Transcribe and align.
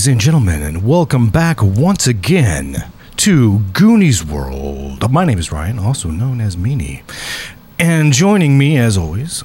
Ladies 0.00 0.12
and 0.12 0.20
gentlemen, 0.22 0.62
and 0.62 0.82
welcome 0.82 1.28
back 1.28 1.58
once 1.60 2.06
again 2.06 2.90
to 3.16 3.58
Goonies 3.74 4.24
World. 4.24 5.12
My 5.12 5.26
name 5.26 5.38
is 5.38 5.52
Ryan, 5.52 5.78
also 5.78 6.08
known 6.08 6.40
as 6.40 6.56
Meanie. 6.56 7.02
And 7.78 8.10
joining 8.10 8.56
me, 8.56 8.78
as 8.78 8.96
always, 8.96 9.44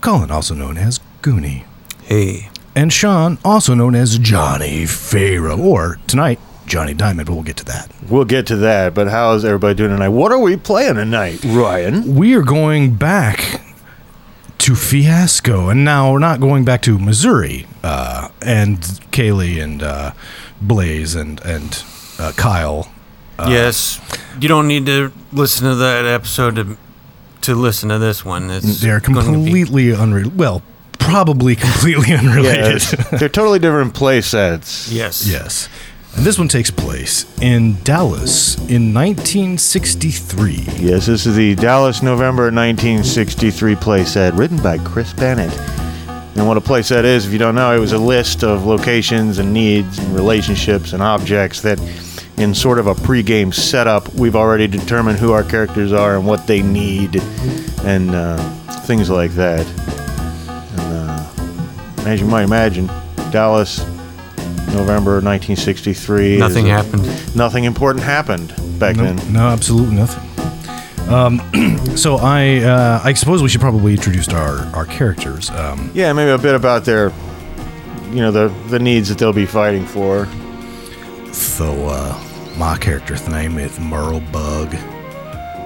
Colin, 0.00 0.30
also 0.30 0.54
known 0.54 0.78
as 0.78 1.00
Goonie. 1.20 1.66
Hey. 2.04 2.48
And 2.74 2.90
Sean, 2.90 3.36
also 3.44 3.74
known 3.74 3.94
as 3.94 4.18
Johnny 4.18 4.86
Pharaoh, 4.86 5.58
or 5.58 5.98
tonight, 6.06 6.40
Johnny 6.64 6.94
Diamond, 6.94 7.26
but 7.26 7.34
we'll 7.34 7.42
get 7.42 7.58
to 7.58 7.64
that. 7.66 7.90
We'll 8.08 8.24
get 8.24 8.46
to 8.46 8.56
that, 8.56 8.94
but 8.94 9.08
how's 9.08 9.44
everybody 9.44 9.74
doing 9.74 9.90
tonight? 9.90 10.08
What 10.08 10.32
are 10.32 10.40
we 10.40 10.56
playing 10.56 10.94
tonight, 10.94 11.44
Ryan? 11.44 12.14
We 12.14 12.34
are 12.36 12.42
going 12.42 12.94
back 12.94 13.60
to 14.66 14.74
Fiasco, 14.74 15.68
and 15.68 15.84
now 15.84 16.10
we're 16.10 16.18
not 16.18 16.40
going 16.40 16.64
back 16.64 16.82
to 16.82 16.98
Missouri. 16.98 17.66
Uh, 17.84 18.28
and 18.42 18.78
Kaylee 19.12 19.62
and 19.62 19.80
uh, 19.80 20.12
Blaze 20.60 21.14
and 21.14 21.40
and 21.44 21.84
uh, 22.18 22.32
Kyle. 22.36 22.90
yes. 23.38 24.00
You 24.40 24.48
don't 24.48 24.66
need 24.66 24.86
to 24.86 25.12
listen 25.32 25.68
to 25.68 25.76
that 25.76 26.04
episode 26.04 26.56
to, 26.56 26.76
to 27.42 27.54
listen 27.54 27.90
to 27.90 27.98
this 27.98 28.24
one. 28.24 28.50
It's 28.50 28.80
They're 28.80 28.98
gonna 28.98 29.20
be- 29.20 29.26
completely 29.26 29.94
unrelated. 29.94 30.36
Well, 30.36 30.62
probably 30.98 31.54
completely 31.54 32.12
unrelated. 32.16 32.82
Yes. 32.82 33.10
They're 33.10 33.28
totally 33.28 33.60
different 33.60 33.94
play 33.94 34.20
sets. 34.20 34.90
yes. 34.90 35.28
yes. 35.28 35.68
And 36.16 36.24
this 36.24 36.38
one 36.38 36.48
takes 36.48 36.70
place 36.70 37.26
in 37.42 37.76
Dallas 37.82 38.56
in 38.70 38.94
1963. 38.94 40.64
Yes, 40.78 41.04
this 41.04 41.26
is 41.26 41.36
the 41.36 41.54
Dallas 41.56 42.02
November 42.02 42.44
1963 42.44 43.76
play 43.76 44.02
set 44.04 44.32
written 44.32 44.56
by 44.62 44.78
Chris 44.78 45.12
Bennett. 45.12 45.52
And 46.34 46.46
what 46.46 46.56
a 46.56 46.60
play 46.62 46.80
set 46.80 47.04
is, 47.04 47.26
if 47.26 47.32
you 47.32 47.38
don't 47.38 47.54
know, 47.54 47.74
it 47.76 47.78
was 47.78 47.92
a 47.92 47.98
list 47.98 48.44
of 48.44 48.64
locations 48.64 49.38
and 49.38 49.52
needs 49.52 49.98
and 49.98 50.14
relationships 50.14 50.94
and 50.94 51.02
objects 51.02 51.60
that, 51.60 51.78
in 52.38 52.54
sort 52.54 52.78
of 52.78 52.86
a 52.86 52.94
pre-game 52.94 53.52
setup, 53.52 54.12
we've 54.14 54.36
already 54.36 54.66
determined 54.66 55.18
who 55.18 55.32
our 55.32 55.44
characters 55.44 55.92
are 55.92 56.16
and 56.16 56.26
what 56.26 56.46
they 56.46 56.62
need 56.62 57.16
and 57.84 58.10
uh, 58.10 58.38
things 58.86 59.10
like 59.10 59.32
that. 59.32 59.66
And 60.78 60.80
uh, 60.80 62.08
as 62.08 62.20
you 62.22 62.26
might 62.26 62.44
imagine, 62.44 62.86
Dallas, 63.30 63.80
November 64.76 65.20
1963. 65.20 66.34
is 66.34 66.38
Nothing 66.40 66.66
a- 66.70 66.72
happened. 66.82 67.36
Nothing 67.36 67.64
important 67.64 68.04
happened 68.04 68.54
back 68.78 68.96
No, 68.96 69.04
then. 69.04 69.32
no, 69.32 69.48
absolutely 69.48 69.96
nothing. 69.96 70.22
Um, 71.12 71.40
so 71.96 72.16
I, 72.16 72.58
uh, 72.58 73.00
I 73.04 73.12
suppose 73.14 73.42
we 73.42 73.48
should 73.48 73.60
probably 73.60 73.92
introduce 73.94 74.28
our 74.28 74.66
our 74.74 74.84
characters. 74.86 75.50
Um, 75.50 75.90
Yeah, 75.94 76.12
maybe 76.12 76.30
a 76.30 76.38
bit 76.38 76.54
about 76.54 76.84
their, 76.84 77.12
you 78.10 78.16
know, 78.22 78.30
the 78.32 78.52
the 78.68 78.78
needs 78.78 79.08
that 79.08 79.18
they'll 79.18 79.32
be 79.32 79.46
fighting 79.46 79.86
for. 79.86 80.26
so 81.32 81.66
uh, 81.86 82.14
my 82.58 82.76
character's 82.78 83.28
name 83.28 83.58
is 83.58 83.78
Merle 83.78 84.20
Bug. 84.32 84.74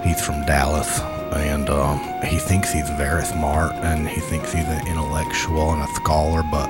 He's 0.03 0.19
from 0.25 0.45
Dallas, 0.45 0.99
and 1.33 1.69
um, 1.69 1.99
he 2.23 2.37
thinks 2.37 2.71
he's 2.71 2.89
very 2.91 3.23
smart, 3.25 3.71
and 3.83 4.07
he 4.07 4.19
thinks 4.19 4.51
he's 4.53 4.67
an 4.67 4.85
intellectual 4.87 5.71
and 5.73 5.81
a 5.81 5.87
scholar, 5.95 6.43
but 6.51 6.69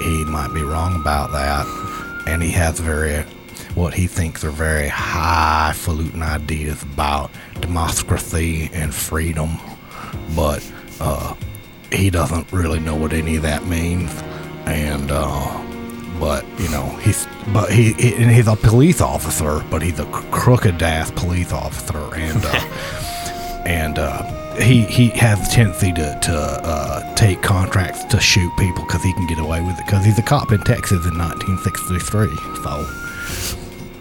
he 0.00 0.24
might 0.24 0.52
be 0.52 0.62
wrong 0.62 1.00
about 1.00 1.32
that. 1.32 1.66
And 2.26 2.42
he 2.42 2.50
has 2.50 2.80
very, 2.80 3.22
what 3.74 3.94
he 3.94 4.06
thinks 4.06 4.44
are 4.44 4.50
very 4.50 4.88
highfalutin 4.88 6.22
ideas 6.22 6.82
about 6.82 7.30
democracy 7.60 8.70
and 8.72 8.94
freedom, 8.94 9.58
but 10.34 10.68
uh, 11.00 11.34
he 11.92 12.10
doesn't 12.10 12.52
really 12.52 12.80
know 12.80 12.96
what 12.96 13.12
any 13.12 13.36
of 13.36 13.42
that 13.42 13.66
means. 13.66 14.10
And 14.66 15.10
uh, 15.12 15.62
but 16.18 16.44
you 16.58 16.68
know 16.70 16.86
he's 17.02 17.26
but 17.52 17.70
he, 17.70 17.92
he 17.92 18.14
and 18.16 18.30
he's 18.30 18.48
a 18.48 18.56
police 18.56 19.00
officer, 19.00 19.64
but 19.70 19.82
he's 19.82 20.00
a 20.00 20.06
crooked 20.32 20.82
ass 20.82 21.10
police 21.12 21.52
officer, 21.52 22.14
and 22.14 22.42
uh, 22.44 23.62
and 23.66 23.98
uh, 23.98 24.45
he 24.60 24.82
he 24.84 25.08
has 25.10 25.46
a 25.46 25.50
tendency 25.50 25.92
to 25.92 26.18
to 26.22 26.32
uh, 26.34 27.14
take 27.14 27.42
contracts 27.42 28.04
to 28.04 28.20
shoot 28.20 28.50
people 28.58 28.84
because 28.84 29.02
he 29.02 29.12
can 29.14 29.26
get 29.26 29.38
away 29.38 29.60
with 29.62 29.78
it 29.78 29.84
because 29.86 30.04
he's 30.04 30.18
a 30.18 30.22
cop 30.22 30.52
in 30.52 30.60
Texas 30.62 31.04
in 31.06 31.16
1963. 31.18 32.28
So. 32.62 33.02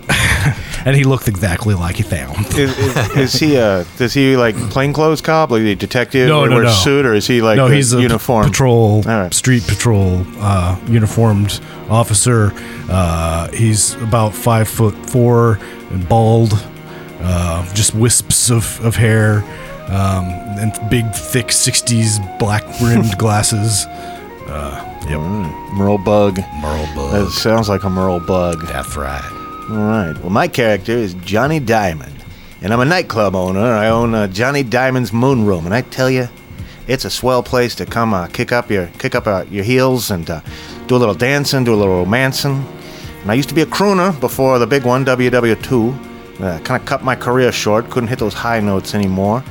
and 0.86 0.96
he 0.96 1.04
looks 1.04 1.28
exactly 1.28 1.74
like 1.74 1.96
he 1.96 2.04
sounds. 2.04 2.56
Is, 2.56 2.78
is, 2.78 3.18
is 3.18 3.34
he 3.40 3.56
a 3.56 3.86
does 3.98 4.14
he 4.14 4.38
like 4.38 4.56
plainclothes 4.70 5.22
cop, 5.22 5.50
like 5.50 5.62
a 5.64 5.74
detective, 5.76 6.28
No, 6.28 6.42
or 6.42 6.50
no, 6.50 6.62
no. 6.62 6.68
a 6.68 6.72
suit, 6.72 7.06
or 7.06 7.16
is 7.16 7.26
he 7.26 7.42
like 7.42 7.58
no, 7.58 7.66
a 7.68 7.72
he's 7.74 7.92
a 7.94 8.02
uniform? 8.02 8.46
patrol, 8.46 9.02
right. 9.02 9.34
street 9.34 9.64
patrol, 9.66 10.24
uh, 10.38 10.80
uniformed 10.88 11.60
officer. 11.90 12.52
Uh, 12.88 13.50
he's 13.52 13.96
about 13.96 14.36
five 14.36 14.68
foot 14.68 14.94
four 15.10 15.58
and 15.90 16.08
bald, 16.08 16.54
uh, 17.22 17.74
just 17.74 17.96
wisps 17.96 18.52
of, 18.52 18.80
of 18.86 18.96
hair, 18.96 19.44
um, 19.88 20.26
and 20.60 20.72
big, 20.90 21.10
thick 21.12 21.48
'60s 21.48 22.40
black 22.40 22.64
rimmed 22.82 23.18
glasses. 23.18 23.86
Uh, 24.48 24.84
yep, 25.10 25.20
Merle 25.74 25.98
Bug. 25.98 26.40
Merle 26.62 26.88
Bug. 26.96 27.12
That 27.12 27.32
sounds 27.32 27.70
like 27.70 27.84
a 27.84 27.90
Merle 27.90 28.20
Bug. 28.20 28.66
That's 28.68 28.96
right. 28.96 29.24
All 29.70 29.78
right. 29.78 30.14
Well, 30.20 30.30
my 30.30 30.48
character 30.48 30.92
is 30.92 31.14
Johnny 31.16 31.60
Diamond, 31.60 32.24
and 32.62 32.72
I'm 32.74 32.80
a 32.80 32.86
nightclub 32.86 33.36
owner. 33.36 33.60
I 33.60 33.90
own 33.90 34.14
uh, 34.14 34.28
Johnny 34.28 34.64
Diamond's 34.64 35.12
Moon 35.12 35.46
Room, 35.46 35.66
and 35.66 35.74
I 35.74 35.82
tell 35.82 36.10
you, 36.10 36.28
it's 36.88 37.06
a 37.06 37.10
swell 37.10 37.42
place 37.42 37.74
to 37.76 37.86
come 37.86 38.14
uh, 38.14 38.28
kick 38.28 38.52
up 38.52 38.70
your 38.70 38.88
kick 39.00 39.16
up 39.16 39.26
uh, 39.26 39.46
your 39.50 39.64
heels 39.64 40.12
and 40.12 40.30
uh, 40.30 40.42
do 40.88 40.96
a 40.96 40.98
little 40.98 41.16
dancing, 41.16 41.64
do 41.64 41.74
a 41.74 41.76
little 41.76 42.04
romancing. 42.04 42.64
And 43.22 43.32
I 43.32 43.34
used 43.34 43.50
to 43.50 43.56
be 43.56 43.62
a 43.62 43.66
crooner 43.66 44.18
before 44.20 44.60
the 44.60 44.68
big 44.68 44.86
one, 44.86 45.04
WW2. 45.04 46.40
Uh, 46.40 46.60
kind 46.60 46.80
of 46.80 46.86
cut 46.88 47.04
my 47.04 47.16
career 47.16 47.52
short. 47.52 47.90
Couldn't 47.90 48.10
hit 48.10 48.20
those 48.20 48.36
high 48.36 48.60
notes 48.60 48.94
anymore. 48.94 49.44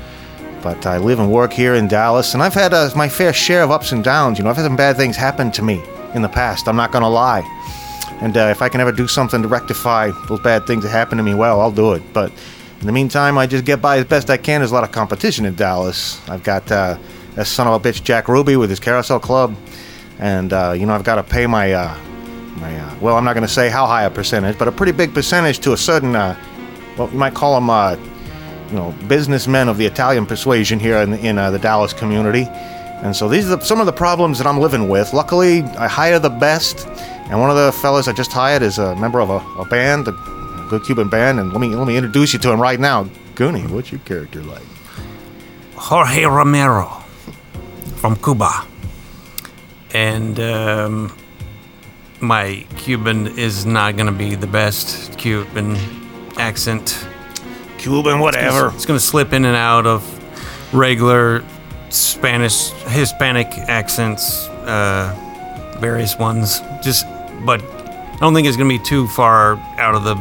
But 0.64 0.86
I 0.86 0.96
live 0.96 1.18
and 1.20 1.30
work 1.30 1.52
here 1.52 1.74
in 1.74 1.88
Dallas, 1.88 2.32
and 2.32 2.42
I've 2.42 2.54
had 2.54 2.72
uh, 2.72 2.88
my 2.96 3.06
fair 3.06 3.34
share 3.34 3.62
of 3.62 3.70
ups 3.70 3.92
and 3.92 4.02
downs. 4.02 4.38
You 4.38 4.44
know, 4.44 4.50
I've 4.50 4.56
had 4.56 4.64
some 4.64 4.76
bad 4.76 4.96
things 4.96 5.14
happen 5.14 5.52
to 5.52 5.62
me 5.62 5.82
in 6.14 6.22
the 6.22 6.28
past. 6.28 6.68
I'm 6.68 6.74
not 6.74 6.90
gonna 6.90 7.10
lie. 7.10 7.42
And 8.22 8.34
uh, 8.34 8.48
if 8.50 8.62
I 8.62 8.70
can 8.70 8.80
ever 8.80 8.90
do 8.90 9.06
something 9.06 9.42
to 9.42 9.46
rectify 9.46 10.10
those 10.26 10.40
bad 10.40 10.66
things 10.66 10.82
that 10.84 10.88
happened 10.88 11.18
to 11.18 11.22
me, 11.22 11.34
well, 11.34 11.60
I'll 11.60 11.70
do 11.70 11.92
it. 11.92 12.02
But 12.14 12.32
in 12.80 12.86
the 12.86 12.92
meantime, 12.92 13.36
I 13.36 13.46
just 13.46 13.66
get 13.66 13.82
by 13.82 13.98
as 13.98 14.06
best 14.06 14.30
I 14.30 14.38
can. 14.38 14.62
There's 14.62 14.70
a 14.70 14.74
lot 14.74 14.84
of 14.84 14.90
competition 14.90 15.44
in 15.44 15.54
Dallas. 15.54 16.26
I've 16.30 16.42
got 16.42 16.72
uh, 16.72 16.96
that 17.34 17.46
son 17.46 17.66
of 17.66 17.84
a 17.84 17.86
bitch 17.86 18.02
Jack 18.02 18.28
Ruby 18.28 18.56
with 18.56 18.70
his 18.70 18.80
carousel 18.80 19.20
club, 19.20 19.54
and 20.18 20.50
uh, 20.54 20.72
you 20.72 20.86
know 20.86 20.94
I've 20.94 21.04
got 21.04 21.16
to 21.16 21.22
pay 21.22 21.46
my 21.46 21.74
uh, 21.74 21.94
my 22.56 22.74
uh, 22.74 22.94
well, 23.02 23.18
I'm 23.18 23.24
not 23.24 23.34
going 23.34 23.46
to 23.46 23.52
say 23.52 23.68
how 23.68 23.84
high 23.84 24.04
a 24.04 24.10
percentage, 24.10 24.58
but 24.58 24.66
a 24.66 24.72
pretty 24.72 24.92
big 24.92 25.12
percentage 25.12 25.58
to 25.58 25.74
a 25.74 25.76
certain 25.76 26.16
uh, 26.16 26.34
well, 26.96 27.10
you 27.10 27.18
might 27.18 27.34
call 27.34 27.54
uh, 27.70 27.96
you 28.70 28.76
know 28.76 28.94
businessmen 29.08 29.68
of 29.68 29.76
the 29.78 29.86
Italian 29.86 30.26
persuasion 30.26 30.78
here 30.78 30.98
in 30.98 31.14
in 31.14 31.38
uh, 31.38 31.50
the 31.50 31.58
Dallas 31.58 31.92
community. 31.92 32.46
And 33.02 33.14
so 33.14 33.28
these 33.28 33.44
are 33.50 33.56
the, 33.56 33.64
some 33.64 33.80
of 33.80 33.86
the 33.86 33.92
problems 33.92 34.38
that 34.38 34.46
I'm 34.46 34.58
living 34.58 34.88
with. 34.88 35.12
Luckily, 35.12 35.62
I 35.62 35.88
hire 35.88 36.18
the 36.18 36.30
best, 36.30 36.86
and 37.28 37.38
one 37.40 37.50
of 37.50 37.56
the 37.56 37.72
fellas 37.82 38.08
I 38.08 38.12
just 38.12 38.32
hired 38.32 38.62
is 38.62 38.78
a 38.78 38.96
member 38.96 39.20
of 39.20 39.28
a, 39.28 39.38
a 39.60 39.66
band, 39.66 40.08
a 40.08 40.12
good 40.70 40.84
Cuban 40.84 41.08
band. 41.08 41.38
And 41.38 41.52
let 41.52 41.60
me 41.60 41.68
let 41.74 41.86
me 41.86 41.96
introduce 41.96 42.32
you 42.32 42.38
to 42.40 42.50
him 42.50 42.60
right 42.60 42.80
now. 42.80 43.04
Goonie, 43.34 43.68
what's 43.68 43.92
your 43.92 44.00
character 44.00 44.42
like? 44.42 44.62
Jorge 45.76 46.24
Romero 46.24 47.04
from 47.96 48.16
Cuba. 48.16 48.64
And 49.92 50.40
um, 50.40 51.16
my 52.20 52.66
Cuban 52.76 53.38
is 53.38 53.66
not 53.66 53.96
going 53.96 54.06
to 54.06 54.12
be 54.12 54.34
the 54.34 54.46
best 54.46 55.16
Cuban 55.18 55.76
accent. 56.38 57.06
Cuban, 57.84 58.18
whatever. 58.20 58.68
It's 58.74 58.86
going 58.86 58.98
to 58.98 59.04
slip 59.04 59.32
in 59.32 59.44
and 59.44 59.56
out 59.56 59.86
of 59.86 60.02
regular 60.74 61.44
Spanish, 61.90 62.70
Hispanic 62.88 63.46
accents, 63.68 64.48
uh, 64.66 65.14
various 65.80 66.18
ones. 66.18 66.60
Just, 66.82 67.06
but 67.44 67.62
I 67.62 68.16
don't 68.20 68.34
think 68.34 68.46
it's 68.48 68.56
going 68.56 68.70
to 68.70 68.78
be 68.78 68.84
too 68.84 69.06
far 69.08 69.56
out 69.78 69.94
of 69.94 70.04
the 70.04 70.14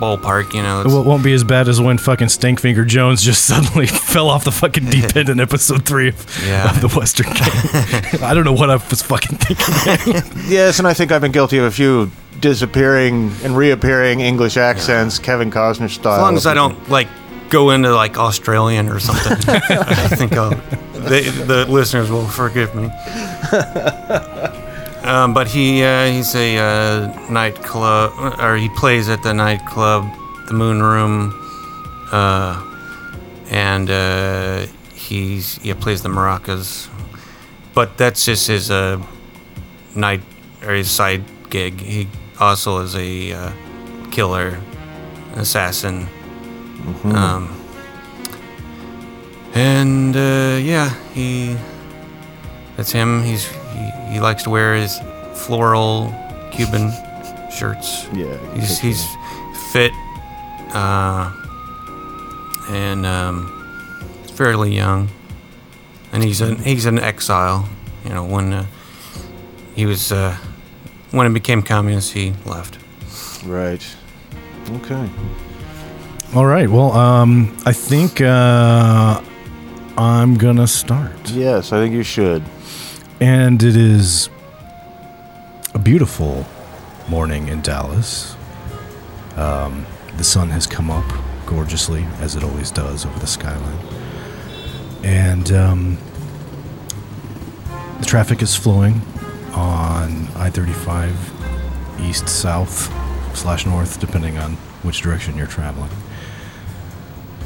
ballpark, 0.00 0.52
you 0.54 0.62
know. 0.62 0.78
It 0.78 0.80
It's- 0.80 0.94
won't- 0.94 1.06
won't 1.06 1.22
be 1.22 1.32
as 1.32 1.44
bad 1.44 1.68
as 1.68 1.80
when 1.80 1.96
fucking 1.98 2.26
Stinkfinger 2.26 2.84
Jones 2.86 3.22
just 3.22 3.44
suddenly 3.46 3.86
fell 3.86 4.28
off 4.28 4.42
the 4.44 4.50
fucking 4.50 4.86
deep 4.90 5.14
end 5.16 5.28
in 5.28 5.38
episode 5.38 5.84
three 5.84 6.08
of, 6.08 6.44
Yeah. 6.44 6.68
of 6.68 6.80
the 6.80 6.88
Western 6.88 7.26
game. 7.32 8.22
I 8.22 8.32
don't 8.34 8.44
know 8.44 8.52
what 8.52 8.68
I 8.70 8.76
was 8.90 9.02
fucking 9.02 9.38
thinking. 9.38 10.22
Yes, 10.50 10.80
and 10.80 10.88
I 10.88 10.94
think 10.94 11.12
I've 11.12 11.20
been 11.20 11.30
guilty 11.32 11.58
of 11.58 11.64
a 11.64 11.70
few 11.70 12.10
disappearing 12.40 13.32
and 13.44 13.56
reappearing 13.56 14.20
English 14.20 14.56
accents, 14.56 15.18
Kevin 15.18 15.50
Costner 15.50 15.90
style. 15.90 16.14
As 16.14 16.20
long 16.20 16.36
as 16.36 16.46
I 16.46 16.54
don't 16.54 16.88
like 16.88 17.08
go 17.50 17.70
into 17.70 17.94
like 17.94 18.18
Australian 18.18 18.88
or 18.88 19.00
something, 19.00 19.32
I 19.48 20.08
think 20.08 20.32
I'll, 20.32 20.50
they, 20.92 21.22
the 21.22 21.66
listeners 21.68 22.10
will 22.10 22.26
forgive 22.26 22.74
me. 22.74 22.90
Um, 25.04 25.34
but 25.34 25.48
he 25.48 25.82
uh, 25.82 26.06
he's 26.06 26.34
a 26.36 26.58
uh, 26.58 27.28
nightclub, 27.28 28.12
or 28.38 28.56
he 28.56 28.68
plays 28.68 29.08
at 29.08 29.22
the 29.24 29.34
nightclub, 29.34 30.08
the 30.46 30.54
Moon 30.54 30.80
Room, 30.80 31.34
uh, 32.12 32.62
and 33.50 33.90
uh, 33.90 34.66
he's 34.94 35.58
yeah 35.64 35.74
plays 35.74 36.02
the 36.02 36.08
maracas. 36.08 36.88
But 37.74 37.98
that's 37.98 38.24
just 38.24 38.46
his 38.46 38.70
uh, 38.70 39.02
night 39.96 40.22
or 40.62 40.72
his 40.74 40.88
side 40.88 41.24
gig. 41.50 41.80
He 41.80 42.06
also 42.40 42.78
is 42.78 42.94
a 42.94 43.32
uh, 43.32 43.52
killer, 44.10 44.60
assassin. 45.34 46.08
Um, 47.04 47.58
and 49.54 50.16
uh, 50.16 50.58
yeah, 50.62 50.90
he. 51.12 51.56
That's 52.76 52.90
him. 52.90 53.22
He's 53.22 53.46
he, 53.46 53.90
he 54.12 54.20
likes 54.20 54.42
to 54.44 54.50
wear 54.50 54.74
his 54.74 54.98
floral 55.34 56.14
Cuban 56.50 56.90
shirts. 57.50 58.08
Yeah. 58.12 58.38
He's 58.54 58.78
he's 58.78 59.04
fit, 59.70 59.92
uh, 60.74 61.32
and 62.70 63.06
um, 63.06 63.48
fairly 64.34 64.74
young, 64.74 65.08
and 66.12 66.22
he's 66.22 66.40
an 66.40 66.56
he's 66.56 66.86
an 66.86 66.98
exile. 66.98 67.68
You 68.04 68.10
know, 68.10 68.24
when 68.24 68.52
uh, 68.52 68.66
he 69.74 69.86
was 69.86 70.10
uh, 70.10 70.36
when 71.12 71.26
it 71.26 71.32
became 71.34 71.62
communist, 71.62 72.12
he 72.12 72.32
left. 72.44 72.78
right. 73.44 73.84
Okay. 74.70 75.08
All 76.34 76.46
right. 76.46 76.68
Well, 76.68 76.92
um, 76.92 77.54
I 77.66 77.72
think 77.72 78.20
uh, 78.20 79.20
I'm 79.98 80.34
gonna 80.36 80.66
start, 80.66 81.30
Yes, 81.30 81.72
I 81.72 81.78
think 81.80 81.94
you 81.94 82.02
should. 82.02 82.42
and 83.20 83.62
it 83.62 83.76
is 83.76 84.30
a 85.74 85.78
beautiful 85.78 86.46
morning 87.08 87.48
in 87.48 87.60
Dallas. 87.60 88.34
Um, 89.36 89.84
the 90.16 90.24
sun 90.24 90.48
has 90.50 90.66
come 90.66 90.90
up 90.90 91.04
gorgeously, 91.46 92.04
as 92.20 92.36
it 92.36 92.44
always 92.44 92.70
does 92.70 93.04
over 93.04 93.18
the 93.18 93.26
skyline, 93.26 93.78
and 95.04 95.50
um, 95.52 95.98
the 97.98 98.06
traffic 98.06 98.40
is 98.42 98.54
flowing 98.56 99.00
on 99.54 100.26
I-35 100.36 101.14
east, 102.00 102.28
south, 102.28 102.92
slash 103.36 103.66
north, 103.66 104.00
depending 104.00 104.38
on 104.38 104.52
which 104.82 105.00
direction 105.00 105.36
you're 105.36 105.46
traveling 105.46 105.90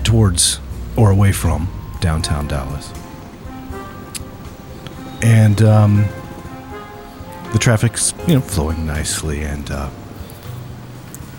towards 0.05 0.61
or 0.97 1.11
away 1.11 1.33
from 1.33 1.69
downtown 2.01 2.47
Dallas. 2.47 2.93
And 5.23 5.61
um, 5.63 6.07
the 7.53 7.59
traffic's 7.59 8.15
you 8.27 8.35
know 8.35 8.41
flowing 8.41 8.87
nicely, 8.87 9.43
and 9.43 9.71
uh, 9.71 9.89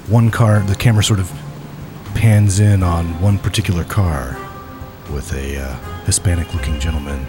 one 0.08 0.32
car, 0.32 0.60
the 0.62 0.76
camera 0.76 1.04
sort 1.04 1.20
of 1.20 1.32
pans 2.16 2.60
in 2.60 2.84
on 2.84 3.22
one 3.22 3.38
particular 3.38 3.84
car 3.84 4.38
with 5.14 5.32
a 5.34 5.58
uh, 5.58 5.76
Hispanic-looking 6.06 6.80
gentleman 6.80 7.26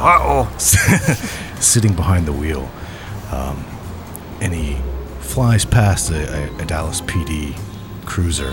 Uh 0.00 0.18
oh! 0.22 0.56
sitting 1.60 1.92
behind 1.94 2.26
the 2.26 2.32
wheel, 2.32 2.70
um, 3.32 3.64
and 4.40 4.54
he 4.54 4.76
flies 5.20 5.64
past 5.64 6.10
a, 6.10 6.32
a, 6.32 6.62
a 6.62 6.64
Dallas 6.66 7.00
PD 7.02 7.58
cruiser, 8.06 8.52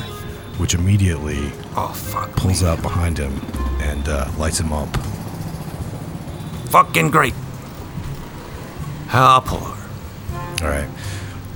which 0.57 0.74
immediately 0.74 1.51
Oh 1.75 1.94
pulls 2.36 2.63
me. 2.63 2.69
out 2.69 2.81
behind 2.81 3.18
him 3.18 3.39
and 3.81 4.07
uh, 4.09 4.30
lights 4.38 4.59
him 4.59 4.74
up. 4.74 4.89
Fucking 6.69 7.12
great. 7.12 7.33
I'll 9.13 9.41
pull 9.41 9.59
over. 9.59 9.88
All 10.63 10.68
right. 10.69 10.89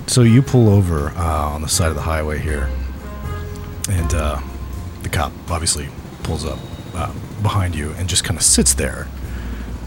So 0.07 0.21
you 0.21 0.42
pull 0.42 0.69
over 0.69 1.09
uh, 1.09 1.50
on 1.50 1.62
the 1.62 1.68
side 1.68 1.89
of 1.89 1.95
the 1.95 2.01
highway 2.01 2.38
here, 2.39 2.69
and 3.89 4.13
uh, 4.13 4.39
the 5.03 5.09
cop 5.09 5.31
obviously 5.50 5.89
pulls 6.24 6.45
up 6.45 6.59
uh, 6.94 7.12
behind 7.42 7.75
you 7.75 7.92
and 7.94 8.07
just 8.07 8.24
kind 8.24 8.38
of 8.38 8.44
sits 8.44 8.74
there. 8.75 9.07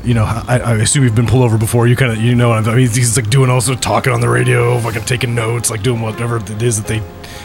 You 0.04 0.14
know, 0.14 0.24
I, 0.24 0.58
I 0.58 0.74
assume 0.78 1.04
you've 1.04 1.14
been 1.14 1.28
pulled 1.28 1.44
over 1.44 1.56
before. 1.56 1.86
You 1.86 1.94
kind 1.94 2.10
of, 2.10 2.18
you 2.18 2.34
know, 2.34 2.48
what 2.48 2.66
I 2.66 2.74
mean, 2.74 2.88
he's 2.88 3.16
like 3.16 3.30
doing 3.30 3.50
also 3.50 3.74
talking 3.76 4.12
on 4.12 4.20
the 4.20 4.28
radio, 4.28 4.78
fucking 4.80 5.04
taking 5.04 5.34
notes, 5.34 5.70
like 5.70 5.82
doing 5.82 6.00
whatever 6.00 6.38
it 6.38 6.62
is 6.62 6.82
that 6.82 6.88
they 6.88 7.02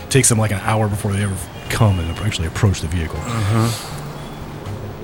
takes 0.10 0.30
them 0.30 0.40
like 0.40 0.52
an 0.52 0.60
hour 0.62 0.88
before 0.88 1.14
they 1.14 1.22
ever 1.24 1.38
come 1.70 2.00
and 2.00 2.10
actually 2.20 2.48
approach 2.48 2.82
the 2.82 2.88
vehicle. 2.88 3.20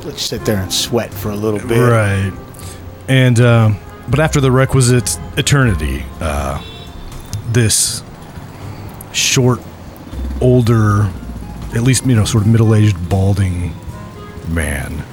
Let's 0.04 0.24
sit 0.24 0.46
there 0.46 0.58
and 0.58 0.74
sweat 0.74 1.14
for 1.14 1.30
a 1.30 1.36
little 1.36 1.60
bit. 1.60 1.78
Right. 1.78 2.34
And 3.08 3.40
um, 3.40 3.78
but 4.10 4.20
after 4.20 4.42
the 4.42 4.52
requisite 4.52 5.18
eternity, 5.38 6.04
uh, 6.22 6.64
this 7.52 8.04
short, 9.12 9.60
older, 10.42 11.04
at 11.76 11.84
least 11.84 12.06
you 12.06 12.16
know, 12.16 12.26
sort 12.26 12.44
of 12.46 12.50
middle-aged, 12.50 13.10
balding 13.10 13.76
man 14.50 15.04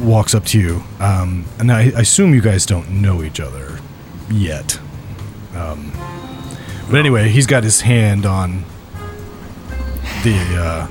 walks 0.00 0.34
up 0.34 0.44
to 0.46 0.60
you, 0.60 0.82
um, 0.98 1.44
and 1.58 1.70
I, 1.70 1.92
I 1.96 2.00
assume 2.00 2.34
you 2.34 2.40
guys 2.40 2.66
don't 2.66 3.02
know 3.02 3.22
each 3.22 3.40
other 3.40 3.78
yet. 4.30 4.78
Um, 5.54 5.92
but 6.90 6.98
anyway, 6.98 7.28
he's 7.28 7.46
got 7.46 7.64
his 7.64 7.82
hand 7.82 8.26
on 8.26 8.64
the 10.24 10.36
uh, 10.58 10.88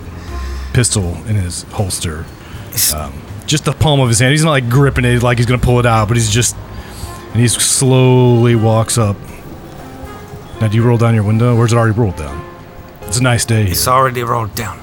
pistol 0.73 1.15
in 1.25 1.35
his 1.35 1.63
holster 1.63 2.25
um, 2.95 3.13
just 3.45 3.65
the 3.65 3.73
palm 3.73 3.99
of 3.99 4.07
his 4.07 4.19
hand. 4.19 4.31
He's 4.31 4.43
not 4.43 4.51
like 4.51 4.69
gripping 4.69 5.05
it 5.05 5.23
like 5.23 5.37
he's 5.37 5.47
gonna 5.47 5.61
pull 5.61 5.79
it 5.79 5.85
out, 5.85 6.07
but 6.07 6.17
he's 6.17 6.29
just 6.29 6.55
and 7.33 7.41
he 7.41 7.47
slowly 7.47 8.55
walks 8.55 8.97
up. 8.97 9.17
Now, 10.61 10.67
do 10.67 10.75
you 10.75 10.83
roll 10.83 10.97
down 10.97 11.15
your 11.15 11.23
window, 11.23 11.55
or 11.55 11.65
is 11.65 11.73
it 11.73 11.77
already 11.77 11.97
rolled 11.97 12.17
down? 12.17 12.45
It's 13.03 13.19
a 13.19 13.23
nice 13.23 13.45
day. 13.45 13.65
It's 13.65 13.87
already 13.87 14.23
rolled 14.23 14.55
down. 14.55 14.77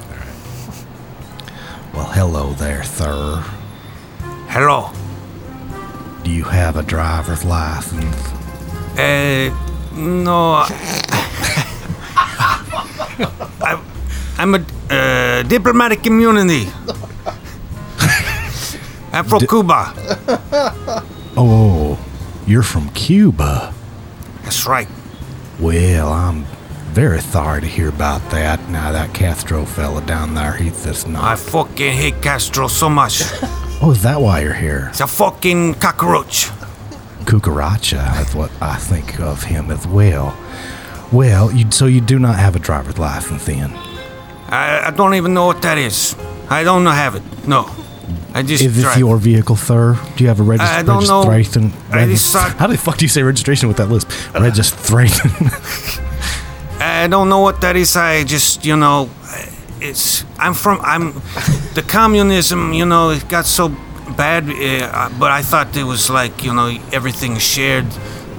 Well, 1.93 2.07
hello 2.07 2.53
there, 2.53 2.83
sir. 2.83 3.45
Hello. 4.59 4.89
Do 6.25 6.31
you 6.31 6.45
have 6.45 6.77
a 6.79 6.83
driver's 6.83 7.45
license? 7.45 8.17
Uh, 8.99 9.53
no. 9.93 10.65
I, 13.61 13.79
I'm 14.39 14.55
a 14.55 14.65
uh, 14.89 15.43
diplomatic 15.43 16.07
immunity. 16.07 16.71
I'm 19.13 19.27
from 19.27 19.47
Cuba. 19.47 19.93
Oh, 21.37 21.99
you're 22.47 22.63
from 22.63 22.89
Cuba. 22.95 23.75
That's 24.45 24.67
right. 24.67 24.89
Well, 25.61 26.11
I'm 26.11 26.47
very 26.95 27.21
sorry 27.21 27.61
to 27.61 27.67
hear 27.67 27.91
about 27.91 28.31
that. 28.31 28.71
Now 28.71 28.91
that 28.93 29.13
Castro 29.13 29.67
fella 29.67 30.01
down 30.01 30.33
there, 30.33 30.55
he's 30.55 30.83
just 30.83 31.07
I 31.09 31.37
fucking 31.37 31.93
hate 31.93 32.23
Castro 32.23 32.69
so 32.69 32.89
much. 32.89 33.23
Oh, 33.87 33.93
is 33.93 34.03
that 34.03 34.21
why 34.21 34.41
you're 34.41 34.53
here? 34.53 34.89
It's 34.91 35.01
a 35.01 35.07
fucking 35.07 35.75
cockroach. 35.75 36.47
Cucaracha, 37.25 37.93
that's 37.93 38.35
what 38.35 38.51
I 38.61 38.75
think 38.79 39.21
of 39.21 39.45
him 39.45 39.71
as 39.71 39.87
well. 39.87 40.37
Well, 41.13 41.53
you, 41.53 41.71
so 41.71 41.87
you 41.87 42.01
do 42.01 42.19
not 42.19 42.35
have 42.35 42.57
a 42.57 42.59
driver's 42.59 42.99
license 42.99 43.45
then? 43.47 43.71
I, 44.49 44.89
I 44.89 44.91
don't 44.91 45.15
even 45.15 45.35
know 45.35 45.47
what 45.47 45.63
that 45.63 45.79
is. 45.79 46.17
I 46.51 46.65
don't 46.65 46.85
have 46.85 47.15
it. 47.15 47.23
No. 47.47 47.71
I 48.35 48.43
just 48.43 48.65
Is 48.65 48.75
this 48.75 48.83
drive. 48.87 48.99
your 48.99 49.19
vehicle, 49.19 49.55
sir? 49.55 49.97
Do 50.17 50.25
you 50.25 50.29
have 50.31 50.41
a 50.41 50.43
regis- 50.43 50.69
I 50.69 50.83
don't 50.83 51.07
know. 51.07 51.23
registration? 51.23 51.73
I 51.93 52.07
regis- 52.07 52.23
decide- 52.25 52.57
How 52.57 52.67
the 52.67 52.77
fuck 52.77 52.97
do 52.97 53.05
you 53.05 53.09
say 53.09 53.23
registration 53.23 53.69
with 53.69 53.77
that 53.77 53.89
lisp? 53.89 54.11
Registration. 54.35 55.31
I 56.81 57.07
don't 57.07 57.29
know 57.29 57.39
what 57.39 57.61
that 57.61 57.77
is. 57.77 57.95
I 57.95 58.25
just, 58.25 58.65
you 58.67 58.75
know, 58.77 59.09
it's. 59.89 60.25
I'm 60.39 60.55
from. 60.55 60.81
I'm. 60.83 61.13
The 61.75 61.85
communism, 61.87 62.73
you 62.73 62.87
know, 62.87 63.11
it 63.11 63.29
got 63.29 63.47
so 63.47 63.69
bad, 64.17 64.49
uh, 64.49 65.11
but 65.19 65.31
I 65.31 65.43
thought 65.43 65.77
it 65.77 65.85
was 65.85 66.09
like, 66.09 66.45
you 66.45 66.55
know, 66.55 66.69
everything 66.93 67.37
is 67.37 67.43
shared. 67.43 67.87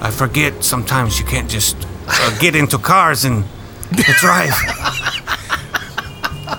I 0.01 0.11
forget 0.11 0.63
sometimes 0.63 1.19
you 1.19 1.25
can't 1.25 1.49
just 1.49 1.75
uh, 2.07 2.37
get 2.39 2.55
into 2.55 2.77
cars 2.77 3.25
and 3.25 3.43
drive. 4.19 4.53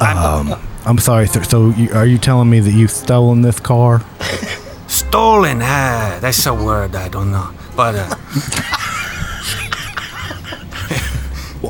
I'm 0.87 0.99
sorry, 0.99 1.27
sir. 1.27 1.43
So, 1.43 1.71
you, 1.71 1.91
are 1.93 2.07
you 2.07 2.19
telling 2.19 2.49
me 2.49 2.61
that 2.61 2.73
you've 2.73 2.91
stolen 2.91 3.43
this 3.43 3.61
car? 3.61 4.03
Stolen. 4.87 5.61
Ah, 5.63 6.19
that's 6.21 6.47
a 6.47 6.55
word 6.55 6.95
I 6.97 7.09
don't 7.09 7.31
know. 7.31 7.51
But 7.77 7.95
uh, 7.97 8.15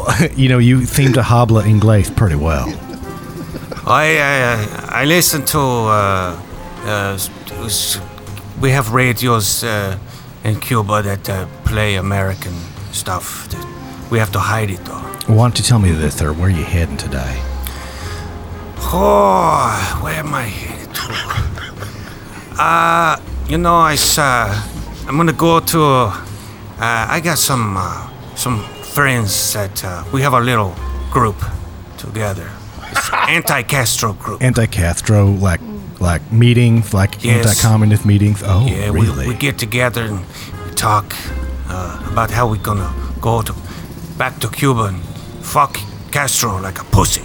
you 0.37 0.49
know, 0.49 0.59
you 0.59 0.85
seem 0.85 1.13
to 1.13 1.23
habla 1.23 1.63
inglés 1.63 2.15
pretty 2.15 2.37
well. 2.37 2.88
I 3.89 4.19
I, 4.19 5.03
I 5.03 5.05
listen 5.07 5.45
to. 5.47 5.59
Uh, 5.59 6.43
uh, 6.85 7.19
we 8.61 8.71
have 8.71 8.93
radios 8.93 9.65
uh, 9.65 9.99
in 10.45 10.61
Cuba 10.61 11.03
that 11.03 11.29
uh, 11.29 11.47
play 11.65 11.97
American 11.97 12.53
stuff. 12.93 13.49
We 14.11 14.19
have 14.19 14.31
to 14.33 14.41
hide 14.41 14.71
it 14.71 14.85
though. 14.85 15.01
Why 15.27 15.45
don't 15.45 15.59
you 15.59 15.65
tell 15.65 15.79
me 15.79 15.91
this, 15.93 16.19
sir? 16.19 16.33
Where 16.35 16.49
are 16.49 16.51
you 16.51 16.65
heading 16.65 16.99
today? 16.99 17.41
Oh, 18.93 20.01
where 20.03 20.21
am 20.21 20.35
I 20.35 20.43
headed? 20.43 20.89
Uh, 22.61 23.17
you 23.49 23.57
know, 23.57 23.77
I 23.77 23.97
uh, 24.19 25.07
I'm 25.07 25.17
gonna 25.17 25.33
go 25.33 25.61
to. 25.61 25.81
Uh, 25.81 27.07
I 27.09 27.21
got 27.21 27.39
some 27.39 27.77
uh, 27.77 28.11
some 28.35 28.65
friends 28.93 29.53
that 29.53 29.85
uh, 29.85 30.03
we 30.13 30.23
have 30.23 30.33
a 30.33 30.41
little 30.41 30.75
group 31.13 31.37
together. 31.99 32.51
Anti-Castro 33.29 34.13
group. 34.15 34.43
Anti-Castro, 34.43 35.27
like 35.27 35.61
Like 36.01 36.23
meetings, 36.33 36.95
like 36.95 37.25
Yes. 37.25 37.47
anti-communist 37.47 38.05
meetings. 38.07 38.43
Oh, 38.47 38.65
Yeah, 38.67 38.91
really? 38.93 39.27
we, 39.27 39.35
we 39.35 39.35
get 39.35 39.59
together 39.59 40.03
and 40.05 40.21
we 40.21 40.75
talk 40.77 41.13
uh, 41.69 41.99
about 42.13 42.31
how 42.31 42.47
we're 42.49 42.63
gonna 42.63 42.93
go 43.21 43.43
to 43.43 43.53
back 44.17 44.39
to 44.41 44.49
Cuba 44.49 44.83
and 44.85 45.01
fuck 45.43 45.77
Castro 46.13 46.61
like 46.61 46.81
a 46.81 46.85
pussy. 46.85 47.23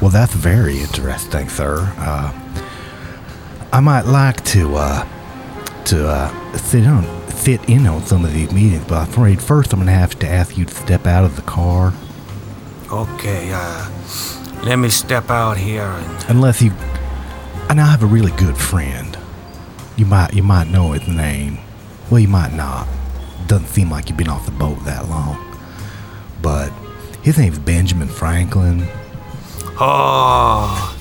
Well, 0.00 0.10
that's 0.10 0.32
very 0.32 0.78
interesting, 0.78 1.48
sir. 1.48 1.92
Uh, 1.98 2.30
I 3.72 3.80
might 3.80 4.06
like 4.06 4.44
to 4.54 4.76
uh, 4.76 5.04
to 5.86 6.08
uh, 6.08 6.56
sit 6.56 6.86
on 6.86 7.04
sit 7.30 7.60
in 7.68 7.86
on 7.86 8.02
some 8.06 8.24
of 8.24 8.32
these 8.32 8.52
meetings, 8.52 8.84
but 8.86 8.96
I'm 8.98 9.08
afraid 9.08 9.42
first 9.42 9.72
I'm 9.72 9.80
gonna 9.80 9.90
have 9.92 10.16
to 10.20 10.28
ask 10.28 10.56
you 10.56 10.64
to 10.66 10.74
step 10.74 11.04
out 11.06 11.24
of 11.24 11.34
the 11.36 11.42
car, 11.42 11.92
Okay, 12.92 13.50
uh, 13.52 13.88
let 14.62 14.76
me 14.76 14.88
step 14.88 15.30
out 15.30 15.56
here 15.56 15.82
and 15.82 16.24
unless 16.28 16.60
you. 16.62 16.72
And 17.68 17.80
I 17.80 17.86
have 17.86 18.02
a 18.02 18.06
really 18.06 18.32
good 18.32 18.56
friend. 18.56 19.16
You 19.96 20.06
might 20.06 20.34
you 20.34 20.42
might 20.42 20.68
know 20.68 20.92
his 20.92 21.06
name. 21.08 21.58
Well, 22.10 22.20
you 22.20 22.28
might 22.28 22.52
not. 22.52 22.88
Doesn't 23.46 23.68
seem 23.68 23.90
like 23.90 24.08
you've 24.08 24.18
been 24.18 24.28
off 24.28 24.44
the 24.44 24.52
boat 24.52 24.84
that 24.84 25.08
long. 25.08 25.38
But 26.42 26.70
his 27.22 27.38
name's 27.38 27.58
Benjamin 27.58 28.08
Franklin. 28.08 28.86
Oh, 29.82 30.96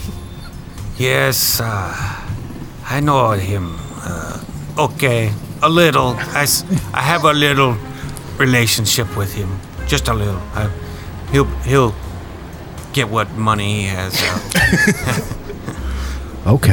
yes, 0.98 1.60
uh, 1.60 1.94
I 2.86 3.00
know 3.02 3.32
him. 3.32 3.76
Uh, 4.04 4.44
okay, 4.78 5.34
a 5.62 5.70
little. 5.70 6.16
I, 6.18 6.48
I 6.94 7.02
have 7.02 7.26
a 7.26 7.34
little 7.34 7.76
relationship 8.38 9.18
with 9.18 9.34
him, 9.34 9.60
just 9.88 10.08
a 10.08 10.14
little. 10.14 10.42
I, 10.54 10.70
he'll 11.32 11.46
he'll 11.64 11.94
get 13.00 13.10
what 13.10 13.32
money 13.32 13.82
he 13.82 13.86
has. 13.88 14.14
Okay. 16.48 16.70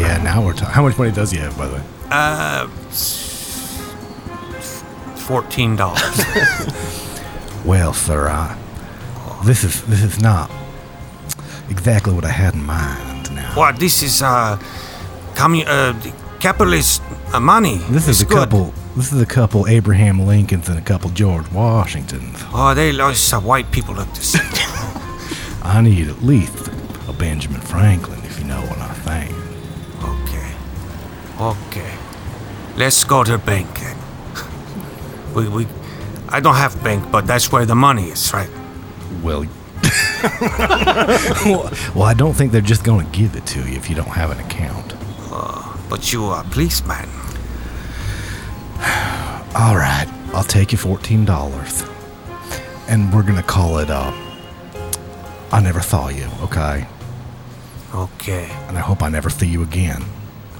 Yeah, 0.00 0.20
now 0.24 0.44
we're 0.44 0.54
talking. 0.54 0.74
How 0.74 0.82
much 0.82 0.96
money 0.98 1.12
does 1.12 1.30
he 1.30 1.38
have, 1.38 1.56
by 1.56 1.66
the 1.68 1.74
way? 1.76 1.82
uh, 2.10 2.66
fourteen 5.28 5.76
dollars. 5.76 6.24
Well, 7.64 7.92
sir, 7.92 8.26
I, 8.28 8.58
this 9.44 9.62
is 9.62 9.82
this 9.84 10.02
is 10.02 10.20
not 10.20 10.50
exactly 11.70 12.12
what 12.12 12.24
I 12.24 12.30
had 12.32 12.54
in 12.54 12.64
mind. 12.64 13.30
Now, 13.32 13.52
what? 13.54 13.76
This 13.78 14.02
is 14.02 14.20
uh, 14.20 14.58
commu- 15.34 15.68
uh, 15.68 15.94
capitalist 16.40 17.02
uh, 17.32 17.38
money. 17.38 17.76
This 17.90 18.08
is 18.08 18.20
It's 18.20 18.22
a 18.22 18.34
good. 18.34 18.48
couple. 18.50 18.74
This 18.96 19.12
is 19.12 19.20
a 19.22 19.26
couple 19.26 19.68
Abraham 19.68 20.26
Lincolns 20.26 20.68
and 20.68 20.76
a 20.76 20.82
couple 20.82 21.10
George 21.10 21.46
Washingtons. 21.52 22.36
Oh, 22.52 22.74
they 22.74 22.90
lost 22.90 23.32
uh, 23.32 23.38
white 23.40 23.70
people 23.70 24.00
up 24.00 24.12
the 24.14 24.22
same. 24.22 24.50
I 25.62 25.80
need 25.80 26.08
at 26.08 26.22
least 26.22 26.68
a 27.08 27.12
Benjamin 27.12 27.60
Franklin, 27.60 28.18
if 28.24 28.38
you 28.38 28.44
know 28.44 28.60
what 28.62 28.78
I'm 28.78 28.94
saying. 29.02 29.34
Okay. 30.02 30.54
Okay. 31.40 31.94
Let's 32.76 33.04
go 33.04 33.24
to 33.24 33.32
the 33.32 33.38
bank. 33.38 33.68
We, 35.34 35.48
we, 35.48 35.66
I 36.28 36.40
don't 36.40 36.56
have 36.56 36.84
bank, 36.84 37.10
but 37.10 37.26
that's 37.26 37.50
where 37.50 37.64
the 37.64 37.74
money 37.74 38.10
is, 38.10 38.34
right? 38.34 38.50
Well, 39.22 39.46
well, 41.94 42.02
I 42.02 42.12
don't 42.14 42.34
think 42.34 42.52
they're 42.52 42.60
just 42.60 42.84
going 42.84 43.06
to 43.06 43.12
give 43.18 43.34
it 43.34 43.46
to 43.46 43.60
you 43.60 43.74
if 43.74 43.88
you 43.88 43.96
don't 43.96 44.08
have 44.08 44.30
an 44.30 44.38
account. 44.40 44.94
But 45.88 46.12
you 46.12 46.24
are 46.24 46.42
a 46.42 46.48
policeman. 46.48 47.08
All 49.54 49.76
right, 49.76 50.06
I'll 50.34 50.42
take 50.44 50.72
you 50.72 50.78
fourteen 50.78 51.24
dollars, 51.26 51.84
and 52.88 53.12
we're 53.12 53.22
gonna 53.22 53.42
call 53.42 53.78
it. 53.78 53.90
Uh, 53.90 54.12
I 55.52 55.60
never 55.60 55.80
saw 55.82 56.08
you, 56.08 56.28
okay? 56.42 56.86
Okay. 57.94 58.48
And 58.68 58.78
I 58.78 58.80
hope 58.80 59.02
I 59.02 59.08
never 59.10 59.28
see 59.30 59.46
you 59.46 59.62
again. 59.62 60.02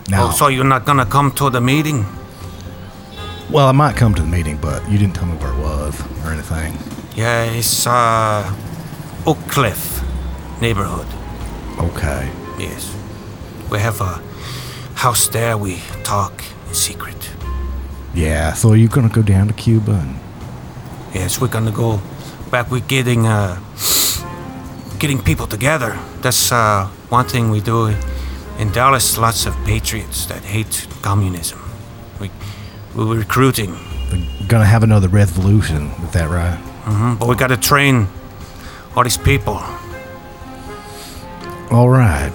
Now, 0.08 0.28
Oh, 0.28 0.30
so 0.30 0.49
you're 0.49 0.64
not 0.68 0.84
gonna 0.84 1.06
come 1.06 1.32
to 1.32 1.49
the 1.50 1.61
meeting? 1.61 2.04
well, 3.50 3.68
I 3.68 3.72
might 3.72 3.96
come 3.96 4.14
to 4.14 4.22
the 4.22 4.28
meeting, 4.28 4.56
but 4.61 4.88
you 4.90 4.99
didn't 4.99 5.14
tell 5.14 5.26
me 5.26 5.37
where 5.37 5.52
it 5.52 5.58
was 5.58 6.00
or 6.25 6.30
anything. 6.32 6.76
Yeah, 7.16 7.44
it's 7.44 7.87
uh, 7.87 8.42
Oak 9.26 9.38
Cliff 9.49 10.02
neighborhood. 10.61 11.06
Okay. 11.78 12.30
Yes. 12.58 12.94
We 13.70 13.78
have 13.78 14.00
a 14.00 14.20
house 14.94 15.28
there. 15.28 15.56
We 15.56 15.80
talk 16.04 16.42
in 16.68 16.75
secret. 16.75 17.30
Yeah. 18.14 18.52
So 18.54 18.72
you're 18.75 18.88
gonna 18.88 19.08
go 19.08 19.22
down 19.22 19.49
to 19.49 19.54
Cuba 19.54 19.92
and 19.92 20.18
Yes, 21.14 21.40
we're 21.40 21.49
gonna 21.49 21.70
go 21.72 22.00
back. 22.50 22.70
We're 22.70 22.80
getting 22.80 23.26
uh 23.26 23.56
getting 25.02 25.21
people 25.21 25.49
together. 25.49 25.99
That's 26.23 26.52
uh 26.52 26.87
one 27.09 27.26
thing 27.26 27.50
we 27.50 27.61
do 27.61 27.92
in 28.61 28.71
Dallas. 28.71 29.18
Lots 29.18 29.47
of 29.47 29.54
patriots 29.64 30.26
that 30.26 30.44
hate 30.44 30.87
communism. 31.02 31.59
We 32.21 32.30
we're 32.94 33.18
recruiting, 33.18 33.73
we're 34.12 34.47
gonna 34.47 34.64
have 34.64 34.85
another 34.85 35.09
revolution. 35.09 35.90
Is 36.04 36.12
that 36.12 36.30
right? 36.30 36.56
Mm-hmm. 36.85 37.14
but 37.18 37.28
we 37.28 37.35
gotta 37.35 37.56
train 37.56 38.06
all 38.94 39.02
these 39.02 39.18
people. 39.18 39.59
All 41.73 41.88
right. 41.88 42.32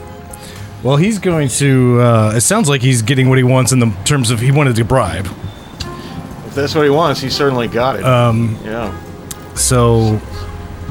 Well, 0.84 0.98
he's 0.98 1.20
going 1.20 1.48
to. 1.62 2.02
Uh, 2.02 2.34
it 2.36 2.42
sounds 2.42 2.68
like 2.68 2.82
he's 2.82 3.02
getting 3.02 3.30
what 3.30 3.38
he 3.38 3.44
wants 3.44 3.72
in 3.72 3.80
the 3.80 3.92
terms 4.04 4.30
of 4.30 4.40
he 4.40 4.52
wanted 4.52 4.76
to 4.76 4.84
bribe. 4.84 5.26
If 6.48 6.56
that's 6.56 6.76
what 6.76 6.84
he 6.84 6.90
wants, 6.90 7.22
he 7.22 7.30
certainly 7.30 7.68
got 7.68 8.00
it. 8.00 8.06
Um, 8.06 8.58
yeah. 8.64 8.92
so 9.56 10.20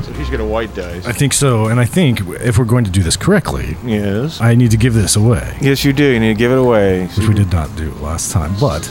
So 0.03 0.12
he's 0.12 0.29
gonna 0.31 0.47
white 0.47 0.75
dice. 0.75 1.07
I 1.07 1.12
think 1.12 1.33
so, 1.33 1.67
and 1.67 1.81
I 1.81 1.85
think 1.85 2.21
if 2.41 2.59
we're 2.59 2.65
going 2.65 2.85
to 2.85 2.91
do 2.91 3.03
this 3.03 3.17
correctly, 3.17 3.76
yes. 3.85 4.41
I 4.41 4.55
need 4.55 4.71
to 4.71 4.76
give 4.76 4.95
this 4.95 5.17
away, 5.17 5.57
Yes, 5.61 5.85
you 5.85 5.93
do. 5.93 6.05
You 6.05 6.21
need 6.21 6.35
to 6.35 6.38
give 6.38 6.53
it 6.53 6.59
away. 6.59 7.07
which 7.07 7.29
we 7.29 7.35
did 7.35 7.50
not 7.53 7.75
do 7.76 7.91
last 7.95 8.31
time. 8.33 8.55
But 8.61 8.88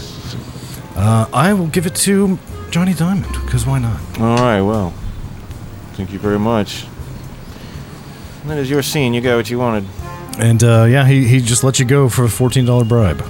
uh, 0.95 1.27
I 1.33 1.53
will 1.53 1.67
give 1.67 1.85
it 1.85 1.95
to 2.07 2.37
Johnny 2.71 2.93
Diamond 2.93 3.31
because 3.45 3.65
why 3.65 3.79
not? 3.79 3.99
All 4.19 4.37
right. 4.37 4.61
Well, 4.61 4.91
thank 5.93 6.11
you 6.11 6.19
very 6.19 6.39
much. 6.39 6.85
That 8.45 8.57
is 8.57 8.69
your 8.69 8.81
scene. 8.83 9.13
You 9.13 9.21
got 9.21 9.37
what 9.37 9.49
you 9.49 9.57
wanted. 9.59 9.85
And 10.37 10.63
uh, 10.63 10.85
yeah, 10.89 11.07
he, 11.07 11.27
he 11.27 11.39
just 11.39 11.63
let 11.63 11.79
you 11.79 11.85
go 11.85 12.09
for 12.09 12.25
a 12.25 12.29
fourteen 12.29 12.65
dollar 12.65 12.83
bribe. 12.85 13.21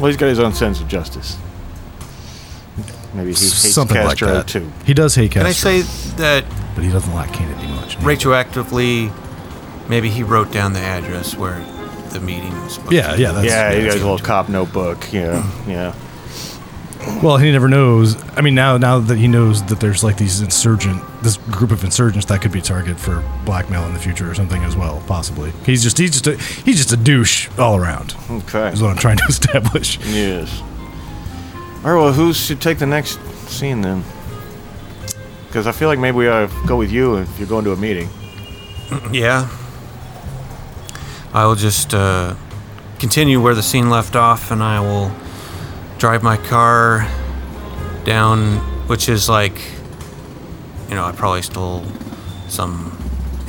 Well, 0.00 0.06
he's 0.08 0.16
got 0.16 0.26
his 0.28 0.40
own 0.40 0.52
sense 0.52 0.80
of 0.80 0.88
justice. 0.88 1.38
Maybe 3.14 3.28
he 3.28 3.34
hates 3.34 3.72
Something 3.74 3.98
like 3.98 4.18
Castro 4.18 4.28
that. 4.28 4.48
too. 4.48 4.72
He 4.86 4.94
does 4.94 5.14
hate 5.14 5.30
Castro. 5.32 5.42
Can 5.42 5.46
I 5.48 5.52
say 5.52 5.82
that 6.16 6.44
But 6.74 6.84
he 6.84 6.90
doesn't 6.90 7.12
like 7.14 7.32
Kennedy 7.32 7.66
much. 7.68 7.96
retroactively? 7.98 9.12
Maybe 9.88 10.08
he 10.08 10.22
wrote 10.22 10.50
down 10.52 10.72
the 10.72 10.80
address 10.80 11.36
where 11.36 11.60
the 12.10 12.20
meeting 12.20 12.52
was. 12.62 12.74
supposed 12.74 12.92
Yeah, 12.92 13.14
to 13.14 13.20
yeah, 13.20 13.32
that's 13.32 13.46
yeah, 13.46 13.70
he 13.72 13.76
got 13.78 13.82
that's 13.82 13.94
his 13.96 14.04
what 14.04 14.10
little 14.12 14.26
cop 14.26 14.48
notebook. 14.48 15.12
Yeah, 15.12 15.50
yeah. 15.66 15.94
Well, 17.20 17.36
he 17.36 17.50
never 17.50 17.68
knows. 17.68 18.16
I 18.36 18.42
mean, 18.42 18.54
now 18.54 18.78
now 18.78 19.00
that 19.00 19.18
he 19.18 19.26
knows 19.26 19.60
that 19.64 19.80
there's 19.80 20.04
like 20.04 20.18
these 20.18 20.40
insurgent, 20.40 21.02
this 21.22 21.36
group 21.36 21.72
of 21.72 21.82
insurgents 21.82 22.26
that 22.26 22.40
could 22.42 22.52
be 22.52 22.60
a 22.60 22.62
target 22.62 22.98
for 22.98 23.24
blackmail 23.44 23.84
in 23.86 23.92
the 23.92 23.98
future 23.98 24.30
or 24.30 24.34
something 24.36 24.62
as 24.62 24.76
well, 24.76 25.02
possibly. 25.08 25.52
He's 25.66 25.82
just 25.82 25.98
he's 25.98 26.12
just 26.20 26.26
a 26.28 26.36
he's 26.62 26.76
just 26.76 26.92
a 26.92 26.96
douche 26.96 27.48
all 27.58 27.76
around. 27.76 28.14
Okay. 28.30 28.68
Is 28.68 28.80
what 28.80 28.90
I'm 28.92 28.96
trying 28.98 29.16
to 29.16 29.24
establish. 29.28 29.98
Yes. 30.06 30.62
All 31.84 31.90
right. 31.90 32.00
Well, 32.00 32.12
who 32.12 32.32
should 32.32 32.60
take 32.60 32.78
the 32.78 32.86
next 32.86 33.20
scene 33.48 33.80
then? 33.80 34.04
Because 35.48 35.66
I 35.66 35.72
feel 35.72 35.88
like 35.88 35.98
maybe 35.98 36.16
we 36.16 36.28
ought 36.28 36.48
to 36.48 36.66
go 36.66 36.76
with 36.76 36.92
you 36.92 37.16
if 37.16 37.38
you're 37.38 37.48
going 37.48 37.64
to 37.64 37.72
a 37.72 37.76
meeting. 37.76 38.08
Yeah. 39.10 39.48
I 41.34 41.46
will 41.46 41.54
just 41.54 41.94
uh, 41.94 42.36
continue 42.98 43.40
where 43.40 43.54
the 43.54 43.62
scene 43.62 43.88
left 43.88 44.16
off, 44.16 44.50
and 44.50 44.62
I 44.62 44.80
will 44.80 45.10
drive 45.98 46.22
my 46.22 46.36
car 46.36 47.08
down, 48.04 48.58
which 48.86 49.08
is 49.08 49.30
like, 49.30 49.58
you 50.90 50.94
know, 50.94 51.04
I 51.04 51.12
probably 51.12 51.40
stole 51.40 51.84
some. 52.48 52.92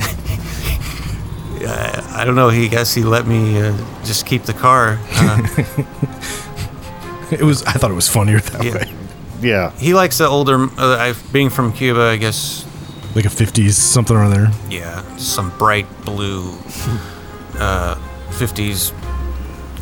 uh, 1.60 2.12
I 2.16 2.24
don't 2.24 2.36
know. 2.36 2.48
He 2.48 2.68
guess 2.70 2.94
he 2.94 3.02
let 3.02 3.26
me 3.26 3.60
uh, 3.60 3.76
just 4.02 4.24
keep 4.24 4.44
the 4.44 4.54
car. 4.54 4.98
Uh, 5.12 5.42
It 7.40 7.42
was 7.42 7.62
I 7.64 7.72
thought 7.72 7.90
it 7.90 7.94
was 7.94 8.08
funnier 8.08 8.40
that 8.40 8.64
Yeah. 8.64 8.72
way, 8.74 8.92
Yeah. 9.40 9.70
he 9.78 9.94
likes 9.94 10.18
the 10.18 10.26
older. 10.26 10.64
Uh, 10.78 10.96
I, 10.98 11.14
being 11.32 11.50
from 11.50 11.72
Cuba, 11.72 12.00
I 12.02 12.16
guess 12.16 12.64
like 13.14 13.24
a 13.24 13.28
50s 13.28 13.72
something 13.74 14.16
or 14.16 14.24
other. 14.24 14.50
Yeah, 14.70 15.02
some 15.16 15.50
bright 15.58 15.86
blue 16.04 16.50
uh, 17.58 17.94
50s 18.30 18.92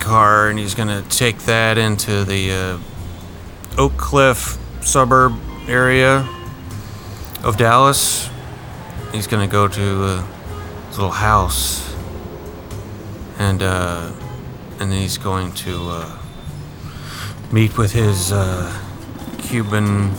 car, 0.01 0.49
and 0.49 0.59
he's 0.59 0.75
gonna 0.75 1.03
take 1.09 1.39
that 1.45 1.79
into 1.79 2.25
the 2.25 2.53
uh, 2.53 3.81
Oak 3.81 3.97
Cliff 3.97 4.59
suburb 4.83 5.33
area 5.69 6.27
of 7.43 7.57
Dallas. 7.57 8.29
He's 9.13 9.27
gonna 9.27 9.47
go 9.47 9.67
to 9.69 10.05
uh, 10.05 10.23
his 10.89 10.99
little 10.99 11.13
house, 11.13 11.89
and 13.39 13.63
uh, 13.63 14.11
and 14.81 14.91
then 14.93 15.01
he's 15.01 15.19
going 15.19 15.53
to 15.53 15.89
uh, 15.89 16.19
meet 17.53 17.77
with 17.77 17.93
his 17.93 18.33
uh, 18.33 18.73
Cuban 19.39 20.11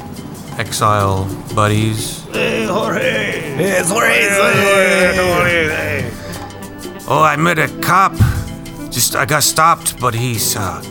exile 0.58 1.28
buddies. 1.56 2.24
Hey, 2.32 2.66
Jorge! 2.66 3.56
Hey, 3.56 3.82
Jorge! 3.86 4.30
Oh, 7.08 7.22
I 7.22 7.36
met 7.36 7.60
a 7.60 7.68
cop. 7.82 8.14
Just 8.92 9.16
I 9.16 9.26
got 9.26 9.44
stopped, 9.44 10.00
but 10.00 10.14
he's 10.14 10.56
uh, 10.56 10.82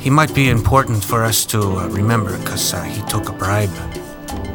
he 0.00 0.10
might 0.10 0.34
be 0.34 0.50
important 0.50 1.04
for 1.04 1.22
us 1.22 1.46
to 1.46 1.60
uh, 1.60 1.88
remember 1.88 2.36
because 2.38 2.74
uh, 2.74 2.82
he 2.82 3.00
took 3.08 3.28
a 3.28 3.32
bribe. 3.32 3.70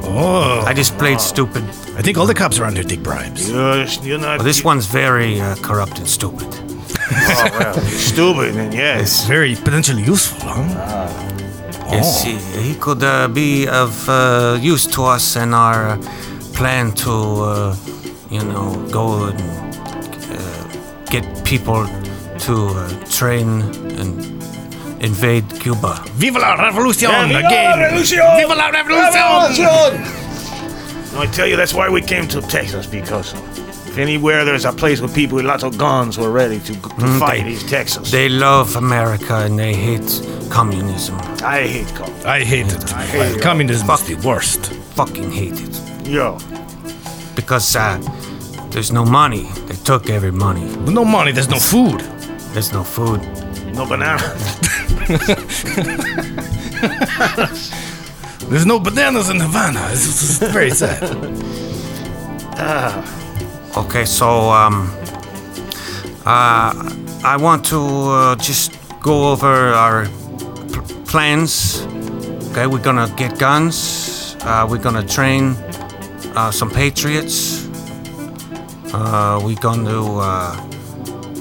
Oh, 0.03 0.63
I 0.67 0.73
just 0.73 0.97
played 0.97 1.21
stupid. 1.21 1.63
I 1.97 2.01
think 2.01 2.17
all 2.17 2.25
the 2.25 2.33
cops 2.33 2.59
around 2.59 2.75
here 2.75 2.83
take 2.83 3.01
bribes. 3.01 3.49
You're, 3.49 3.85
you're 4.03 4.19
not. 4.19 4.37
But 4.37 4.43
this 4.43 4.63
one's 4.63 4.85
very 4.85 5.39
uh, 5.39 5.55
corrupt 5.57 5.97
and 5.99 6.07
stupid. 6.07 6.47
Oh, 7.11 7.49
well, 7.59 7.73
stupid, 7.87 8.55
and 8.55 8.73
yes. 8.73 9.01
It's 9.01 9.25
Very 9.25 9.55
potentially 9.55 10.03
useful, 10.03 10.49
huh? 10.49 11.28
Yes, 11.91 12.23
he, 12.23 12.37
he 12.61 12.75
could 12.75 13.03
uh, 13.03 13.27
be 13.27 13.67
of 13.67 14.07
uh, 14.07 14.57
use 14.61 14.85
to 14.87 15.03
us 15.05 15.35
in 15.35 15.53
our 15.53 15.89
uh, 15.89 15.97
plan 16.53 16.91
to, 16.91 17.11
uh, 17.11 17.75
you 18.29 18.43
know, 18.43 18.75
go 18.91 19.25
and 19.25 19.41
uh, 20.31 21.05
get 21.05 21.25
people 21.43 21.87
to 22.39 22.67
uh, 22.67 23.05
train 23.05 23.61
and 23.99 24.39
invade 25.01 25.45
Cuba. 25.59 26.03
Viva 26.13 26.39
la 26.39 26.53
revolution 26.55 27.09
Viva 27.09 27.33
la 27.33 27.47
again! 27.47 27.79
revolution! 27.79 28.19
Viva 28.37 28.55
la 28.55 28.67
revolution! 28.67 30.03
I 31.17 31.25
tell 31.31 31.47
you, 31.47 31.55
that's 31.55 31.73
why 31.73 31.89
we 31.89 32.01
came 32.01 32.27
to 32.27 32.41
Texas, 32.41 32.85
because 32.85 33.33
if 33.89 33.97
anywhere 33.97 34.45
there's 34.45 34.65
a 34.65 34.71
place 34.71 35.01
with 35.01 35.13
people 35.15 35.35
with 35.37 35.45
lots 35.45 35.63
of 35.63 35.77
guns, 35.77 36.17
we're 36.17 36.29
ready 36.31 36.59
to, 36.59 36.73
to 36.73 37.19
fight. 37.19 37.43
they- 37.43 37.53
It's 37.53 37.63
Texas. 37.69 38.11
They 38.11 38.29
love 38.29 38.75
America 38.75 39.35
and 39.45 39.57
they 39.57 39.73
hate 39.73 40.21
communism. 40.49 41.15
I 41.43 41.61
hate 41.67 41.87
communism. 41.95 42.27
I 42.29 42.39
hate 42.43 42.67
it. 42.73 42.93
I 42.93 43.05
hate 43.05 43.35
it. 43.37 43.41
Communism 43.41 43.89
is 43.89 44.03
the 44.03 44.15
worst. 44.27 44.71
Fucking 44.95 45.31
hate 45.31 45.59
it. 45.59 46.07
Yo, 46.07 46.37
Because 47.35 47.75
uh, 47.75 47.97
there's 48.71 48.91
no 48.91 49.05
money. 49.05 49.43
They 49.67 49.75
took 49.83 50.09
every 50.09 50.31
money. 50.31 50.65
With 50.65 50.89
no 50.93 51.05
money, 51.05 51.31
there's 51.31 51.49
no 51.49 51.59
food. 51.59 52.01
There's 52.53 52.73
no 52.73 52.83
food. 52.83 53.21
no 53.73 53.85
banana. 53.85 54.35
There's 58.49 58.65
no 58.65 58.79
bananas 58.79 59.29
in 59.29 59.39
Havana. 59.39 59.79
It's, 59.91 60.07
it's- 60.07 60.41
it's 60.41 60.51
very 60.53 60.71
sad. 60.71 61.01
Okay, 63.77 64.05
so 64.05 64.49
um, 64.51 64.89
uh, 66.25 66.73
I 67.23 67.37
want 67.39 67.65
to 67.67 67.79
uh, 67.79 68.35
just 68.35 68.71
go 69.01 69.31
over 69.31 69.73
our 69.73 70.05
pl- 70.71 70.83
plans. 71.05 71.81
Okay, 72.51 72.67
we're 72.67 72.83
gonna 72.83 73.07
get 73.15 73.37
guns. 73.39 74.35
Uh, 74.41 74.67
we're 74.69 74.77
gonna 74.81 75.05
train 75.05 75.55
uh, 76.35 76.51
some 76.51 76.69
patriots. 76.69 77.67
Uh, 78.93 79.39
we're 79.43 79.55
to 79.85 80.17
uh, 80.19 80.55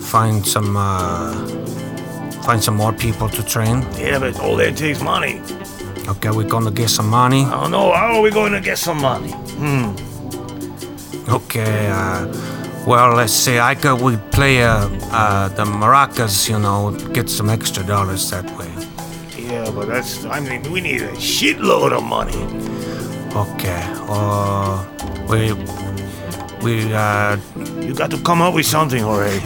find 0.02 0.44
some 0.46 0.76
uh, 0.76 1.32
find 2.42 2.62
some 2.62 2.76
more 2.76 2.92
people 2.92 3.28
to 3.30 3.42
train. 3.42 3.84
yeah, 3.98 4.18
but 4.18 4.38
all 4.40 4.56
that 4.56 4.76
takes 4.76 5.00
money. 5.02 5.40
Okay, 6.08 6.30
we're 6.30 6.48
gonna 6.48 6.70
get 6.70 6.90
some 6.90 7.08
money. 7.08 7.44
I 7.44 7.62
don't 7.62 7.70
know. 7.70 7.92
How 7.92 8.16
are 8.16 8.22
we 8.22 8.30
going 8.30 8.52
to 8.52 8.60
get 8.60 8.78
some 8.78 9.00
money? 9.00 9.32
Okay, 11.30 11.88
uh, 11.92 12.26
well, 12.86 13.14
let's 13.14 13.32
see. 13.32 13.58
I 13.58 13.74
could 13.74 14.00
we 14.00 14.16
play 14.30 14.62
uh, 14.62 14.88
uh, 15.12 15.48
the 15.48 15.64
maracas, 15.64 16.48
you 16.48 16.58
know, 16.58 16.92
get 17.12 17.28
some 17.28 17.50
extra 17.50 17.84
dollars 17.84 18.30
that 18.30 18.46
way. 18.58 18.70
Yeah, 19.36 19.70
but 19.70 19.88
that's. 19.88 20.24
I 20.24 20.40
mean, 20.40 20.62
we 20.72 20.80
need 20.80 21.02
a 21.02 21.12
shitload 21.12 21.92
of 21.92 22.02
money. 22.02 22.36
Okay, 23.36 23.82
uh, 24.08 24.84
we 25.28 25.52
we 26.62 26.92
uh, 26.94 27.36
You 27.82 27.94
got 27.94 28.10
to 28.10 28.18
come 28.22 28.40
up 28.40 28.54
with 28.54 28.66
something, 28.66 29.02
Jorge. 29.02 29.38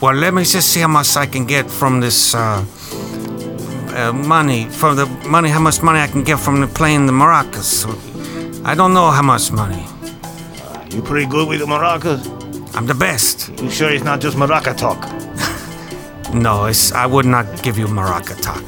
well, 0.00 0.14
let 0.14 0.32
me 0.32 0.44
just 0.44 0.68
see 0.68 0.80
how 0.80 0.88
much 0.88 1.16
I 1.16 1.26
can 1.26 1.44
get 1.44 1.70
from 1.70 2.00
this 2.00 2.34
uh, 2.34 2.64
uh, 3.94 4.12
money. 4.12 4.68
From 4.70 4.96
the 4.96 5.06
money, 5.28 5.50
how 5.50 5.60
much 5.60 5.82
money 5.82 6.00
I 6.00 6.06
can 6.06 6.24
get 6.24 6.38
from 6.38 6.60
the 6.62 6.66
playing 6.66 7.04
the 7.06 7.12
maracas. 7.12 7.84
I 8.64 8.74
don't 8.74 8.94
know 8.94 9.10
how 9.10 9.22
much 9.22 9.52
money. 9.52 9.84
You 10.90 11.02
pretty 11.02 11.26
good 11.26 11.48
with 11.48 11.60
the 11.60 11.66
maracas? 11.66 12.20
I'm 12.74 12.86
the 12.86 12.94
best. 12.94 13.48
You 13.60 13.70
sure 13.70 13.90
it's 13.90 14.04
not 14.04 14.20
just 14.20 14.36
maraca 14.36 14.76
talk? 14.76 15.00
No, 16.32 16.66
it's, 16.66 16.92
I 16.92 17.06
would 17.06 17.26
not 17.26 17.44
give 17.64 17.76
you 17.76 17.86
maraca 17.88 18.40
talk. 18.40 18.62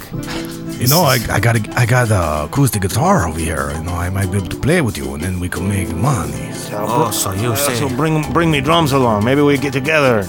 You 0.80 0.88
know, 0.88 1.02
I, 1.02 1.18
I 1.30 1.38
got 1.38 1.54
a, 1.56 1.78
I 1.78 1.86
got 1.86 2.10
a 2.10 2.46
acoustic 2.46 2.82
guitar 2.82 3.28
over 3.28 3.38
here. 3.38 3.70
You 3.76 3.84
know, 3.84 3.92
I 3.94 4.10
might 4.10 4.32
be 4.32 4.38
able 4.38 4.48
to 4.48 4.56
play 4.58 4.80
with 4.80 4.98
you, 4.98 5.14
and 5.14 5.22
then 5.22 5.38
we 5.38 5.48
can 5.48 5.68
make 5.68 5.88
money. 5.94 6.50
Oh, 6.72 7.12
so 7.12 7.30
you 7.30 7.52
Uh, 7.52 7.54
say 7.56 7.74
so 7.76 7.88
bring 7.88 8.20
bring 8.32 8.50
me 8.50 8.60
drums 8.60 8.90
along. 8.90 9.24
Maybe 9.24 9.42
we 9.42 9.56
get 9.58 9.72
together, 9.72 10.26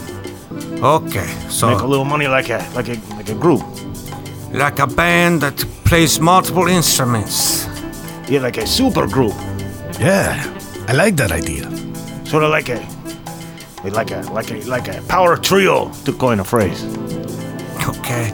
okay? 0.83 1.25
So 1.49 1.71
make 1.71 1.81
a 1.81 1.87
little 1.87 2.05
money 2.05 2.27
like 2.27 2.49
a 2.51 2.59
like 2.75 2.89
a 2.89 2.97
like 3.17 3.29
a 3.29 3.35
group. 3.35 3.63
like 4.51 4.77
a 4.77 4.85
band 4.85 5.41
that 5.41 5.57
plays 5.85 6.19
multiple 6.19 6.67
instruments. 6.67 7.65
Yeah, 8.29 8.41
like 8.45 8.57
a 8.61 8.67
super 8.67 9.07
group. 9.07 9.33
Yeah, 9.99 10.37
I 10.87 10.93
like 10.93 11.15
that 11.15 11.31
idea. 11.31 11.65
Sort 12.33 12.45
of 12.45 12.49
like 12.49 12.69
a 12.69 12.79
like 13.83 14.09
a 14.09 14.21
like 14.33 14.49
a 14.49 14.55
like 14.67 14.87
a 14.87 14.99
power 15.03 15.37
trio 15.37 15.91
to 16.05 16.11
coin 16.13 16.39
a 16.39 16.43
phrase. 16.43 16.83
Okay, 17.87 18.33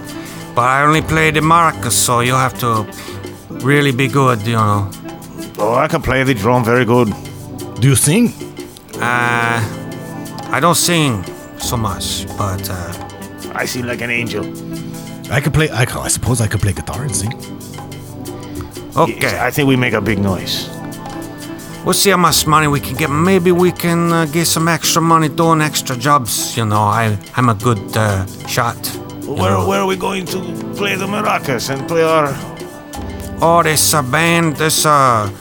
but 0.56 0.62
I 0.62 0.84
only 0.84 1.02
play 1.02 1.32
the 1.32 1.42
maracas, 1.42 1.92
so 1.92 2.22
you 2.22 2.34
have 2.34 2.58
to 2.60 2.88
really 3.66 3.92
be 3.92 4.08
good, 4.08 4.40
you 4.48 4.54
know. 4.54 4.90
Oh, 5.58 5.74
I 5.74 5.90
can 5.90 6.02
play 6.02 6.24
the 6.24 6.34
drum 6.34 6.64
very 6.64 6.86
good. 6.86 7.14
Do 7.82 7.90
you 7.90 7.96
sing? 7.96 8.30
Uh, 9.02 9.60
I 10.56 10.60
don't 10.62 10.76
sing 10.78 11.22
so 11.58 11.76
much, 11.76 12.26
but 12.38 12.70
uh, 12.70 12.94
I 13.54 13.66
seem 13.66 13.86
like 13.86 14.00
an 14.00 14.12
angel. 14.12 14.46
I 15.30 15.42
could 15.42 15.54
play. 15.54 15.70
I, 15.72 15.84
ca- 15.84 16.04
I 16.04 16.08
suppose 16.08 16.40
I 16.40 16.48
could 16.48 16.62
play 16.62 16.72
guitar 16.72 17.04
and 17.04 17.14
sing. 17.14 17.34
okay. 18.96 19.38
I 19.42 19.52
think 19.52 19.68
we 19.68 19.76
make 19.76 19.92
a 19.94 20.00
big 20.00 20.20
noise. 20.20 20.70
We'll 21.90 21.96
see 21.96 22.12
how 22.12 22.18
much 22.18 22.46
money 22.46 22.68
we 22.68 22.80
can 22.80 22.96
get. 22.96 23.10
Maybe 23.10 23.52
we 23.52 23.72
can 23.72 24.14
uh, 24.14 24.26
get 24.26 24.46
some 24.46 24.68
extra 24.68 25.02
money 25.02 25.28
doing 25.28 25.60
extra 25.60 25.98
jobs. 25.98 26.56
You 26.56 26.66
know, 26.66 26.82
I 26.82 27.18
I'm 27.36 27.50
a 27.50 27.56
good 27.56 27.98
uh, 27.98 28.28
shot. 28.46 28.78
Where 29.26 29.58
know. 29.58 29.68
where 29.68 29.80
are 29.80 29.88
we 29.88 29.96
going 29.96 30.26
to 30.28 30.40
play 30.76 30.94
the 30.94 31.08
maracas 31.08 31.72
and 31.72 31.88
play 31.88 32.04
our? 32.04 32.28
Oh, 33.42 33.64
there's 33.64 33.92
a 33.96 34.04
band. 34.04 34.58
There's 34.58 34.86
uh, 34.86 35.32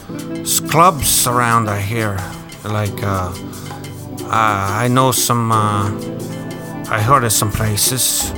clubs 0.70 1.26
around 1.26 1.68
here. 1.82 2.16
Like, 2.64 3.02
uh, 3.02 3.30
uh, 4.24 4.84
I 4.84 4.88
know 4.88 5.12
some. 5.12 5.52
Uh, 5.52 5.92
I 6.88 6.98
heard 7.02 7.24
of 7.24 7.32
some 7.32 7.52
places. 7.52 8.32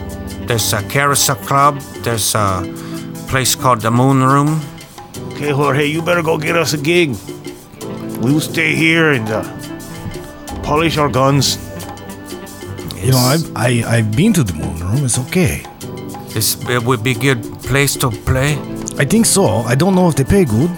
There's 0.49 0.73
a 0.73 0.83
carousel 0.89 1.37
club. 1.47 1.79
There's 2.03 2.35
a 2.35 2.65
place 3.29 3.55
called 3.55 3.83
the 3.83 3.93
Moon 3.93 4.25
Room. 4.25 4.61
Okay, 5.29 5.53
Jorge, 5.53 5.87
you 5.87 6.03
better 6.03 6.25
go 6.25 6.39
get 6.39 6.57
us 6.57 6.73
a 6.73 6.79
gig. 6.79 7.15
We'll 8.21 8.41
stay 8.41 8.75
here 8.75 9.13
and 9.13 9.29
uh, 9.29 9.43
polish 10.63 10.99
our 10.99 11.09
guns. 11.09 11.57
You 13.03 13.13
know, 13.13 13.19
I've 13.19 13.57
I, 13.57 13.83
I've 13.87 14.15
been 14.15 14.33
to 14.35 14.45
the 14.45 14.53
moon 14.53 14.79
room. 14.81 15.05
It's 15.05 15.19
okay. 15.19 15.65
This 16.35 16.57
it 16.69 16.83
would 16.85 17.03
be 17.03 17.13
a 17.13 17.19
good 17.19 17.43
place 17.65 17.97
to 17.97 18.11
play. 18.11 18.59
I 18.99 19.05
think 19.07 19.25
so. 19.27 19.47
I 19.67 19.75
don't 19.75 19.95
know 19.95 20.09
if 20.09 20.17
they 20.17 20.25
pay 20.25 20.45
good, 20.45 20.71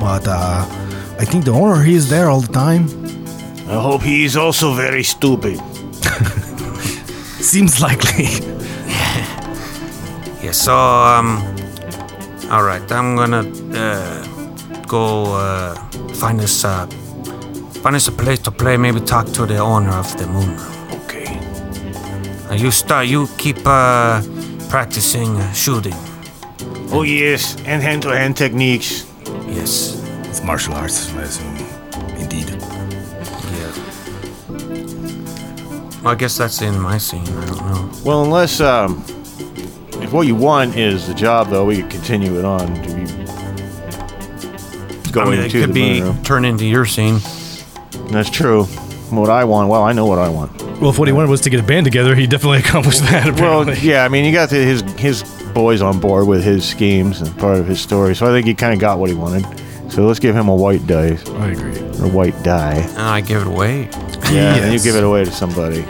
but 0.00 0.26
uh, 0.26 0.66
I 1.20 1.24
think 1.24 1.44
the 1.44 1.52
owner 1.52 1.82
he 1.82 1.94
is 1.94 2.10
there 2.10 2.28
all 2.28 2.40
the 2.40 2.52
time. 2.52 2.88
I 3.68 3.80
hope 3.80 4.02
he 4.02 4.24
is 4.24 4.36
also 4.36 4.74
very 4.74 5.04
stupid. 5.04 5.58
Seems 7.40 7.80
likely. 7.80 8.26
Yeah. 10.40 10.52
So 10.52 10.72
um, 10.74 11.42
all 12.50 12.62
right. 12.62 12.80
I'm 12.92 13.16
gonna 13.16 13.42
uh, 13.74 14.22
go 14.86 15.34
uh, 15.34 15.74
find 16.18 16.40
us 16.40 16.64
uh, 16.64 16.86
find 17.82 17.94
us 17.94 18.08
a 18.08 18.12
place 18.12 18.40
to 18.40 18.50
play. 18.50 18.76
Maybe 18.76 19.00
talk 19.00 19.26
to 19.34 19.46
the 19.46 19.58
owner 19.58 19.90
of 19.90 20.16
the 20.18 20.26
Moon 20.26 20.56
Room. 20.56 21.02
Okay. 21.04 21.38
Uh, 22.50 22.54
you 22.54 22.70
start. 22.70 23.06
You 23.06 23.28
keep 23.38 23.58
uh, 23.64 24.20
practicing 24.68 25.36
uh, 25.36 25.52
shooting. 25.52 25.94
Oh 26.90 27.02
yes, 27.02 27.56
and 27.66 27.82
hand-to-hand 27.82 28.36
techniques. 28.36 29.06
Yes. 29.46 30.02
it's 30.24 30.42
martial 30.42 30.74
arts, 30.74 31.12
I 31.14 31.22
assume. 31.22 31.56
Indeed. 32.16 32.48
Yeah. 33.54 33.72
Well, 36.02 36.12
I 36.12 36.14
guess 36.16 36.38
that's 36.38 36.62
in 36.62 36.80
my 36.80 36.98
scene. 36.98 37.28
I 37.28 37.46
don't 37.46 37.66
know. 37.66 37.90
Well, 38.04 38.24
unless 38.24 38.60
um, 38.60 39.04
if 40.02 40.12
what 40.12 40.26
you 40.26 40.34
want 40.34 40.76
is 40.76 41.06
the 41.06 41.14
job, 41.14 41.48
though, 41.48 41.66
we 41.66 41.82
could 41.82 41.90
continue 41.90 42.38
it 42.38 42.44
on 42.44 42.66
to 42.82 43.17
be 45.12 45.20
I 45.20 45.24
mean, 45.24 45.40
it 45.40 45.50
to 45.50 45.60
could 45.60 45.70
the 45.70 45.72
be 45.74 46.00
moon 46.00 46.14
room. 46.14 46.22
turned 46.22 46.46
into 46.46 46.64
your 46.66 46.84
scene. 46.86 47.18
That's 48.10 48.30
true. 48.30 48.64
What 49.10 49.30
I 49.30 49.44
want, 49.44 49.68
well, 49.70 49.82
I 49.84 49.92
know 49.92 50.04
what 50.06 50.18
I 50.18 50.28
want. 50.28 50.60
Well, 50.80 50.90
if 50.90 50.98
what 50.98 51.08
he 51.08 51.12
wanted 51.12 51.30
was 51.30 51.40
to 51.42 51.50
get 51.50 51.60
a 51.60 51.62
band 51.62 51.84
together, 51.84 52.14
he 52.14 52.26
definitely 52.26 52.58
accomplished 52.66 53.00
that. 53.02 53.40
Well, 53.40 53.74
yeah, 53.78 54.04
I 54.04 54.08
mean, 54.08 54.24
you 54.24 54.32
got 54.32 54.50
the, 54.50 54.56
his 54.56 54.82
his 54.98 55.22
boys 55.54 55.80
on 55.82 55.98
board 55.98 56.26
with 56.28 56.44
his 56.44 56.64
schemes 56.68 57.20
and 57.22 57.36
part 57.38 57.58
of 57.58 57.66
his 57.66 57.80
story, 57.80 58.14
so 58.14 58.26
I 58.26 58.30
think 58.30 58.46
he 58.46 58.54
kind 58.54 58.74
of 58.74 58.78
got 58.80 58.98
what 58.98 59.08
he 59.08 59.16
wanted. 59.16 59.44
So 59.90 60.04
let's 60.06 60.18
give 60.20 60.36
him 60.36 60.48
a 60.48 60.54
white 60.54 60.86
die 60.86 61.18
I 61.38 61.48
agree. 61.48 61.78
or 61.78 62.08
white 62.12 62.40
die. 62.42 62.74
And 62.76 62.98
I 62.98 63.22
give 63.22 63.40
it 63.40 63.46
away. 63.46 63.88
Yeah, 64.30 64.56
and 64.56 64.72
you 64.74 64.78
give 64.78 64.94
it 64.94 65.02
away 65.02 65.24
to 65.24 65.30
somebody. 65.32 65.84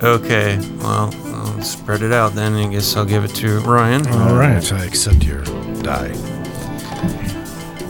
Okay, 0.00 0.56
well, 0.78 1.12
I'll 1.26 1.62
spread 1.62 2.02
it 2.02 2.12
out 2.12 2.34
then. 2.34 2.54
I 2.54 2.68
guess 2.68 2.96
I'll 2.96 3.04
give 3.04 3.24
it 3.24 3.34
to 3.36 3.58
Ryan. 3.60 4.06
All 4.06 4.36
right, 4.36 4.72
I 4.72 4.84
accept 4.84 5.24
your 5.24 5.42
die. 5.82 6.12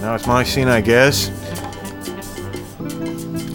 Now 0.03 0.17
it's 0.17 0.27
my 0.27 0.43
scene, 0.43 0.67
I 0.67 0.81
guess. 0.81 1.31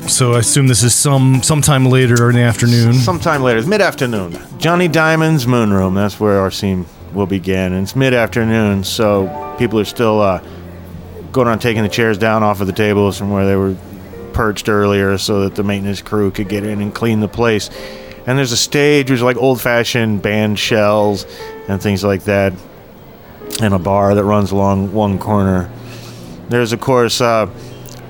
So 0.10 0.32
I 0.32 0.40
assume 0.40 0.68
this 0.68 0.82
is 0.82 0.96
some 0.96 1.44
sometime 1.44 1.88
later 1.88 2.30
in 2.30 2.38
the 2.38 2.42
afternoon. 2.42 2.94
Sometime 2.94 3.44
later, 3.44 3.60
it's 3.60 3.68
mid 3.68 3.82
afternoon. 3.82 4.40
Johnny 4.58 4.88
Diamond's 4.88 5.46
moon 5.46 5.74
room. 5.74 5.94
That's 5.94 6.22
where 6.22 6.40
our 6.40 6.50
scene 6.50 6.86
will 7.14 7.26
begin. 7.26 7.74
And 7.74 7.84
it's 7.84 7.98
mid 7.98 8.14
afternoon, 8.14 8.86
so 8.86 9.56
people 9.60 9.78
are 9.78 9.86
still 9.86 10.22
uh, 10.22 10.42
going 11.34 11.50
on 11.50 11.60
taking 11.60 11.84
the 11.84 11.90
chairs 11.90 12.18
down 12.18 12.44
off 12.44 12.62
of 12.62 12.68
the 12.68 12.74
tables 12.74 13.18
from 13.18 13.30
where 13.30 13.46
they 13.46 13.58
were 13.58 13.76
perched 14.32 14.70
earlier 14.70 15.18
so 15.18 15.42
that 15.42 15.56
the 15.56 15.64
maintenance 15.66 16.02
crew 16.02 16.32
could 16.32 16.48
get 16.48 16.64
in 16.64 16.80
and 16.80 16.96
clean 16.96 17.20
the 17.20 17.28
place. 17.28 17.70
And 18.26 18.38
there's 18.38 18.54
a 18.54 18.58
stage 18.58 19.12
which 19.12 19.18
is 19.18 19.24
like 19.24 19.36
old 19.36 19.60
fashioned 19.60 20.22
band 20.22 20.58
shells 20.58 21.26
and 21.68 21.82
things 21.82 22.06
like 22.06 22.24
that, 22.24 22.54
and 23.62 23.74
a 23.74 23.80
bar 23.80 24.16
that 24.16 24.24
runs 24.24 24.52
along 24.52 24.94
one 24.94 25.20
corner. 25.20 25.70
There's, 26.50 26.74
of 26.74 26.82
course, 26.82 27.22
uh, 27.22 27.50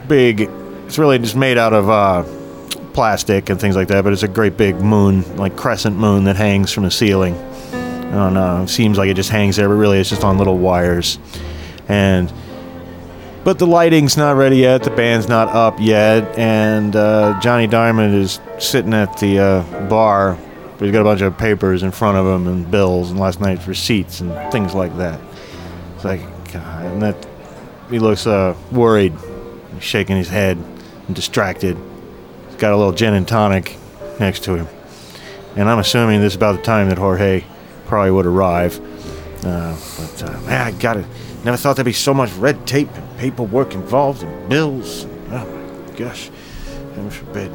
big, 0.08 0.42
it's 0.86 0.98
really 0.98 1.20
just 1.20 1.36
made 1.36 1.58
out 1.58 1.74
of. 1.74 1.90
Uh, 1.90 2.24
plastic 2.98 3.52
and 3.52 3.62
things 3.62 3.76
like 3.76 3.90
that, 3.90 4.04
but 4.04 4.12
it's 4.12 4.24
a 4.24 4.28
great 4.28 4.58
big 4.58 4.82
moon, 4.82 5.22
like 5.38 5.56
crescent 5.56 5.96
moon 5.96 6.24
that 6.24 6.36
hangs 6.36 6.74
from 6.74 6.84
the 6.84 6.90
ceiling. 6.90 7.36
I 7.36 8.12
don't 8.12 8.34
know. 8.34 8.64
It 8.64 8.70
seems 8.70 8.98
like 8.98 9.08
it 9.08 9.14
just 9.14 9.30
hangs 9.30 9.56
there, 9.56 9.70
but 9.70 9.76
really 9.76 10.00
it's 10.00 10.10
just 10.10 10.24
on 10.24 10.40
little 10.40 10.58
wires. 10.58 11.20
And 11.88 12.34
but 13.44 13.60
the 13.60 13.68
lighting's 13.68 14.18
not 14.18 14.36
ready 14.36 14.58
yet. 14.58 14.82
The 14.82 14.90
band's 14.90 15.28
not 15.28 15.50
up 15.50 15.76
yet, 15.80 16.40
and 16.40 16.96
uh, 16.96 17.40
Johnny 17.40 17.68
Diamond 17.68 18.16
is 18.16 18.40
sitting 18.58 18.96
at 18.96 19.16
the 19.18 19.40
uh, 19.40 19.88
bar. 19.88 20.36
He's 20.80 20.92
got 20.92 21.02
a 21.02 21.04
bunch 21.04 21.22
of 21.22 21.38
papers 21.38 21.84
in 21.84 21.92
front 21.92 22.18
of 22.18 22.26
him 22.26 22.48
and 22.48 22.72
bills 22.72 23.12
and 23.12 23.20
last 23.20 23.40
night's 23.40 23.68
receipts 23.68 24.22
and 24.22 24.52
things 24.52 24.74
like 24.74 24.98
that. 24.98 25.22
It's 25.96 26.04
like, 26.04 26.22
God, 26.52 26.86
and 26.86 27.02
that 27.04 27.28
he 27.90 28.00
looks 28.00 28.28
uh, 28.28 28.56
worried, 28.72 29.14
He's 29.74 29.84
shaking 29.84 30.18
his 30.18 30.30
head 30.30 30.58
and 31.08 31.16
distracted 31.16 31.78
He's 32.48 32.56
got 32.58 32.74
a 32.74 32.78
little 32.78 32.94
gin 32.94 33.14
and 33.14 33.28
tonic 33.28 33.78
next 34.20 34.44
to 34.46 34.56
him. 34.56 34.68
And 35.56 35.70
I'm 35.70 35.80
assuming 35.80 36.22
this 36.22 36.34
is 36.34 36.36
about 36.38 36.56
the 36.58 36.62
time 36.64 36.90
that 36.90 36.98
Jorge 36.98 37.44
probably 37.86 38.12
would 38.12 38.26
arrive. 38.26 38.80
Uh, 39.46 39.76
but 39.98 40.24
uh, 40.24 40.42
man, 40.42 40.62
I 40.68 40.72
got 40.72 40.98
it. 40.98 41.06
Never 41.44 41.58
thought 41.58 41.76
there'd 41.76 41.86
be 41.86 41.94
so 41.94 42.14
much 42.14 42.32
red 42.34 42.66
tape 42.68 42.90
and 42.94 43.18
paperwork 43.18 43.74
involved 43.74 44.24
and 44.24 44.50
bills. 44.50 45.06
Oh 45.30 45.46
my 45.90 45.98
gosh, 45.98 46.30
heaven 46.96 47.10
forbid. 47.10 47.52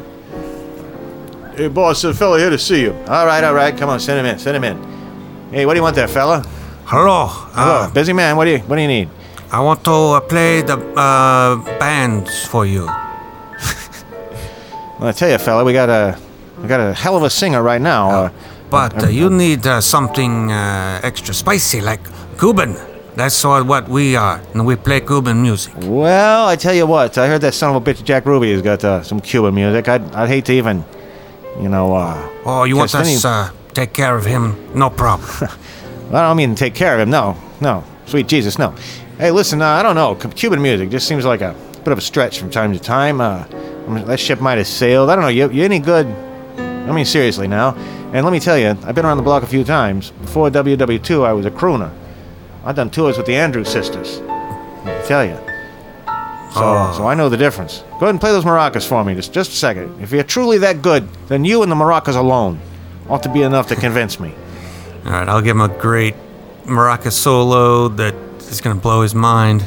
Hey, 1.56 1.68
boss, 1.68 2.02
there's 2.02 2.16
a 2.16 2.18
fella 2.18 2.38
here 2.38 2.50
to 2.50 2.58
see 2.58 2.80
you. 2.80 2.92
All 3.08 3.26
right, 3.26 3.44
all 3.44 3.54
right, 3.54 3.76
come 3.76 3.90
on, 3.90 4.00
send 4.00 4.18
him 4.20 4.26
in, 4.26 4.38
send 4.38 4.56
him 4.56 4.64
in. 4.64 5.52
Hey, 5.52 5.66
what 5.66 5.74
do 5.74 5.78
you 5.78 5.82
want 5.82 5.96
there, 5.96 6.08
fella? 6.08 6.42
Hello. 6.86 7.26
Hello, 7.26 7.82
Uh, 7.82 7.90
busy 7.90 8.12
man. 8.12 8.36
What 8.36 8.46
do 8.46 8.52
you 8.52 8.58
What 8.60 8.76
do 8.76 8.82
you 8.82 8.88
need? 8.88 9.08
I 9.52 9.60
want 9.60 9.84
to 9.84 9.92
uh, 9.92 10.20
play 10.20 10.62
the 10.62 10.78
uh, 10.96 11.56
bands 11.78 12.46
for 12.46 12.64
you. 12.64 12.86
Well, 14.98 15.08
I 15.08 15.12
tell 15.12 15.28
you, 15.30 15.38
fella, 15.38 15.64
we 15.64 15.72
got 15.72 15.88
a 15.90 16.16
we 16.60 16.68
got 16.68 16.80
a 16.80 16.94
hell 16.94 17.16
of 17.16 17.22
a 17.24 17.30
singer 17.30 17.62
right 17.62 17.80
now. 17.82 18.10
Uh, 18.10 18.30
But 18.70 19.04
uh, 19.04 19.08
you 19.08 19.28
need 19.28 19.66
uh, 19.66 19.82
something 19.82 20.50
uh, 20.50 21.00
extra 21.04 21.34
spicy, 21.34 21.82
like 21.82 22.00
Cuban. 22.38 22.76
That's 23.16 23.44
all 23.44 23.62
what 23.64 23.86
we 23.90 24.16
are, 24.16 24.40
and 24.54 24.64
we 24.64 24.76
play 24.76 25.00
Cuban 25.00 25.42
music. 25.42 25.74
Well, 25.82 26.48
I 26.48 26.56
tell 26.56 26.72
you 26.72 26.86
what, 26.86 27.18
I 27.18 27.26
heard 27.28 27.42
that 27.42 27.52
son 27.52 27.76
of 27.76 27.76
a 27.76 27.84
bitch 27.84 28.02
Jack 28.02 28.24
Ruby 28.24 28.50
has 28.52 28.62
got 28.62 28.82
uh, 28.84 29.02
some 29.02 29.20
Cuban 29.20 29.54
music. 29.54 29.88
I'd, 29.88 30.14
I'd 30.14 30.28
hate 30.30 30.46
to 30.46 30.52
even, 30.54 30.84
you 31.60 31.68
know, 31.68 31.94
uh, 31.94 32.16
Oh, 32.46 32.64
you 32.64 32.76
want 32.78 32.94
us 32.94 33.24
uh, 33.26 33.50
take 33.74 33.92
care 33.92 34.16
of 34.16 34.24
him? 34.24 34.56
No 34.74 34.88
problem. 34.88 35.28
I 36.16 36.22
don't 36.28 36.36
mean 36.38 36.54
to 36.54 36.58
take 36.64 36.74
care 36.74 36.94
of 36.94 37.00
him. 37.00 37.10
No, 37.10 37.36
no, 37.60 37.84
sweet 38.06 38.26
Jesus, 38.28 38.58
no. 38.58 38.72
Hey, 39.22 39.30
listen, 39.30 39.62
uh, 39.62 39.68
I 39.68 39.84
don't 39.84 39.94
know. 39.94 40.16
Cuban 40.16 40.60
music 40.60 40.90
just 40.90 41.06
seems 41.06 41.24
like 41.24 41.42
a 41.42 41.54
bit 41.84 41.92
of 41.92 41.98
a 41.98 42.00
stretch 42.00 42.40
from 42.40 42.50
time 42.50 42.72
to 42.72 42.78
time. 42.80 43.20
Uh, 43.20 43.46
I 43.52 43.88
mean, 43.88 44.04
that 44.06 44.18
ship 44.18 44.40
might 44.40 44.58
have 44.58 44.66
sailed. 44.66 45.10
I 45.10 45.14
don't 45.14 45.22
know. 45.22 45.28
You, 45.28 45.48
you 45.48 45.62
any 45.62 45.78
good? 45.78 46.08
I 46.08 46.90
mean, 46.90 47.04
seriously 47.04 47.46
now. 47.46 47.76
And 48.12 48.24
let 48.24 48.32
me 48.32 48.40
tell 48.40 48.58
you, 48.58 48.70
I've 48.82 48.96
been 48.96 49.04
around 49.06 49.18
the 49.18 49.22
block 49.22 49.44
a 49.44 49.46
few 49.46 49.62
times. 49.62 50.10
Before 50.10 50.50
WW2, 50.50 51.24
I 51.24 51.34
was 51.34 51.46
a 51.46 51.52
crooner. 51.52 51.92
I've 52.64 52.74
done 52.74 52.90
tours 52.90 53.16
with 53.16 53.26
the 53.26 53.36
Andrews 53.36 53.68
sisters. 53.68 54.18
I 54.18 55.04
tell 55.06 55.24
you. 55.24 55.36
So, 55.36 56.60
Oh. 56.64 56.92
so 56.96 57.06
I 57.06 57.14
know 57.14 57.28
the 57.28 57.36
difference. 57.36 57.84
Go 57.90 58.06
ahead 58.06 58.08
and 58.10 58.20
play 58.20 58.32
those 58.32 58.44
maracas 58.44 58.84
for 58.84 59.04
me, 59.04 59.14
just 59.14 59.32
just 59.32 59.52
a 59.52 59.54
second. 59.54 60.02
If 60.02 60.10
you're 60.10 60.24
truly 60.24 60.58
that 60.58 60.82
good, 60.82 61.08
then 61.28 61.44
you 61.44 61.62
and 61.62 61.70
the 61.70 61.76
maracas 61.76 62.16
alone 62.16 62.58
ought 63.08 63.22
to 63.22 63.28
be 63.28 63.42
enough 63.42 63.68
to 63.68 63.76
convince 63.76 64.18
me. 64.18 64.34
all 65.06 65.12
right, 65.12 65.28
I'll 65.28 65.42
give 65.42 65.54
him 65.54 65.60
a 65.60 65.68
great 65.68 66.16
maraca 66.66 67.12
solo 67.12 67.86
that 67.86 68.16
is 68.52 68.60
gonna 68.60 68.80
blow 68.80 69.02
his 69.02 69.14
mind. 69.14 69.64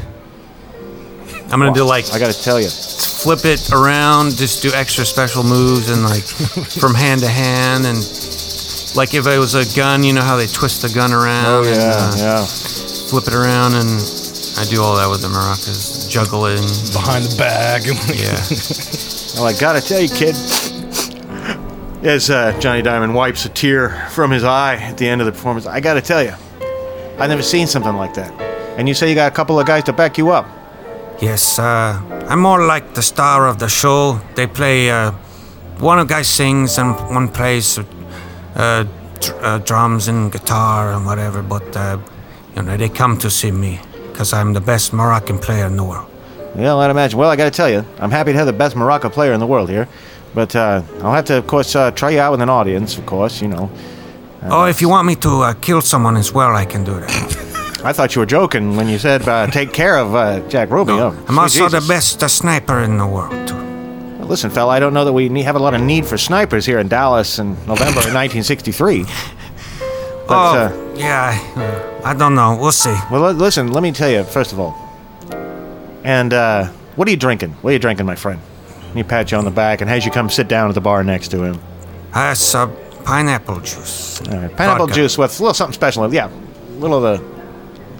I'm 1.51 1.59
gonna 1.59 1.73
do 1.73 1.83
like 1.83 2.11
I 2.13 2.19
gotta 2.19 2.39
tell 2.39 2.59
you. 2.59 2.69
flip 2.69 3.45
it 3.45 3.71
around, 3.71 4.35
just 4.37 4.61
do 4.61 4.71
extra 4.73 5.05
special 5.05 5.43
moves 5.43 5.89
and 5.89 6.03
like 6.03 6.23
from 6.79 6.93
hand 6.93 7.21
to 7.21 7.27
hand 7.27 7.85
and 7.85 7.97
like 8.95 9.13
if 9.13 9.27
it 9.27 9.37
was 9.39 9.55
a 9.55 9.65
gun, 9.75 10.03
you 10.03 10.13
know 10.13 10.21
how 10.21 10.37
they 10.37 10.47
twist 10.47 10.81
the 10.81 10.89
gun 10.89 11.11
around 11.11 11.45
Oh 11.47 11.63
and 11.63 11.75
yeah, 11.75 11.97
uh, 11.97 12.15
yeah. 12.17 12.45
flip 13.09 13.27
it 13.27 13.33
around 13.33 13.73
and 13.73 13.89
I 14.57 14.63
do 14.69 14.81
all 14.81 14.95
that 14.95 15.09
with 15.09 15.21
the 15.21 15.27
maracas, 15.27 16.09
juggling. 16.09 16.61
Behind 16.93 17.25
the 17.25 17.35
bag. 17.37 17.85
Yeah. 18.15 18.39
Well, 19.35 19.43
I 19.47 19.51
gotta 19.59 19.81
tell 19.81 19.99
you, 19.99 20.07
kid. 20.07 20.33
As 22.05 22.29
uh, 22.29 22.57
Johnny 22.61 22.81
Diamond 22.81 23.13
wipes 23.13 23.43
a 23.43 23.49
tear 23.49 24.07
from 24.11 24.31
his 24.31 24.45
eye 24.45 24.75
at 24.77 24.97
the 24.97 25.05
end 25.09 25.19
of 25.19 25.25
the 25.25 25.33
performance, 25.33 25.65
I 25.65 25.81
gotta 25.81 25.99
tell 25.99 26.23
you, 26.23 26.31
I've 27.19 27.27
never 27.29 27.41
seen 27.41 27.67
something 27.67 27.95
like 27.97 28.13
that. 28.13 28.31
And 28.77 28.87
you 28.87 28.93
say 28.93 29.09
you 29.09 29.15
got 29.15 29.31
a 29.31 29.35
couple 29.35 29.59
of 29.59 29.65
guys 29.65 29.83
to 29.85 29.93
back 29.93 30.17
you 30.17 30.31
up. 30.31 30.45
Yes, 31.21 31.59
uh, 31.59 32.01
I'm 32.29 32.39
more 32.39 32.65
like 32.65 32.93
the 32.93 33.01
star 33.01 33.47
of 33.47 33.57
the 33.57 33.69
show. 33.69 34.19
They 34.35 34.47
play, 34.47 34.89
uh, 34.89 35.11
one 35.79 36.05
guy 36.07 36.23
sings 36.23 36.77
and 36.77 36.93
one 37.09 37.29
plays 37.29 37.79
uh, 37.79 38.83
dr- 39.21 39.43
uh, 39.43 39.57
drums 39.59 40.07
and 40.09 40.31
guitar 40.31 40.91
and 40.91 41.05
whatever, 41.05 41.41
but, 41.41 41.75
uh, 41.77 41.97
you 42.55 42.63
know, 42.63 42.75
they 42.75 42.89
come 42.89 43.17
to 43.19 43.29
see 43.29 43.51
me 43.51 43.79
because 44.11 44.33
I'm 44.33 44.53
the 44.53 44.61
best 44.61 44.91
Moroccan 44.93 45.39
player 45.39 45.65
in 45.65 45.77
the 45.77 45.83
world. 45.83 46.09
Yeah, 46.57 46.75
I'd 46.75 46.91
imagine. 46.91 47.17
Well, 47.19 47.29
I 47.29 47.35
gotta 47.35 47.51
tell 47.51 47.69
you, 47.69 47.85
I'm 47.99 48.11
happy 48.11 48.31
to 48.31 48.37
have 48.37 48.47
the 48.47 48.53
best 48.53 48.75
Moroccan 48.75 49.11
player 49.11 49.33
in 49.33 49.39
the 49.39 49.47
world 49.47 49.69
here. 49.69 49.87
But 50.33 50.53
uh, 50.53 50.81
I'll 51.01 51.13
have 51.13 51.25
to, 51.25 51.37
of 51.37 51.47
course, 51.47 51.75
uh, 51.75 51.91
try 51.91 52.09
you 52.11 52.19
out 52.19 52.31
with 52.31 52.41
an 52.41 52.49
audience, 52.49 52.97
of 52.97 53.05
course, 53.05 53.41
you 53.41 53.47
know. 53.47 53.69
oh, 54.43 54.65
if 54.65 54.81
you 54.81 54.89
want 54.89 55.07
me 55.07 55.15
to 55.15 55.29
uh, 55.29 55.53
kill 55.53 55.81
someone 55.81 56.17
as 56.17 56.33
well, 56.33 56.53
I 56.55 56.65
can 56.65 56.83
do 56.83 56.99
that. 56.99 57.41
I 57.85 57.93
thought 57.93 58.15
you 58.15 58.19
were 58.19 58.25
joking 58.25 58.75
when 58.75 58.87
you 58.89 58.97
said 58.97 59.27
uh, 59.27 59.45
take 59.47 59.71
care 59.71 59.97
of 59.99 60.15
uh, 60.15 60.39
Jack 60.49 60.71
Ruby. 60.71 60.93
No, 60.93 61.09
Oh, 61.15 61.25
I'm 61.27 61.37
also 61.37 61.69
the 61.69 61.85
best 61.87 62.23
uh, 62.23 62.27
sniper 62.27 62.79
in 62.79 62.97
the 62.97 63.05
world. 63.05 63.51
Well, 63.51 64.27
listen, 64.27 64.49
fella, 64.49 64.73
I 64.73 64.79
don't 64.79 64.93
know 64.93 65.05
that 65.05 65.13
we 65.13 65.29
have 65.43 65.55
a 65.55 65.59
lot 65.59 65.75
of 65.75 65.81
need 65.81 66.03
for 66.05 66.17
snipers 66.17 66.65
here 66.65 66.79
in 66.79 66.87
Dallas 66.87 67.37
in 67.37 67.49
November 67.67 67.99
of 67.99 68.13
1963. 68.13 69.05
But, 70.27 70.33
oh, 70.33 70.57
uh, 70.57 70.95
yeah, 70.97 71.37
I, 72.03 72.09
uh, 72.09 72.13
don't 72.15 72.33
know. 72.33 72.57
We'll 72.59 72.71
see. 72.71 72.95
Well, 73.11 73.31
listen, 73.31 73.71
let 73.71 73.83
me 73.83 73.91
tell 73.91 74.09
you, 74.09 74.23
first 74.23 74.53
of 74.53 74.59
all. 74.59 74.73
And, 76.03 76.33
uh, 76.33 76.65
what 76.95 77.07
are 77.07 77.11
you 77.11 77.17
drinking? 77.17 77.51
What 77.61 77.69
are 77.69 77.73
you 77.73 77.79
drinking, 77.79 78.07
my 78.07 78.15
friend? 78.15 78.41
And 78.87 78.97
he 78.97 79.03
pats 79.03 79.31
you 79.31 79.37
on 79.37 79.45
the 79.45 79.51
back 79.51 79.81
and 79.81 79.89
has 79.91 80.03
you 80.03 80.09
come 80.09 80.31
sit 80.31 80.47
down 80.47 80.67
at 80.69 80.73
the 80.73 80.81
bar 80.81 81.03
next 81.03 81.27
to 81.27 81.43
him. 81.43 81.61
Uh, 82.11 82.33
some 82.33 82.75
pineapple 83.03 83.59
juice. 83.59 84.19
All 84.21 84.37
right, 84.37 84.55
pineapple 84.55 84.87
Vodka. 84.87 84.99
juice 84.99 85.15
with 85.15 85.39
a 85.39 85.43
little 85.43 85.53
something 85.53 85.75
special. 85.75 86.11
Yeah, 86.11 86.31
a 86.31 86.79
little 86.79 87.05
of 87.05 87.19
the 87.19 87.34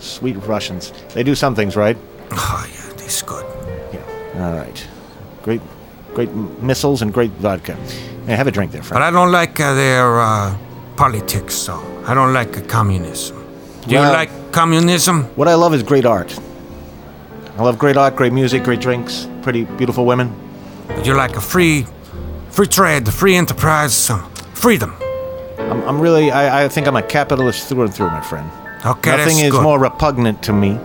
sweet 0.06 0.38
Russians. 0.48 0.92
They 1.14 1.24
do 1.24 1.36
some 1.36 1.56
things 1.56 1.76
right. 1.76 1.98
Oh, 2.32 2.68
yeah, 2.72 2.94
this 2.98 3.22
good. 3.22 3.46
Yeah. 3.94 4.02
All 4.46 4.56
right. 4.58 4.88
Great, 5.44 5.62
great 6.14 6.32
missiles 6.62 7.02
and 7.02 7.14
great 7.14 7.32
vodka. 7.32 7.76
Hey, 8.26 8.36
have 8.36 8.48
a 8.48 8.52
drink 8.52 8.72
there, 8.72 8.82
friend. 8.84 9.00
But. 9.02 9.04
I 9.04 9.12
don't 9.12 9.32
like 9.32 9.60
uh, 9.60 9.74
their 9.76 10.20
uh, 10.20 10.58
politics, 10.96 11.54
so 11.54 11.76
I 12.08 12.14
don't 12.14 12.34
like 12.34 12.58
uh, 12.58 12.62
communism. 12.68 13.38
Do 13.88 13.96
Well- 13.96 14.06
you 14.12 14.18
like 14.18 14.32
communism? 14.52 15.24
What 15.36 15.48
I 15.48 15.54
love 15.56 15.74
is 15.74 15.84
great 15.84 16.06
art. 16.06 16.38
I 17.58 17.64
love 17.64 17.78
great 17.78 17.96
art, 17.98 18.16
great 18.16 18.34
music, 18.34 18.64
great 18.64 18.82
drinks, 18.82 19.28
pretty 19.42 19.64
beautiful 19.64 20.06
women. 20.06 20.34
Do 20.88 21.10
you 21.10 21.16
like 21.16 21.36
a 21.38 21.42
free, 21.42 21.86
free 22.50 22.68
trade, 22.68 23.08
free 23.14 23.36
enterprise, 23.36 24.12
freedom? 24.54 24.94
I'm, 25.60 25.82
I'm 25.88 26.00
really, 26.02 26.32
I, 26.32 26.66
I 26.66 26.68
think 26.68 26.86
I'm 26.88 26.96
a 26.98 27.02
capitalist 27.02 27.70
through 27.70 27.84
and 27.84 27.94
through, 27.94 28.08
my 28.08 28.22
friend. 28.22 28.50
Okay, 28.86 29.18
Nothing 29.18 29.40
is 29.40 29.52
good. 29.52 29.64
more 29.64 29.80
repugnant 29.80 30.44
to 30.44 30.54
me 30.54 30.80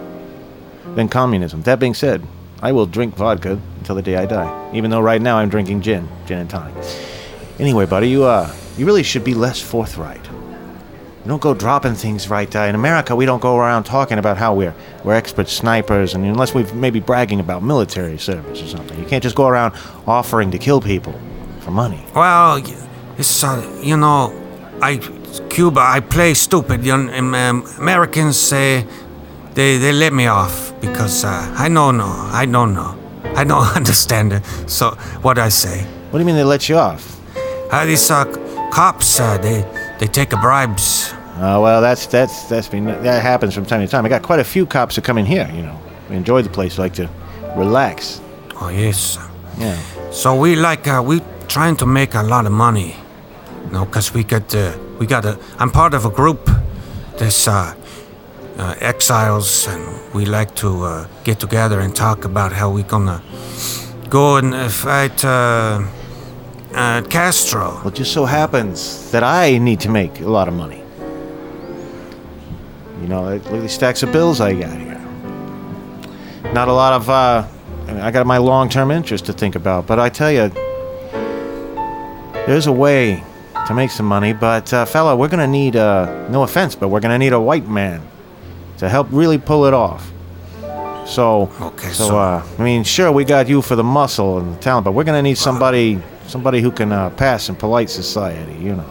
than 0.95 1.09
communism. 1.09 1.63
That 1.63 1.79
being 1.79 1.95
said, 1.95 2.27
I 2.63 2.73
will 2.73 2.87
drink 2.87 3.15
vodka 3.15 3.61
until 3.79 3.95
the 3.97 4.03
day 4.03 4.17
I 4.17 4.27
die. 4.27 4.71
Even 4.73 4.91
though 4.91 5.01
right 5.01 5.21
now 5.21 5.37
I'm 5.39 5.49
drinking 5.51 5.83
gin, 5.83 6.09
gin 6.27 6.39
and 6.39 6.51
tonic. 6.51 6.75
Anyway, 7.59 7.85
buddy, 7.87 8.09
you 8.09 8.25
uh, 8.25 8.51
you 8.79 8.87
really 8.87 9.03
should 9.03 9.25
be 9.25 9.35
less 9.35 9.61
forthright. 9.61 10.25
You 10.25 11.29
don't 11.29 11.43
go 11.43 11.53
dropping 11.53 11.95
things 11.95 12.31
right. 12.31 12.55
Uh, 12.57 12.61
in 12.61 12.75
America, 12.75 13.15
we 13.15 13.27
don't 13.27 13.43
go 13.43 13.59
around 13.59 13.85
talking 13.85 14.19
about 14.19 14.39
how 14.39 14.55
we're 14.55 14.75
we're 15.05 15.15
expert 15.15 15.49
snipers, 15.49 16.15
and 16.15 16.25
unless 16.25 16.55
we've 16.55 16.75
maybe 16.75 17.01
bragging 17.01 17.41
about 17.41 17.63
military 17.63 18.17
service 18.17 18.63
or 18.63 18.67
something, 18.67 18.99
you 18.99 19.05
can't 19.05 19.23
just 19.23 19.37
go 19.37 19.47
around 19.47 19.75
offering 20.07 20.51
to 20.53 20.59
kill 20.59 20.81
people 20.81 21.13
for 21.61 21.71
money. 21.71 22.03
Well, 22.15 22.63
It's, 23.19 23.45
uh, 23.45 23.81
you 23.83 23.99
know, 23.99 24.33
I, 24.81 24.97
Cuba, 25.49 25.81
I 25.81 26.01
play 26.01 26.35
stupid. 26.35 26.85
You 26.85 26.97
know, 26.97 27.13
um, 27.15 27.35
um, 27.35 27.65
Americans 27.79 28.37
say 28.37 28.87
they, 29.55 29.79
they 29.79 29.93
let 29.93 30.13
me 30.13 30.27
off 30.27 30.73
because 30.81 31.25
uh, 31.25 31.55
I 31.59 31.69
don't 31.69 31.97
know. 31.97 32.29
I 32.33 32.47
don't 32.47 32.75
know. 32.75 32.97
I 33.37 33.45
don't 33.45 33.77
understand 33.77 34.33
it. 34.33 34.45
So, 34.67 34.91
what 35.23 35.39
I 35.39 35.49
say? 35.49 35.83
What 36.11 36.19
do 36.19 36.19
you 36.19 36.25
mean 36.27 36.37
they 36.37 36.45
let 36.45 36.69
you 36.69 36.77
off? 36.77 37.21
Uh, 37.73 37.87
these 37.87 38.11
uh, 38.11 38.25
cops, 38.73 39.21
uh, 39.21 39.39
they, 39.39 39.65
they 40.01 40.07
take 40.07 40.31
bribes. 40.31 41.15
Oh 41.43 41.63
well, 41.63 41.81
that's 41.81 42.07
that's 42.07 42.45
that's 42.51 42.69
been 42.69 42.85
that 42.85 43.23
happens 43.23 43.55
from 43.55 43.65
time 43.65 43.81
to 43.81 43.87
time. 43.87 44.05
I 44.05 44.09
got 44.11 44.23
quite 44.23 44.41
a 44.41 44.45
few 44.45 44.67
cops 44.67 44.97
who 44.97 45.03
come 45.03 45.17
in 45.17 45.25
here. 45.25 45.51
You 45.55 45.63
know, 45.63 45.81
we 46.11 46.17
enjoy 46.17 46.43
the 46.43 46.51
place, 46.51 46.77
we 46.77 46.83
like 46.83 46.95
to 46.95 47.09
relax. 47.57 48.21
Oh, 48.61 48.69
yes. 48.69 49.19
Yeah. 49.59 49.79
So 50.11 50.35
we 50.35 50.57
like 50.57 50.87
uh, 50.87 51.03
we 51.05 51.23
trying 51.49 51.77
to 51.77 51.87
make 51.87 52.15
a 52.15 52.23
lot 52.23 52.45
of 52.45 52.53
money, 52.53 52.95
you 53.65 53.73
know, 53.73 53.87
cause 53.87 54.13
we 54.13 54.23
got 54.23 54.55
uh, 54.55 54.73
we 55.01 55.07
got 55.07 55.25
a. 55.25 55.39
I'm 55.59 55.71
part 55.71 55.95
of 55.95 56.05
a 56.05 56.11
group, 56.11 56.49
this 57.17 57.49
uh, 57.49 57.75
uh, 58.59 58.75
exiles, 58.81 59.67
and 59.67 60.15
we 60.15 60.27
like 60.27 60.55
to 60.57 60.85
uh, 60.85 61.09
get 61.25 61.41
together 61.41 61.81
and 61.81 61.97
talk 61.97 62.25
about 62.27 62.53
how 62.53 62.71
we 62.71 62.83
gonna 62.83 63.23
go 64.11 64.37
and 64.37 64.55
uh, 64.55 64.69
fight 64.69 65.25
uh, 65.25 65.83
uh, 66.75 67.03
Castro. 67.09 67.77
Well, 67.77 67.89
it 67.89 67.95
just 67.95 68.13
so 68.13 68.27
happens 68.27 69.11
that 69.11 69.25
I 69.25 69.57
need 69.57 69.81
to 69.81 69.89
make 69.89 70.21
a 70.21 70.29
lot 70.29 70.49
of 70.49 70.55
money. 70.55 70.83
You 73.01 73.09
know, 73.09 73.25
look 73.25 73.47
at 73.47 73.61
these 73.63 73.73
stacks 73.73 74.03
of 74.03 74.13
bills 74.13 74.43
I 74.43 74.53
got 74.53 74.79
here. 74.79 75.01
Not 76.53 76.69
a 76.69 76.73
lot 76.75 76.93
of, 76.93 77.09
uh, 77.09 77.49
I, 77.89 78.09
I 78.09 78.11
got 78.11 78.27
my 78.27 78.37
long 78.37 78.69
term 78.69 78.91
interest 78.91 79.25
to 79.27 79.33
think 79.33 79.57
about, 79.57 79.87
but 79.87 79.99
I 79.99 80.11
tell 80.11 80.31
you, 80.31 80.51
there's 82.47 82.67
a 82.67 82.73
way 82.73 83.25
to 83.71 83.75
make 83.77 83.91
some 83.93 84.07
money, 84.07 84.33
but, 84.33 84.73
uh, 84.73 84.85
fella, 84.85 85.15
we're 85.15 85.29
gonna 85.29 85.47
need, 85.47 85.77
uh, 85.77 86.27
no 86.29 86.43
offense, 86.43 86.75
but 86.75 86.89
we're 86.89 86.99
gonna 86.99 87.19
need 87.19 87.33
a 87.33 87.39
white 87.41 87.69
man 87.69 88.03
to 88.79 88.89
help 88.89 89.07
really 89.13 89.39
pull 89.39 89.65
it 89.65 89.73
off. 89.73 90.11
So, 91.07 91.49
Okay, 91.61 91.89
so, 91.93 92.09
so- 92.09 92.19
uh, 92.19 92.43
I 92.59 92.63
mean, 92.63 92.83
sure, 92.83 93.13
we 93.13 93.25
got 93.25 93.49
you 93.49 93.63
for 93.63 93.77
the 93.77 93.85
muscle 93.85 94.39
and 94.39 94.57
the 94.57 94.61
talent, 94.61 94.85
but 94.85 94.93
we're 94.93 95.05
gonna 95.05 95.23
need 95.23 95.39
somebody, 95.39 96.01
somebody 96.27 96.61
who 96.61 96.73
can 96.73 96.91
uh, 96.93 97.11
pass 97.11 97.49
in 97.49 97.55
polite 97.55 97.91
society. 97.91 98.57
You 98.61 98.75
know, 98.75 98.85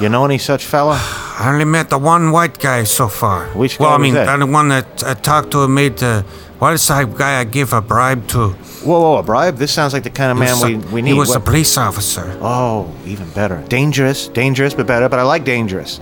you 0.00 0.08
know 0.08 0.24
any 0.24 0.38
such 0.38 0.64
fella? 0.64 0.98
I 1.38 1.50
only 1.52 1.64
met 1.64 1.88
the 1.88 1.98
one 1.98 2.32
white 2.32 2.58
guy 2.58 2.82
so 2.84 3.06
far. 3.06 3.46
Which 3.54 3.78
Well, 3.78 3.90
guy 3.90 3.94
I 3.94 3.98
mean, 3.98 4.14
that? 4.14 4.38
the 4.38 4.46
one 4.46 4.68
that 4.70 5.04
I 5.06 5.14
talked 5.14 5.52
to 5.52 5.68
made 5.68 5.96
the. 5.98 6.24
What 6.58 6.72
is 6.72 6.86
that 6.88 7.14
guy 7.16 7.38
I 7.40 7.44
give 7.44 7.72
a 7.72 7.80
bribe 7.80 8.26
to? 8.28 8.48
Whoa, 8.84 9.00
whoa, 9.00 9.16
a 9.18 9.22
bribe? 9.22 9.56
This 9.58 9.72
sounds 9.72 9.92
like 9.92 10.02
the 10.02 10.10
kind 10.10 10.32
of 10.32 10.38
man 10.38 10.56
we, 10.66 10.74
a- 10.74 10.90
we 10.92 11.02
need. 11.02 11.12
He 11.12 11.18
was 11.18 11.34
a 11.34 11.40
police 11.40 11.76
officer. 11.78 12.36
oh, 12.42 12.92
even 13.06 13.28
better. 13.30 13.62
Dangerous, 13.68 14.26
dangerous, 14.28 14.74
but 14.74 14.86
better. 14.86 15.08
But 15.08 15.20
I 15.20 15.22
like 15.22 15.44
dangerous. 15.44 16.00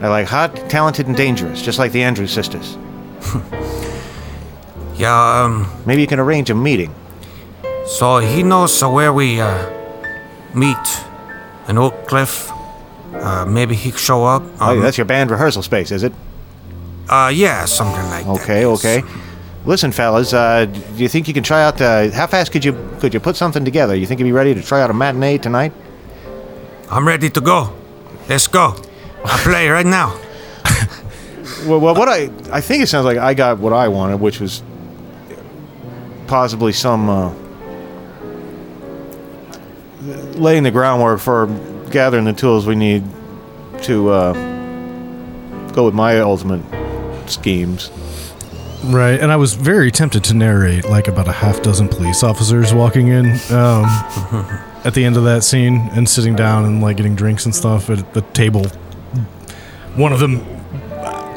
I 0.00 0.06
like 0.08 0.28
hot, 0.28 0.54
talented, 0.70 1.08
and 1.08 1.16
dangerous, 1.16 1.60
just 1.60 1.78
like 1.80 1.90
the 1.92 2.02
Andrews 2.02 2.30
sisters. 2.32 2.76
Yeah, 4.96 5.44
um, 5.44 5.70
Maybe 5.86 6.00
you 6.00 6.08
can 6.08 6.18
arrange 6.18 6.50
a 6.50 6.56
meeting. 6.56 6.92
so 7.86 8.18
he 8.18 8.42
knows 8.42 8.82
uh, 8.82 8.88
where 8.90 9.12
we 9.12 9.40
uh, 9.40 9.70
meet 10.54 10.76
in 11.68 11.78
Oak 11.78 12.08
Cliff. 12.08 12.50
Uh, 13.14 13.46
maybe 13.46 13.76
he 13.76 13.92
could 13.92 14.00
show 14.00 14.24
up. 14.24 14.42
oh, 14.60 14.72
Um, 14.72 14.80
that's 14.80 14.98
your 14.98 15.04
band 15.04 15.30
rehearsal 15.30 15.62
space, 15.62 15.92
is 15.92 16.02
it? 16.02 16.12
uh, 17.08 17.30
yeah, 17.32 17.64
something 17.64 18.04
like 18.10 18.24
that. 18.24 18.42
Okay, 18.42 18.64
okay. 18.66 19.02
Listen, 19.64 19.92
fellas, 19.92 20.32
uh, 20.32 20.64
do 20.66 21.02
you 21.02 21.08
think 21.08 21.28
you 21.28 21.34
can 21.34 21.42
try 21.42 21.62
out? 21.62 21.80
Uh, 21.80 22.10
how 22.10 22.26
fast 22.26 22.52
could 22.52 22.64
you 22.64 22.72
could 23.00 23.12
you 23.12 23.20
put 23.20 23.36
something 23.36 23.64
together? 23.64 23.94
You 23.94 24.06
think 24.06 24.20
you'd 24.20 24.26
be 24.26 24.32
ready 24.32 24.54
to 24.54 24.62
try 24.62 24.80
out 24.80 24.90
a 24.90 24.94
matinee 24.94 25.38
tonight? 25.38 25.72
I'm 26.90 27.06
ready 27.06 27.28
to 27.28 27.40
go. 27.40 27.74
Let's 28.28 28.46
go. 28.46 28.74
I 29.24 29.38
play 29.42 29.68
right 29.68 29.86
now. 29.86 30.18
Well, 31.66 31.80
well, 31.80 31.94
what 31.94 32.08
I 32.08 32.30
I 32.52 32.60
think 32.60 32.82
it 32.82 32.86
sounds 32.86 33.04
like 33.04 33.18
I 33.18 33.34
got 33.34 33.58
what 33.58 33.72
I 33.72 33.88
wanted, 33.88 34.20
which 34.20 34.40
was 34.40 34.62
possibly 36.28 36.72
some 36.72 37.08
uh, 37.08 37.34
laying 40.36 40.62
the 40.62 40.70
groundwork 40.70 41.20
for 41.20 41.46
gathering 41.90 42.24
the 42.24 42.32
tools 42.32 42.66
we 42.66 42.76
need 42.76 43.02
to 43.82 44.08
uh, 44.10 44.32
go 45.72 45.84
with 45.84 45.94
my 45.94 46.20
ultimate 46.20 46.62
schemes. 47.28 47.90
Right, 48.84 49.20
and 49.20 49.30
I 49.32 49.36
was 49.36 49.54
very 49.54 49.90
tempted 49.90 50.22
to 50.24 50.34
narrate 50.34 50.84
like 50.84 51.08
about 51.08 51.26
a 51.28 51.32
half 51.32 51.62
dozen 51.62 51.88
police 51.88 52.22
officers 52.22 52.72
walking 52.72 53.08
in 53.08 53.26
um, 53.50 53.84
at 54.84 54.94
the 54.94 55.04
end 55.04 55.16
of 55.16 55.24
that 55.24 55.42
scene 55.44 55.88
and 55.92 56.08
sitting 56.08 56.36
down 56.36 56.64
and 56.64 56.80
like 56.80 56.96
getting 56.96 57.16
drinks 57.16 57.44
and 57.44 57.54
stuff 57.54 57.90
at 57.90 58.14
the 58.14 58.20
table. 58.32 58.66
One 59.96 60.12
of 60.12 60.20
them, 60.20 60.46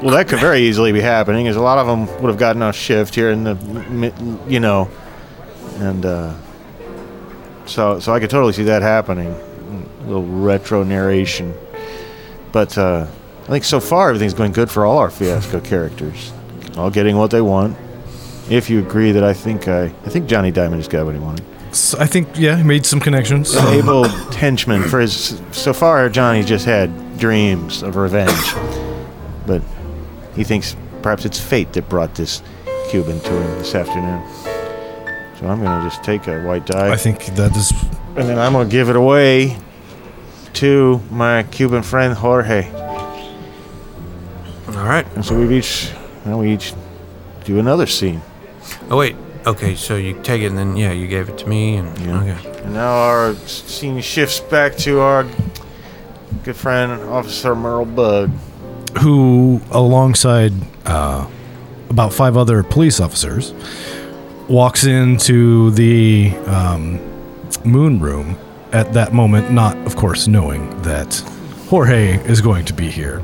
Well, 0.03 0.11
that 0.11 0.27
could 0.27 0.39
very 0.39 0.61
easily 0.61 0.91
be 0.91 1.01
happening, 1.01 1.47
as 1.47 1.55
a 1.55 1.61
lot 1.61 1.79
of 1.79 1.87
them 1.87 2.05
would 2.21 2.29
have 2.29 2.37
gotten 2.37 2.61
a 2.61 2.71
shift 2.71 3.15
here 3.15 3.31
in 3.31 3.43
the, 3.43 4.43
you 4.47 4.59
know, 4.59 4.89
and 5.77 6.05
uh, 6.05 6.33
so 7.65 7.99
so 7.99 8.13
I 8.13 8.19
could 8.19 8.29
totally 8.29 8.53
see 8.53 8.63
that 8.63 8.81
happening. 8.83 9.27
A 9.31 10.03
little 10.05 10.25
retro 10.25 10.83
narration, 10.83 11.53
but 12.51 12.77
uh, 12.77 13.07
I 13.43 13.47
think 13.47 13.63
so 13.63 13.79
far 13.79 14.09
everything's 14.09 14.33
going 14.35 14.51
good 14.51 14.69
for 14.69 14.85
all 14.85 14.99
our 14.99 15.09
Fiasco 15.09 15.59
characters, 15.59 16.31
all 16.77 16.89
getting 16.89 17.17
what 17.17 17.31
they 17.31 17.41
want. 17.41 17.77
If 18.49 18.69
you 18.69 18.79
agree 18.79 19.11
that 19.11 19.23
I 19.23 19.33
think 19.33 19.67
I, 19.67 19.83
I 19.85 20.09
think 20.09 20.27
Johnny 20.27 20.51
Diamond 20.51 20.81
just 20.81 20.91
got 20.91 21.05
what 21.05 21.15
he 21.15 21.19
wanted. 21.21 21.45
I 21.97 22.05
think, 22.05 22.27
yeah, 22.37 22.57
he 22.57 22.63
made 22.63 22.85
some 22.85 22.99
connections. 22.99 23.53
An 23.55 23.67
able 23.67 24.03
henchman 24.03 24.83
for 24.83 24.99
his. 24.99 25.41
So 25.51 25.71
far, 25.71 26.09
Johnny 26.09 26.43
just 26.43 26.65
had 26.65 27.17
dreams 27.17 27.81
of 27.81 27.95
revenge, 27.95 28.53
but 29.47 29.61
he 30.35 30.43
thinks 30.43 30.75
perhaps 31.01 31.23
it's 31.23 31.39
fate 31.39 31.71
that 31.73 31.87
brought 31.87 32.15
this 32.15 32.43
Cuban 32.89 33.21
to 33.21 33.29
him 33.29 33.57
this 33.57 33.73
afternoon. 33.73 34.21
So 35.39 35.47
I'm 35.47 35.63
gonna 35.63 35.89
just 35.89 36.03
take 36.03 36.27
a 36.27 36.43
white 36.43 36.65
die, 36.65 36.91
I 36.91 36.97
think 36.97 37.25
that 37.37 37.55
is 37.55 37.71
and 38.15 38.27
then 38.27 38.37
I'm 38.37 38.51
gonna 38.51 38.69
give 38.69 38.89
it 38.89 38.97
away 38.97 39.57
to 40.53 41.01
my 41.09 41.43
Cuban 41.43 41.81
friend 41.81 42.13
Jorge. 42.13 42.69
All 44.67 44.85
right. 44.85 45.05
And 45.15 45.25
so 45.25 45.39
we've 45.39 45.51
each, 45.51 45.91
well, 46.25 46.39
we 46.39 46.53
each 46.53 46.73
do 47.45 47.59
another 47.59 47.87
scene. 47.87 48.21
Oh 48.89 48.97
wait. 48.97 49.15
Okay, 49.45 49.73
so 49.75 49.95
you 49.95 50.19
take 50.21 50.43
it, 50.43 50.47
and 50.47 50.57
then 50.57 50.77
yeah, 50.77 50.91
you 50.91 51.07
gave 51.07 51.27
it 51.27 51.37
to 51.39 51.47
me, 51.49 51.75
and 51.75 51.97
Yeah. 51.99 52.21
okay. 52.21 52.61
And 52.63 52.73
now 52.73 52.93
our 52.93 53.33
scene 53.35 53.99
shifts 54.01 54.39
back 54.39 54.75
to 54.77 54.99
our 54.99 55.25
good 56.43 56.55
friend 56.55 56.91
Officer 57.09 57.55
Merle 57.55 57.85
Bug. 57.85 58.29
who, 58.99 59.59
alongside 59.71 60.53
uh, 60.85 61.25
about 61.89 62.13
five 62.13 62.37
other 62.37 62.61
police 62.61 62.99
officers, 62.99 63.53
walks 64.47 64.83
into 64.83 65.71
the 65.71 66.29
um, 66.45 66.99
moon 67.65 67.99
room 67.99 68.37
at 68.73 68.93
that 68.93 69.11
moment, 69.13 69.49
not, 69.51 69.75
of 69.87 69.95
course, 69.95 70.27
knowing 70.27 70.69
that 70.83 71.15
Jorge 71.69 72.15
is 72.29 72.41
going 72.41 72.65
to 72.65 72.73
be 72.73 72.89
here. 72.91 73.23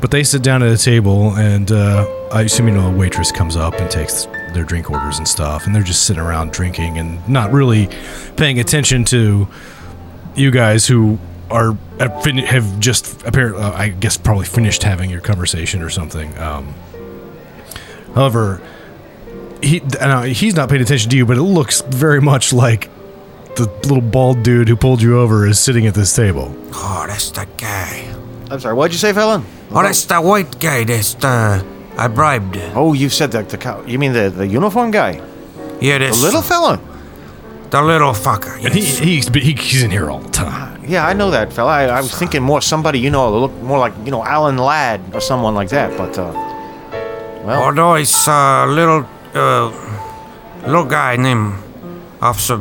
But 0.00 0.12
they 0.12 0.22
sit 0.22 0.42
down 0.42 0.62
at 0.62 0.70
a 0.70 0.78
table, 0.78 1.36
and 1.36 1.72
uh, 1.72 2.06
I 2.32 2.42
assume 2.42 2.68
you 2.68 2.74
know 2.74 2.88
a 2.88 2.96
waitress 2.96 3.32
comes 3.32 3.56
up 3.56 3.74
and 3.74 3.90
takes 3.90 4.26
their 4.54 4.64
drink 4.64 4.90
orders 4.90 5.18
and 5.18 5.26
stuff, 5.26 5.66
and 5.66 5.74
they're 5.74 5.82
just 5.82 6.06
sitting 6.06 6.22
around 6.22 6.52
drinking 6.52 6.98
and 6.98 7.26
not 7.28 7.52
really 7.52 7.88
paying 8.36 8.60
attention 8.60 9.04
to 9.06 9.48
you 10.36 10.50
guys 10.50 10.86
who 10.86 11.18
are 11.50 11.76
have, 11.98 12.22
fin- 12.22 12.38
have 12.38 12.78
just 12.78 13.22
apparently, 13.26 13.62
uh, 13.62 13.72
I 13.72 13.88
guess, 13.88 14.16
probably 14.16 14.46
finished 14.46 14.82
having 14.82 15.10
your 15.10 15.20
conversation 15.20 15.82
or 15.82 15.90
something. 15.90 16.36
Um, 16.38 16.74
however, 18.14 18.62
he 19.62 19.80
uh, 20.00 20.22
he's 20.22 20.54
not 20.54 20.68
paying 20.68 20.82
attention 20.82 21.10
to 21.10 21.16
you, 21.16 21.26
but 21.26 21.36
it 21.36 21.42
looks 21.42 21.80
very 21.80 22.20
much 22.20 22.52
like 22.52 22.88
the 23.56 23.66
little 23.82 24.00
bald 24.00 24.44
dude 24.44 24.68
who 24.68 24.76
pulled 24.76 25.02
you 25.02 25.18
over 25.18 25.46
is 25.46 25.58
sitting 25.58 25.86
at 25.86 25.94
this 25.94 26.14
table. 26.14 26.54
Oh, 26.72 27.04
that's 27.08 27.30
that 27.32 27.56
guy. 27.56 28.07
I'm 28.50 28.60
sorry, 28.60 28.74
what'd 28.74 28.92
you 28.92 28.98
say, 28.98 29.12
fella? 29.12 29.44
Oh, 29.70 29.82
that's 29.82 30.04
the 30.06 30.20
white 30.20 30.58
guy. 30.58 30.84
That's 30.84 31.14
the 31.14 31.64
I 31.96 32.08
bribed. 32.08 32.56
Oh, 32.74 32.92
you 32.94 33.08
said 33.10 33.32
the, 33.32 33.42
the 33.42 33.58
cow. 33.58 33.82
You 33.84 33.98
mean 33.98 34.12
the, 34.12 34.30
the 34.30 34.46
uniform 34.46 34.90
guy? 34.90 35.20
Yeah, 35.80 35.98
The 35.98 36.06
this 36.06 36.22
little 36.22 36.42
fella? 36.42 36.80
the 37.70 37.82
little 37.82 38.12
fucker. 38.12 38.54
And 38.64 38.72
he, 38.72 38.80
yes. 38.80 38.98
he's 38.98 39.28
he, 39.28 39.52
he's 39.52 39.82
in 39.82 39.90
here 39.90 40.10
all 40.10 40.20
the 40.20 40.30
time. 40.30 40.82
Yeah, 40.86 41.06
I 41.06 41.12
know 41.12 41.30
that 41.30 41.52
fella. 41.52 41.70
I, 41.70 41.84
I 41.84 42.00
was 42.00 42.14
thinking 42.14 42.42
more 42.42 42.62
somebody, 42.62 42.98
you 42.98 43.10
know, 43.10 43.28
look 43.38 43.52
more 43.60 43.78
like, 43.78 43.92
you 44.04 44.10
know, 44.10 44.24
Alan 44.24 44.56
Ladd 44.56 45.00
or 45.14 45.20
someone 45.20 45.54
like 45.54 45.68
that. 45.68 45.96
But, 45.98 46.16
uh, 46.18 46.32
well, 47.44 47.64
Although 47.64 47.96
he's 47.96 48.26
a 48.26 48.64
little 48.66 49.06
uh, 49.34 49.70
little 50.66 50.86
guy 50.86 51.16
named 51.16 51.54
Officer 52.22 52.56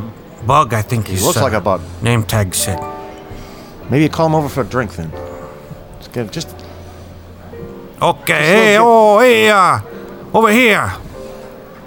Bug, 0.46 0.74
I 0.74 0.82
think 0.82 1.08
he's. 1.08 1.24
looks 1.24 1.38
uh, 1.38 1.44
like 1.44 1.54
a 1.54 1.62
bug. 1.62 1.82
Name 2.02 2.24
tag 2.24 2.54
said. 2.54 2.80
maybe 3.90 4.04
you 4.04 4.10
call 4.10 4.26
him 4.28 4.36
over 4.36 4.50
for 4.50 4.62
a 4.62 4.66
drink 4.66 4.94
then. 4.96 5.10
Just, 6.08 6.14
get, 6.14 6.32
just 6.32 6.56
Okay, 8.02 8.28
Just 8.28 8.50
hey, 8.50 8.78
oh, 8.80 9.20
hey, 9.20 9.50
uh, 9.50 9.82
over 10.34 10.52
here. 10.52 10.94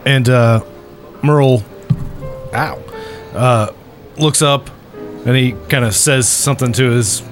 And 0.05 0.29
uh, 0.29 0.65
Merle, 1.23 1.63
ow, 2.53 2.83
uh, 3.35 3.73
looks 4.17 4.43
up 4.43 4.71
And 5.25 5.37
he 5.37 5.53
kind 5.69 5.85
of 5.85 5.95
says 5.95 6.29
something 6.29 6.73
to 6.73 6.91
his 6.91 7.23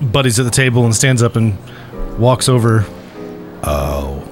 buddies 0.00 0.38
at 0.40 0.44
the 0.44 0.50
table 0.50 0.84
and 0.84 0.94
stands 0.94 1.22
up 1.22 1.36
and 1.36 1.56
walks 2.18 2.48
over. 2.48 2.84
Oh. 3.62 4.26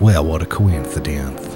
Well, 0.00 0.24
what 0.24 0.42
a 0.42 0.46
coincidence. 0.46 1.48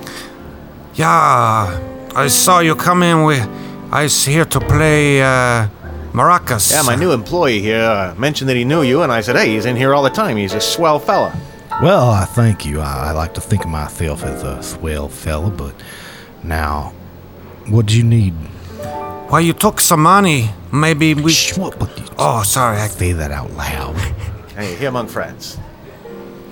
Yeah, 0.94 1.80
I 2.14 2.28
saw 2.28 2.60
you 2.60 2.74
come 2.76 3.02
in 3.02 3.24
with. 3.24 3.46
I 3.92 4.04
was 4.04 4.24
here 4.24 4.44
to 4.44 4.60
play 4.60 5.20
uh, 5.22 5.68
maracas. 6.16 6.72
Yeah, 6.72 6.82
my 6.82 6.96
new 6.96 7.12
employee 7.12 7.60
here 7.60 7.82
uh, 7.82 8.14
mentioned 8.16 8.48
that 8.48 8.56
he 8.56 8.64
knew 8.64 8.82
you, 8.82 9.02
and 9.02 9.12
I 9.12 9.20
said, 9.20 9.36
hey, 9.36 9.50
he's 9.50 9.66
in 9.66 9.76
here 9.76 9.94
all 9.94 10.02
the 10.02 10.10
time. 10.10 10.36
He's 10.36 10.54
a 10.54 10.60
swell 10.60 10.98
fella. 10.98 11.32
Well, 11.82 12.08
I 12.10 12.24
thank 12.24 12.64
you. 12.64 12.80
I, 12.80 13.08
I 13.08 13.12
like 13.12 13.34
to 13.34 13.40
think 13.40 13.64
of 13.64 13.70
myself 13.70 14.24
as 14.24 14.42
a 14.42 14.62
swell 14.62 15.08
fella, 15.08 15.50
but 15.50 15.74
now, 16.42 16.94
what 17.68 17.86
do 17.86 17.96
you 17.96 18.02
need? 18.04 18.32
Why, 19.28 19.40
you 19.40 19.52
took 19.52 19.78
some 19.80 20.02
money. 20.02 20.50
Maybe 20.72 21.12
we. 21.14 21.30
Shh, 21.32 21.58
what, 21.58 21.78
what, 21.78 21.90
Oh, 22.18 22.42
sorry. 22.44 22.78
I, 22.78 22.86
say 22.88 23.12
that 23.12 23.30
out 23.30 23.50
loud. 23.52 23.96
Hey, 24.56 24.74
here 24.76 24.88
among 24.88 25.08
friends. 25.08 25.58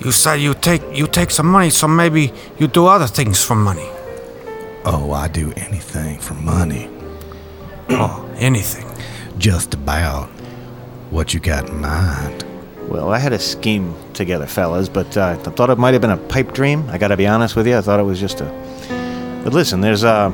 you 0.05 0.13
said 0.13 0.35
you 0.35 0.53
take 0.53 0.83
you 0.93 1.07
take 1.07 1.31
some 1.31 1.47
money, 1.47 1.71
so 1.71 1.89
maybe 1.89 2.33
you 2.59 2.67
do 2.67 2.87
other 2.87 3.07
things 3.07 3.43
for 3.43 3.55
money. 3.55 3.89
Oh, 4.85 5.13
I 5.13 5.29
do 5.29 5.53
anything 5.57 6.19
for 6.19 6.35
money. 6.35 6.91
Oh, 7.89 8.29
anything. 8.37 8.85
Just 9.39 9.75
about. 9.75 10.29
What 11.11 11.35
you 11.35 11.41
got 11.41 11.69
in 11.69 11.81
mind? 11.81 12.45
Well, 12.89 13.11
I 13.11 13.19
had 13.19 13.33
a 13.33 13.39
scheme 13.39 13.95
together, 14.13 14.47
fellas, 14.47 14.89
but 14.89 15.17
uh, 15.17 15.29
I 15.29 15.37
thought 15.37 15.71
it 15.71 15.79
might 15.79 15.95
have 15.95 16.01
been 16.01 16.11
a 16.11 16.17
pipe 16.17 16.53
dream. 16.53 16.89
I 16.91 16.99
gotta 16.99 17.17
be 17.17 17.27
honest 17.27 17.57
with 17.57 17.67
you. 17.67 17.77
I 17.77 17.81
thought 17.81 17.99
it 17.99 18.05
was 18.05 18.21
just 18.21 18.41
a. 18.41 19.41
But 19.43 19.53
listen, 19.53 19.81
there's 19.81 20.05
a 20.05 20.33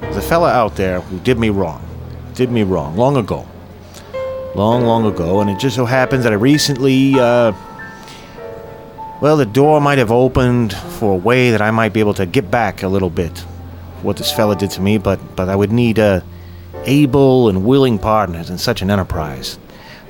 there's 0.00 0.16
a 0.16 0.22
fella 0.22 0.50
out 0.50 0.76
there 0.76 1.00
who 1.00 1.18
did 1.20 1.38
me 1.38 1.50
wrong. 1.50 1.84
Did 2.34 2.50
me 2.50 2.62
wrong 2.62 2.96
long 2.96 3.16
ago. 3.16 3.46
Long, 4.54 4.84
long 4.84 5.06
ago, 5.06 5.40
and 5.40 5.50
it 5.50 5.58
just 5.58 5.76
so 5.76 5.84
happens 5.84 6.24
that 6.24 6.32
I 6.32 6.36
recently. 6.36 7.14
Uh, 7.18 7.52
well, 9.20 9.36
the 9.36 9.46
door 9.46 9.80
might 9.80 9.98
have 9.98 10.12
opened 10.12 10.72
for 10.72 11.14
a 11.14 11.16
way 11.16 11.50
that 11.50 11.60
I 11.60 11.70
might 11.72 11.92
be 11.92 12.00
able 12.00 12.14
to 12.14 12.26
get 12.26 12.50
back 12.50 12.82
a 12.82 12.88
little 12.88 13.10
bit 13.10 13.36
what 14.02 14.16
this 14.16 14.32
fella 14.32 14.54
did 14.54 14.70
to 14.72 14.80
me, 14.80 14.98
but 14.98 15.18
but 15.36 15.48
I 15.48 15.56
would 15.56 15.72
need 15.72 15.98
uh, 15.98 16.20
able 16.88 17.48
and 17.48 17.64
willing 17.64 17.98
partners 17.98 18.50
in 18.50 18.58
such 18.58 18.82
an 18.82 18.90
enterprise. 18.90 19.58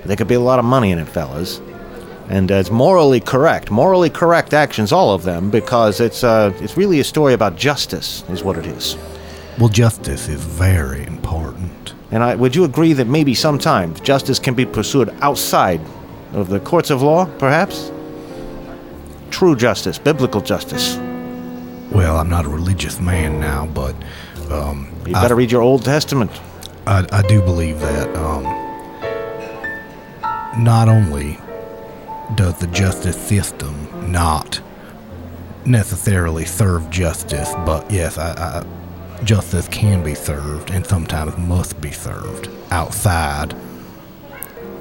There 0.05 0.17
could 0.17 0.29
be 0.29 0.35
a 0.35 0.41
lot 0.41 0.59
of 0.59 0.65
money 0.65 0.93
in 0.93 0.99
it, 0.99 1.09
fellas. 1.09 1.61
And 2.29 2.53
uh, 2.53 2.57
it's 2.57 2.71
morally 2.71 3.21
correct, 3.21 3.71
morally 3.71 4.11
correct 4.11 4.55
actions, 4.55 4.93
all 4.93 5.15
of 5.15 5.23
them, 5.23 5.51
because 5.51 5.99
it's 6.01 6.23
uh, 6.23 6.53
it's 6.61 6.77
really 6.77 7.01
a 7.01 7.05
story 7.05 7.33
about 7.33 7.57
justice, 7.57 8.23
is 8.29 8.45
what 8.45 8.59
it 8.59 8.67
is. 8.67 8.97
Well, 9.59 9.71
justice 9.71 10.29
is 10.29 10.45
very 10.45 11.05
important. 11.07 11.95
And 12.11 12.23
I, 12.23 12.35
would 12.35 12.55
you 12.55 12.65
agree 12.65 12.93
that 12.95 13.07
maybe 13.07 13.35
sometimes 13.35 14.01
justice 14.01 14.39
can 14.39 14.55
be 14.55 14.65
pursued 14.67 15.09
outside 15.21 15.81
of 16.33 16.49
the 16.49 16.61
courts 16.61 16.91
of 16.91 17.03
law, 17.03 17.25
perhaps? 17.39 17.91
True 19.31 19.57
justice, 19.57 19.99
biblical 19.99 20.41
justice. 20.41 20.97
Well, 21.91 22.19
I'm 22.19 22.29
not 22.29 22.45
a 22.45 22.49
religious 22.49 23.01
man 23.01 23.41
now, 23.41 23.67
but 23.67 23.95
um, 24.51 24.93
You 25.07 25.15
better 25.15 25.35
read 25.35 25.51
your 25.51 25.63
Old 25.63 25.85
Testament. 25.85 26.31
I, 26.89 27.07
I 27.13 27.21
do 27.21 27.43
believe 27.43 27.81
that 27.81 28.17
um, 28.17 28.45
not 30.65 30.89
only 30.89 31.39
does 32.35 32.59
the 32.61 32.67
justice 32.69 33.15
system 33.15 34.11
not 34.11 34.59
necessarily 35.67 36.47
serve 36.47 36.89
justice, 36.89 37.53
but 37.67 37.91
yes, 37.91 38.17
I, 38.17 38.31
I, 38.33 39.23
justice 39.23 39.69
can 39.69 40.03
be 40.03 40.15
served 40.15 40.71
and 40.71 40.87
sometimes 40.87 41.37
must 41.37 41.79
be 41.79 41.91
served 41.91 42.49
outside 42.71 43.53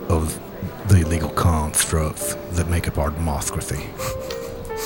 of 0.07 0.39
the 0.87 1.03
legal 1.03 1.31
constructs 1.31 2.35
that 2.51 2.69
make 2.69 2.87
up 2.87 2.97
our 2.97 3.09
democracy. 3.09 3.85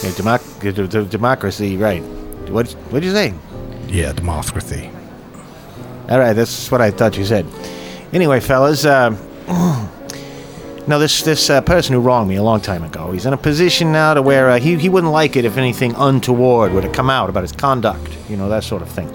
Yeah, 0.01 0.09
democ- 0.17 1.09
democracy, 1.11 1.77
right. 1.77 2.01
What, 2.49 2.71
what'd 2.89 3.03
you 3.03 3.11
say? 3.11 3.35
Yeah, 3.89 4.11
democracy. 4.13 4.89
All 6.11 6.19
right, 6.19 6.33
that's 6.33 6.69
what 6.69 6.81
I 6.81 6.91
thought 6.91 7.17
you 7.17 7.23
said. 7.23 7.45
Anyway, 8.11 8.41
fellas, 8.41 8.83
uh, 8.83 9.11
this 10.85 11.23
this 11.23 11.49
uh, 11.49 11.61
person 11.61 11.93
who 11.93 12.01
wronged 12.01 12.27
me 12.27 12.35
a 12.35 12.43
long 12.43 12.59
time 12.59 12.83
ago, 12.83 13.13
he's 13.13 13.25
in 13.25 13.31
a 13.31 13.37
position 13.37 13.93
now 13.93 14.13
to 14.13 14.21
where 14.21 14.49
uh, 14.49 14.59
he 14.59 14.75
he 14.75 14.89
wouldn't 14.89 15.13
like 15.13 15.37
it 15.37 15.45
if 15.45 15.55
anything 15.55 15.93
untoward 15.95 16.73
were 16.73 16.81
to 16.81 16.89
come 16.89 17.09
out 17.09 17.29
about 17.29 17.43
his 17.43 17.53
conduct, 17.53 18.17
you 18.27 18.35
know, 18.35 18.49
that 18.49 18.65
sort 18.65 18.81
of 18.81 18.89
thing. 18.89 19.09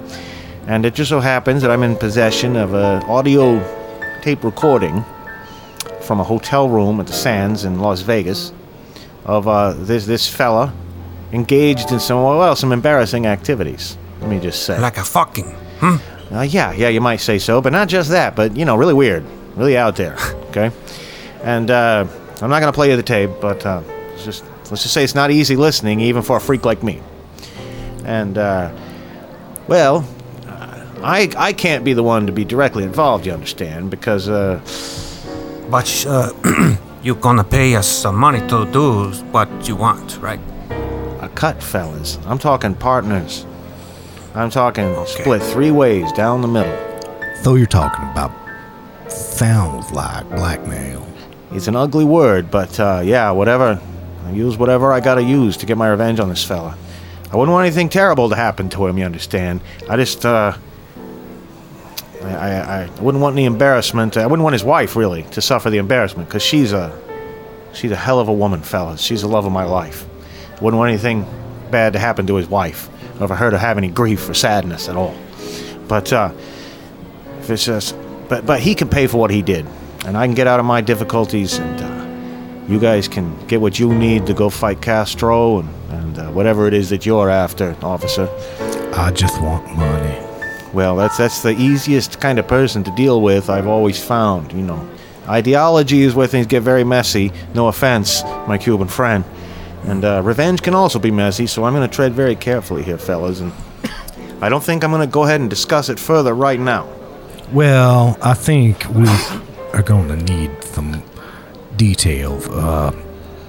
And 0.68 0.86
it 0.86 0.94
just 0.94 1.10
so 1.10 1.20
happens 1.20 1.60
that 1.60 1.70
I'm 1.70 1.82
in 1.82 1.96
possession 1.96 2.56
of 2.56 2.72
a 2.72 3.04
audio 3.08 3.60
tape 4.22 4.42
recording 4.42 5.04
from 6.00 6.18
a 6.18 6.24
hotel 6.24 6.66
room 6.66 6.98
at 6.98 7.08
the 7.08 7.12
Sands 7.12 7.64
in 7.64 7.78
Las 7.78 8.00
Vegas 8.00 8.54
of 9.26 9.46
uh, 9.46 9.74
this 9.74 10.06
this 10.06 10.26
fella 10.26 10.72
engaged 11.32 11.92
in 11.92 12.00
some 12.00 12.22
well 12.22 12.56
some 12.56 12.72
embarrassing 12.72 13.26
activities. 13.26 13.98
Let 14.22 14.30
me 14.30 14.40
just 14.40 14.62
say. 14.62 14.80
Like 14.80 14.96
a 14.96 15.04
fucking. 15.04 15.54
Uh, 16.30 16.42
yeah, 16.42 16.72
yeah, 16.72 16.88
you 16.88 17.00
might 17.00 17.20
say 17.20 17.38
so, 17.38 17.60
but 17.60 17.72
not 17.72 17.88
just 17.88 18.10
that, 18.10 18.34
but 18.34 18.56
you 18.56 18.64
know, 18.64 18.76
really 18.76 18.94
weird, 18.94 19.24
really 19.56 19.76
out 19.76 19.96
there. 19.96 20.16
Okay, 20.56 20.70
and 21.42 21.70
uh, 21.70 22.06
I'm 22.40 22.48
not 22.48 22.60
gonna 22.60 22.72
play 22.72 22.88
you 22.88 22.96
the 22.96 23.02
tape, 23.02 23.28
but 23.42 23.66
uh, 23.66 23.82
it's 24.14 24.24
just 24.24 24.42
let's 24.70 24.82
just 24.82 24.94
say 24.94 25.04
it's 25.04 25.14
not 25.14 25.30
easy 25.30 25.54
listening, 25.54 26.00
even 26.00 26.22
for 26.22 26.38
a 26.38 26.40
freak 26.40 26.64
like 26.64 26.82
me. 26.82 27.02
And 28.06 28.38
uh, 28.38 28.74
well, 29.68 30.08
I 31.02 31.30
I 31.36 31.52
can't 31.52 31.84
be 31.84 31.92
the 31.92 32.02
one 32.02 32.24
to 32.24 32.32
be 32.32 32.42
directly 32.42 32.84
involved, 32.84 33.26
you 33.26 33.32
understand, 33.32 33.90
because 33.90 34.30
uh, 34.30 34.60
But 35.70 36.06
uh, 36.08 36.32
you're 37.02 37.16
gonna 37.20 37.44
pay 37.44 37.76
us 37.76 37.86
some 37.86 38.16
money 38.16 38.40
to 38.48 38.64
do 38.72 39.10
what 39.32 39.68
you 39.68 39.76
want, 39.76 40.16
right? 40.22 40.40
a 41.20 41.28
cut, 41.34 41.62
fellas. 41.62 42.18
I'm 42.26 42.38
talking 42.38 42.74
partners. 42.74 43.46
I'm 44.36 44.50
talking 44.50 44.84
Okay. 44.84 45.22
split 45.22 45.42
three 45.42 45.70
ways 45.70 46.12
down 46.12 46.42
the 46.42 46.48
middle. 46.48 46.76
So 47.42 47.54
you're 47.54 47.66
talking 47.66 48.04
about 48.10 48.32
sounds 49.08 49.90
like 49.92 50.28
blackmail. 50.30 51.06
It's 51.52 51.68
an 51.68 51.76
ugly 51.76 52.04
word, 52.04 52.50
but 52.50 52.78
uh, 52.78 53.00
yeah, 53.04 53.30
whatever. 53.30 53.80
I 54.26 54.30
use 54.32 54.56
whatever 54.58 54.92
I 54.92 55.00
gotta 55.00 55.22
use 55.22 55.56
to 55.58 55.66
get 55.66 55.78
my 55.78 55.88
revenge 55.88 56.20
on 56.20 56.28
this 56.28 56.44
fella. 56.44 56.76
I 57.32 57.36
wouldn't 57.36 57.52
want 57.52 57.66
anything 57.66 57.88
terrible 57.88 58.28
to 58.28 58.36
happen 58.36 58.68
to 58.70 58.86
him, 58.86 58.98
you 58.98 59.04
understand? 59.04 59.60
I 59.88 59.96
just, 59.96 60.26
uh. 60.26 60.52
I, 62.22 62.28
I, 62.28 62.82
I 62.82 63.00
wouldn't 63.00 63.22
want 63.22 63.34
any 63.34 63.44
embarrassment. 63.44 64.16
I 64.16 64.26
wouldn't 64.26 64.42
want 64.42 64.54
his 64.54 64.64
wife, 64.64 64.96
really, 64.96 65.22
to 65.30 65.40
suffer 65.40 65.70
the 65.70 65.78
embarrassment, 65.78 66.28
because 66.28 66.42
she's 66.42 66.72
a. 66.72 66.92
She's 67.72 67.90
a 67.90 67.96
hell 67.96 68.20
of 68.20 68.28
a 68.28 68.32
woman, 68.32 68.62
fellas. 68.62 69.02
She's 69.02 69.20
the 69.20 69.28
love 69.28 69.44
of 69.44 69.52
my 69.52 69.64
life. 69.64 70.06
Wouldn't 70.62 70.78
want 70.78 70.88
anything 70.88 71.26
bad 71.70 71.92
to 71.92 71.98
happen 71.98 72.26
to 72.28 72.36
his 72.36 72.48
wife, 72.48 72.88
for 73.18 73.34
her 73.34 73.50
to 73.50 73.58
have 73.58 73.78
any 73.78 73.88
grief 73.88 74.28
or 74.28 74.34
sadness 74.34 74.88
at 74.88 74.96
all. 74.96 75.14
But, 75.88 76.12
uh. 76.12 76.32
If 77.40 77.50
it's 77.50 77.64
just. 77.64 77.96
But, 78.28 78.44
but 78.44 78.58
he 78.60 78.74
can 78.74 78.88
pay 78.88 79.06
for 79.06 79.18
what 79.18 79.30
he 79.30 79.40
did, 79.40 79.64
and 80.04 80.16
I 80.16 80.26
can 80.26 80.34
get 80.34 80.48
out 80.48 80.58
of 80.58 80.66
my 80.66 80.80
difficulties, 80.80 81.58
and 81.58 81.80
uh, 81.80 82.72
you 82.72 82.80
guys 82.80 83.06
can 83.06 83.38
get 83.46 83.60
what 83.60 83.78
you 83.78 83.94
need 83.94 84.26
to 84.26 84.34
go 84.34 84.50
fight 84.50 84.82
Castro 84.82 85.60
and, 85.60 85.68
and 85.90 86.18
uh, 86.18 86.30
whatever 86.32 86.66
it 86.66 86.74
is 86.74 86.90
that 86.90 87.06
you're 87.06 87.30
after, 87.30 87.76
officer. 87.82 88.28
I 88.96 89.12
just 89.12 89.40
want 89.40 89.64
money. 89.76 90.18
Well, 90.72 90.96
that's 90.96 91.18
that's 91.18 91.42
the 91.42 91.50
easiest 91.50 92.20
kind 92.20 92.40
of 92.40 92.48
person 92.48 92.82
to 92.82 92.90
deal 92.96 93.20
with. 93.22 93.48
I've 93.48 93.68
always 93.68 94.04
found, 94.04 94.52
you 94.52 94.62
know, 94.62 94.84
ideology 95.28 96.02
is 96.02 96.16
where 96.16 96.26
things 96.26 96.48
get 96.48 96.64
very 96.64 96.82
messy. 96.82 97.30
No 97.54 97.68
offense, 97.68 98.24
my 98.48 98.58
Cuban 98.58 98.88
friend, 98.88 99.24
and 99.86 100.04
uh, 100.04 100.20
revenge 100.22 100.62
can 100.62 100.74
also 100.74 100.98
be 100.98 101.10
messy. 101.10 101.46
So 101.46 101.64
I'm 101.64 101.74
going 101.74 101.88
to 101.88 101.94
tread 101.94 102.12
very 102.12 102.36
carefully 102.36 102.82
here, 102.82 102.98
fellas, 102.98 103.40
and 103.40 103.52
I 104.40 104.48
don't 104.48 104.62
think 104.62 104.84
I'm 104.84 104.90
going 104.90 105.06
to 105.06 105.12
go 105.12 105.24
ahead 105.24 105.40
and 105.40 105.48
discuss 105.48 105.88
it 105.88 105.98
further 105.98 106.34
right 106.34 106.60
now. 106.60 106.88
Well, 107.52 108.18
I 108.22 108.34
think 108.34 108.84
we 108.90 109.08
are 109.72 109.82
going 109.82 110.08
to 110.08 110.16
need 110.16 110.62
some 110.64 111.02
details. 111.76 112.48
Uh, 112.48 112.90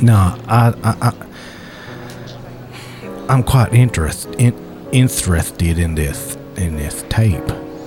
no, 0.00 0.14
I, 0.48 0.74
I, 0.82 0.96
I, 1.08 1.12
I'm 3.28 3.42
quite 3.42 3.74
interest, 3.74 4.26
in, 4.38 4.54
interested 4.92 5.78
in 5.78 5.94
this 5.94 6.36
in 6.56 6.76
this 6.76 7.02
tape 7.08 7.46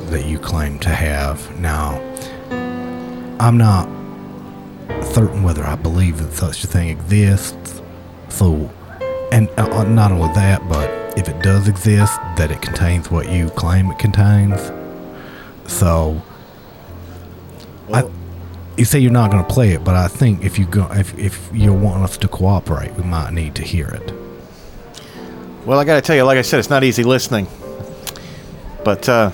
that 0.09 0.25
you 0.25 0.39
claim 0.39 0.79
to 0.79 0.89
have. 0.89 1.59
Now, 1.59 1.99
I'm 3.39 3.57
not 3.57 3.87
certain 5.15 5.43
whether 5.43 5.63
I 5.63 5.75
believe 5.75 6.17
that 6.17 6.33
such 6.33 6.65
a 6.65 6.67
thing 6.67 6.89
exists. 6.89 7.81
So, 8.27 8.69
and 9.31 9.49
uh, 9.57 9.85
not 9.85 10.11
only 10.11 10.27
that, 10.33 10.67
but 10.67 10.89
if 11.17 11.29
it 11.29 11.41
does 11.41 11.69
exist, 11.69 12.19
that 12.35 12.51
it 12.51 12.61
contains 12.61 13.09
what 13.09 13.31
you 13.31 13.49
claim 13.51 13.89
it 13.89 13.97
contains. 13.97 14.59
So, 15.71 16.21
I, 17.93 18.03
you 18.75 18.83
say 18.83 18.99
you're 18.99 19.09
not 19.09 19.31
going 19.31 19.41
to 19.41 19.53
play 19.53 19.69
it, 19.71 19.85
but 19.85 19.95
I 19.95 20.09
think 20.09 20.43
if 20.43 20.59
you 20.59 20.65
go, 20.65 20.91
if 20.91 21.17
if 21.17 21.49
you 21.53 21.71
want 21.71 22.03
us 22.03 22.17
to 22.17 22.27
cooperate, 22.27 22.93
we 22.95 23.03
might 23.03 23.31
need 23.31 23.55
to 23.55 23.63
hear 23.63 23.87
it. 23.87 24.13
Well, 25.65 25.79
I 25.79 25.85
got 25.85 25.95
to 25.95 26.01
tell 26.01 26.17
you, 26.17 26.23
like 26.23 26.37
I 26.37 26.41
said, 26.41 26.59
it's 26.59 26.69
not 26.69 26.83
easy 26.83 27.03
listening. 27.03 27.47
But 28.83 29.07
uh, 29.07 29.31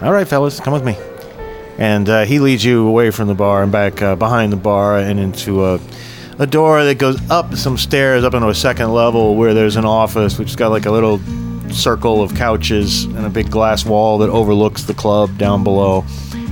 all 0.00 0.12
right, 0.12 0.26
fellas, 0.28 0.60
come 0.60 0.72
with 0.72 0.84
me. 0.84 0.96
And 1.78 2.08
uh, 2.08 2.24
he 2.24 2.38
leads 2.38 2.64
you 2.64 2.86
away 2.86 3.10
from 3.10 3.28
the 3.28 3.34
bar 3.34 3.62
and 3.62 3.70
back 3.70 4.00
uh, 4.02 4.16
behind 4.16 4.52
the 4.52 4.56
bar 4.56 4.98
and 4.98 5.20
into 5.20 5.64
a, 5.64 5.80
a 6.38 6.46
door 6.46 6.84
that 6.84 6.98
goes 6.98 7.18
up 7.30 7.54
some 7.54 7.76
stairs 7.76 8.24
up 8.24 8.34
into 8.34 8.48
a 8.48 8.54
second 8.54 8.92
level 8.92 9.36
where 9.36 9.54
there's 9.54 9.76
an 9.76 9.84
office 9.84 10.38
which 10.38 10.48
has 10.48 10.56
got 10.56 10.70
like 10.70 10.86
a 10.86 10.90
little 10.90 11.20
circle 11.70 12.22
of 12.22 12.34
couches 12.34 13.04
and 13.04 13.26
a 13.26 13.30
big 13.30 13.50
glass 13.50 13.84
wall 13.84 14.18
that 14.18 14.30
overlooks 14.30 14.84
the 14.84 14.94
club 14.94 15.36
down 15.38 15.64
below. 15.64 16.04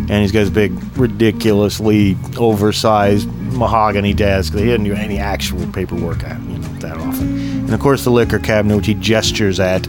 And 0.07 0.23
he's 0.23 0.33
got 0.33 0.41
his 0.41 0.51
big, 0.51 0.73
ridiculously 0.99 2.17
oversized 2.37 3.27
mahogany 3.29 4.13
desk. 4.13 4.53
He 4.53 4.67
doesn't 4.67 4.85
do 4.85 4.93
any 4.93 5.19
actual 5.19 5.67
paperwork 5.73 6.23
at 6.25 6.41
you 6.43 6.59
know 6.59 6.69
that 6.81 6.97
often. 6.99 7.39
And 7.61 7.73
of 7.73 7.81
course, 7.81 8.05
the 8.05 8.11
liquor 8.11 8.39
cabinet, 8.39 8.77
which 8.77 8.87
he 8.87 8.95
gestures 8.95 9.61
at 9.61 9.87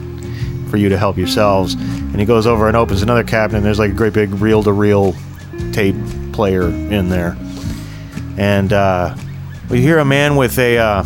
for 0.70 0.78
you 0.78 0.88
to 0.88 0.96
help 0.96 1.18
yourselves. 1.18 1.74
And 1.74 2.18
he 2.18 2.24
goes 2.24 2.46
over 2.46 2.66
and 2.66 2.76
opens 2.76 3.02
another 3.02 3.24
cabinet. 3.24 3.58
And 3.58 3.66
there's 3.66 3.78
like 3.78 3.90
a 3.90 3.94
great 3.94 4.14
big 4.14 4.30
reel-to-reel 4.30 5.14
tape 5.76 5.96
player 6.32 6.68
in 6.68 7.10
there. 7.10 7.36
And 8.38 8.72
uh, 8.72 9.14
we 9.68 9.82
hear 9.82 9.98
a 9.98 10.04
man 10.04 10.36
with 10.36 10.58
a. 10.58 10.78
Uh, 10.78 11.04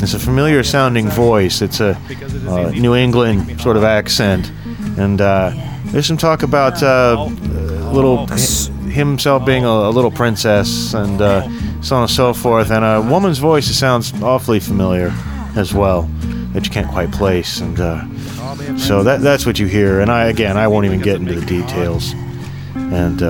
it's 0.00 0.14
a 0.14 0.18
familiar 0.18 0.62
sounding 0.62 1.08
voice. 1.08 1.62
It's 1.62 1.80
a 1.80 1.96
uh, 2.48 2.70
New 2.70 2.94
England 2.94 3.60
sort 3.60 3.76
of 3.76 3.84
accent. 3.84 4.50
And 4.96 5.20
uh, 5.20 5.50
there's 5.86 6.06
some 6.06 6.16
talk 6.16 6.42
about 6.42 6.82
uh, 6.82 7.24
little 7.92 8.26
himself 8.88 9.44
being 9.44 9.64
a, 9.64 9.68
a 9.68 9.90
little 9.90 10.10
princess 10.10 10.94
and 10.94 11.20
uh, 11.20 11.42
so 11.80 11.96
on 11.96 12.02
and 12.02 12.10
so 12.10 12.32
forth. 12.32 12.70
And 12.70 12.84
a 12.84 13.00
woman's 13.00 13.38
voice 13.38 13.66
sounds 13.66 14.12
awfully 14.22 14.60
familiar 14.60 15.12
as 15.56 15.74
well 15.74 16.02
that 16.52 16.64
you 16.64 16.70
can't 16.70 16.88
quite 16.88 17.10
place. 17.12 17.60
And 17.60 17.76
so 18.80 19.02
that 19.02 19.20
that's 19.20 19.46
what 19.46 19.58
you 19.58 19.66
hear. 19.66 20.00
And 20.00 20.10
I 20.10 20.26
again, 20.26 20.56
I 20.56 20.68
won't 20.68 20.86
even 20.86 21.00
get 21.00 21.16
into 21.16 21.34
the 21.34 21.46
details. 21.46 22.14
And 22.74 23.20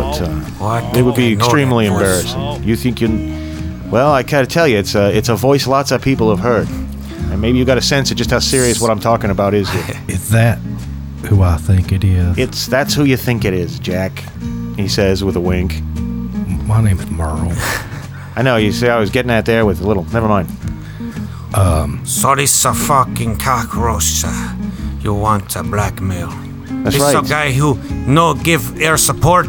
but 0.00 0.20
uh, 0.22 0.28
What? 0.58 0.96
it 0.96 1.02
would 1.02 1.14
be 1.14 1.32
extremely 1.32 1.86
that 1.88 1.92
voice. 1.92 2.32
embarrassing. 2.34 2.68
You 2.68 2.76
think 2.76 3.00
you? 3.00 3.08
Well, 3.90 4.10
I 4.12 4.22
gotta 4.22 4.46
tell 4.46 4.66
you, 4.68 4.78
it's 4.78 4.94
a 4.94 5.16
it's 5.16 5.28
a 5.28 5.36
voice 5.36 5.66
lots 5.66 5.90
of 5.90 6.00
people 6.02 6.30
have 6.30 6.40
heard, 6.40 6.68
and 6.68 7.40
maybe 7.40 7.58
you 7.58 7.64
got 7.64 7.78
a 7.78 7.82
sense 7.82 8.10
of 8.10 8.16
just 8.16 8.30
how 8.30 8.38
serious 8.38 8.80
what 8.80 8.90
I'm 8.90 9.00
talking 9.00 9.30
about 9.30 9.52
is 9.54 9.68
here. 9.70 10.00
Is 10.08 10.30
that 10.30 10.58
who 11.28 11.42
I 11.42 11.56
think 11.56 11.92
it 11.92 12.02
is? 12.04 12.38
It's 12.38 12.66
that's 12.66 12.94
who 12.94 13.04
you 13.04 13.16
think 13.16 13.44
it 13.44 13.52
is, 13.52 13.78
Jack. 13.78 14.12
He 14.76 14.88
says 14.88 15.22
with 15.22 15.36
a 15.36 15.40
wink. 15.40 15.82
My 16.66 16.80
name 16.82 16.98
is 17.00 17.10
Merle. 17.10 17.52
I 18.36 18.42
know 18.42 18.56
you 18.56 18.72
see, 18.72 18.88
I 18.88 18.98
was 18.98 19.10
getting 19.10 19.30
at 19.30 19.44
there 19.44 19.66
with 19.66 19.80
a 19.80 19.86
little. 19.86 20.04
Never 20.12 20.28
mind. 20.28 20.48
So 22.06 22.34
this 22.36 22.64
a 22.64 22.72
fucking 22.72 23.38
cockroach 23.38 24.22
uh, 24.24 24.54
you 25.00 25.12
want 25.14 25.50
to 25.50 25.62
blackmail. 25.62 26.28
That's 26.84 26.96
this 26.96 27.02
right. 27.14 27.24
a 27.24 27.28
guy 27.28 27.52
who 27.52 27.74
no 28.06 28.34
give 28.34 28.80
air 28.80 28.96
support 28.96 29.48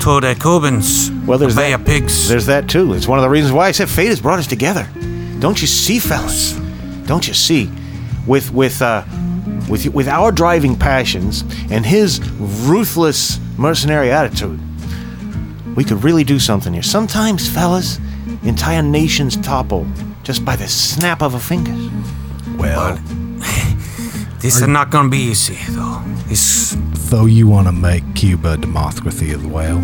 to 0.00 0.20
the 0.20 0.34
Cubans. 0.40 1.10
Well, 1.26 1.38
there's 1.38 1.54
the 1.54 1.60
Bay 1.60 1.70
that. 1.70 1.80
of 1.80 1.86
Pigs. 1.86 2.28
There's 2.28 2.46
that 2.46 2.68
too. 2.68 2.94
It's 2.94 3.08
one 3.08 3.18
of 3.18 3.22
the 3.22 3.28
reasons 3.28 3.52
why 3.52 3.68
I 3.68 3.72
said 3.72 3.88
fate 3.88 4.08
has 4.08 4.20
brought 4.20 4.38
us 4.38 4.46
together. 4.46 4.88
Don't 5.38 5.60
you 5.60 5.66
see, 5.66 5.98
fellas? 5.98 6.52
Don't 7.06 7.26
you 7.26 7.34
see? 7.34 7.70
With 8.26 8.52
with 8.52 8.82
uh, 8.82 9.04
with 9.68 9.86
with 9.88 10.08
our 10.08 10.32
driving 10.32 10.76
passions 10.76 11.42
and 11.70 11.84
his 11.84 12.20
ruthless 12.38 13.38
mercenary 13.56 14.10
attitude, 14.10 14.60
we 15.76 15.84
could 15.84 16.02
really 16.04 16.24
do 16.24 16.38
something 16.38 16.72
here. 16.72 16.82
Sometimes, 16.82 17.48
fellas, 17.48 17.98
entire 18.42 18.82
nations 18.82 19.36
topple 19.36 19.86
just 20.22 20.44
by 20.44 20.56
the 20.56 20.68
snap 20.68 21.22
of 21.22 21.34
a 21.34 21.40
finger. 21.40 21.72
Well, 22.58 22.98
this 24.40 24.56
is 24.60 24.66
not 24.68 24.90
gonna 24.90 25.08
be 25.08 25.18
easy 25.18 25.58
though. 25.70 26.02
This 26.28 26.76
though 27.10 27.26
you 27.26 27.46
want 27.48 27.66
to 27.66 27.72
make 27.72 28.02
Cuba 28.14 28.52
a 28.52 28.56
democracy 28.56 29.30
as 29.30 29.44
well. 29.44 29.78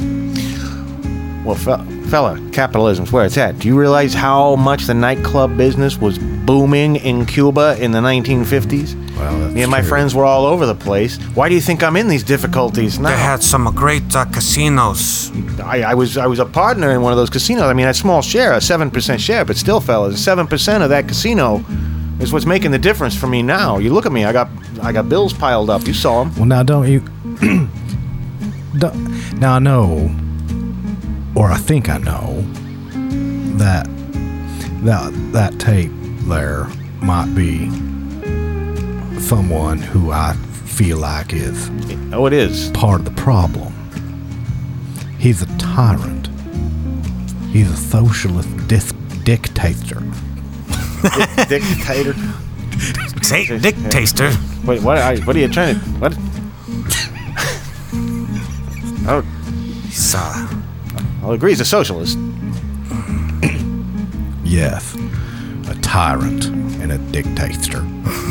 Well, 1.45 1.55
fe- 1.57 1.85
fella, 2.09 2.41
capitalism's 2.53 3.13
where 3.13 3.27
it's 3.27 3.37
at. 3.37 3.59
Do 3.59 3.69
you 3.69 3.79
realize 3.79 4.15
how 4.15 4.57
much 4.57 4.85
the 4.87 4.95
nightclub 4.95 5.57
business 5.59 5.99
was 5.99 6.19
booming 6.19 6.97
in 6.97 7.27
Cuba 7.27 7.77
in 7.79 7.93
the 7.93 7.99
1950s? 8.01 8.95
Well, 9.19 9.39
that's 9.41 9.55
Me 9.55 9.63
and 9.63 9.71
my 9.71 9.81
true. 9.81 9.89
friends 9.91 10.15
were 10.15 10.25
all 10.25 10.47
over 10.47 10.65
the 10.65 10.75
place. 10.75 11.17
Why 11.35 11.49
do 11.51 11.55
you 11.55 11.61
think 11.61 11.83
I'm 11.83 11.97
in 11.97 12.09
these 12.09 12.23
difficulties 12.25 12.99
now? 12.99 13.11
they 13.11 13.17
had 13.17 13.43
some 13.43 13.65
great 13.75 14.15
uh, 14.15 14.25
casinos. 14.27 15.31
I, 15.61 15.83
I 15.83 15.95
was 15.95 16.17
I 16.17 16.27
was 16.27 16.39
a 16.39 16.47
partner 16.47 16.93
in 16.93 17.03
one 17.03 17.13
of 17.13 17.19
those 17.19 17.31
casinos. 17.31 17.65
I 17.65 17.75
mean, 17.75 17.87
a 17.89 17.95
small 17.95 18.23
share, 18.23 18.55
a 18.55 18.61
seven 18.61 18.91
percent 18.91 19.21
share, 19.21 19.45
but 19.45 19.57
still, 19.57 19.81
fellas, 19.81 20.23
seven 20.23 20.47
percent 20.47 20.83
of 20.83 20.89
that 20.91 21.07
casino 21.09 21.59
is 22.21 22.33
what's 22.33 22.47
making 22.47 22.71
the 22.71 22.79
difference 22.79 23.15
for 23.17 23.27
me 23.27 23.43
now. 23.43 23.79
You 23.79 23.93
look 23.93 24.07
at 24.07 24.13
me, 24.13 24.25
I 24.25 24.33
got 24.33 24.49
I 24.83 24.93
got 24.93 25.09
bills 25.09 25.33
piled 25.33 25.71
up. 25.71 25.87
You 25.87 25.95
saw 25.95 26.25
them. 26.25 26.35
Well, 26.37 26.47
now 26.47 26.63
don't 26.63 26.89
you? 26.91 27.01
don't, 28.79 29.39
now 29.39 29.55
I 29.55 29.59
know, 29.59 30.11
or 31.35 31.51
I 31.51 31.57
think 31.59 31.89
I 31.89 31.99
know, 31.99 32.43
that 33.59 33.87
that 34.85 35.13
that 35.33 35.59
tape 35.59 35.91
there 36.27 36.69
might 37.03 37.35
be 37.35 37.69
someone 39.21 39.79
who 39.79 40.11
I 40.11 40.33
feel 40.65 40.99
like 40.99 41.33
is 41.33 41.71
Oh, 42.13 42.27
it 42.27 42.33
is. 42.33 42.71
part 42.71 43.01
of 43.01 43.05
the 43.05 43.11
problem. 43.13 43.73
He's 45.19 45.41
a 45.43 45.59
tyrant. 45.59 46.29
He's 47.51 47.71
a 47.71 47.77
socialist 47.77 48.49
dis- 48.69 48.93
dictator. 49.23 50.03
Dictator. 51.49 52.15
Say, 53.23 53.47
Dick 53.59 53.77
Taster. 53.91 54.31
Wait, 54.65 54.83
what? 54.83 54.99
I, 54.99 55.19
what 55.21 55.37
are 55.37 55.39
you 55.39 55.49
trying 55.49 55.75
to? 55.75 55.81
What? 56.01 56.15
oh, 59.09 59.23
He's, 59.85 60.15
uh, 60.15 60.49
I'll 61.23 61.33
agree. 61.33 61.53
He's 61.53 61.61
a 61.61 61.65
socialist. 61.65 62.19
Yes, 64.43 64.95
a 65.69 65.75
tyrant 65.83 66.47
and 66.47 66.93
a 66.93 66.99
dictator. 66.99 67.83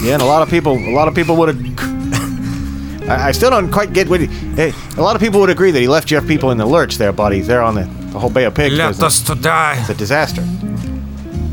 Yeah, 0.01 0.13
and 0.13 0.21
a 0.21 0.25
lot 0.25 0.41
of 0.41 0.49
people, 0.49 0.73
a 0.77 0.91
lot 0.93 1.07
of 1.07 1.15
people 1.15 1.35
would 1.37 1.49
have. 1.55 3.09
I, 3.09 3.27
I 3.27 3.31
still 3.31 3.49
don't 3.49 3.71
quite 3.71 3.93
get 3.93 4.07
what. 4.07 4.21
He, 4.21 4.27
eh, 4.61 4.71
a 4.97 5.01
lot 5.01 5.15
of 5.15 5.21
people 5.21 5.39
would 5.41 5.49
agree 5.49 5.71
that 5.71 5.79
he 5.79 5.87
left 5.87 6.07
Jeff 6.07 6.25
people 6.27 6.51
in 6.51 6.57
the 6.57 6.65
lurch 6.65 6.97
there, 6.97 7.11
buddy. 7.11 7.41
There 7.41 7.61
on 7.61 7.75
the, 7.75 7.83
the 8.11 8.19
whole 8.19 8.29
Bay 8.29 8.45
of 8.45 8.55
Pigs. 8.55 8.77
left 8.77 9.01
us 9.01 9.21
to 9.23 9.35
die. 9.35 9.77
It's 9.79 9.89
a 9.89 9.95
disaster. 9.95 10.41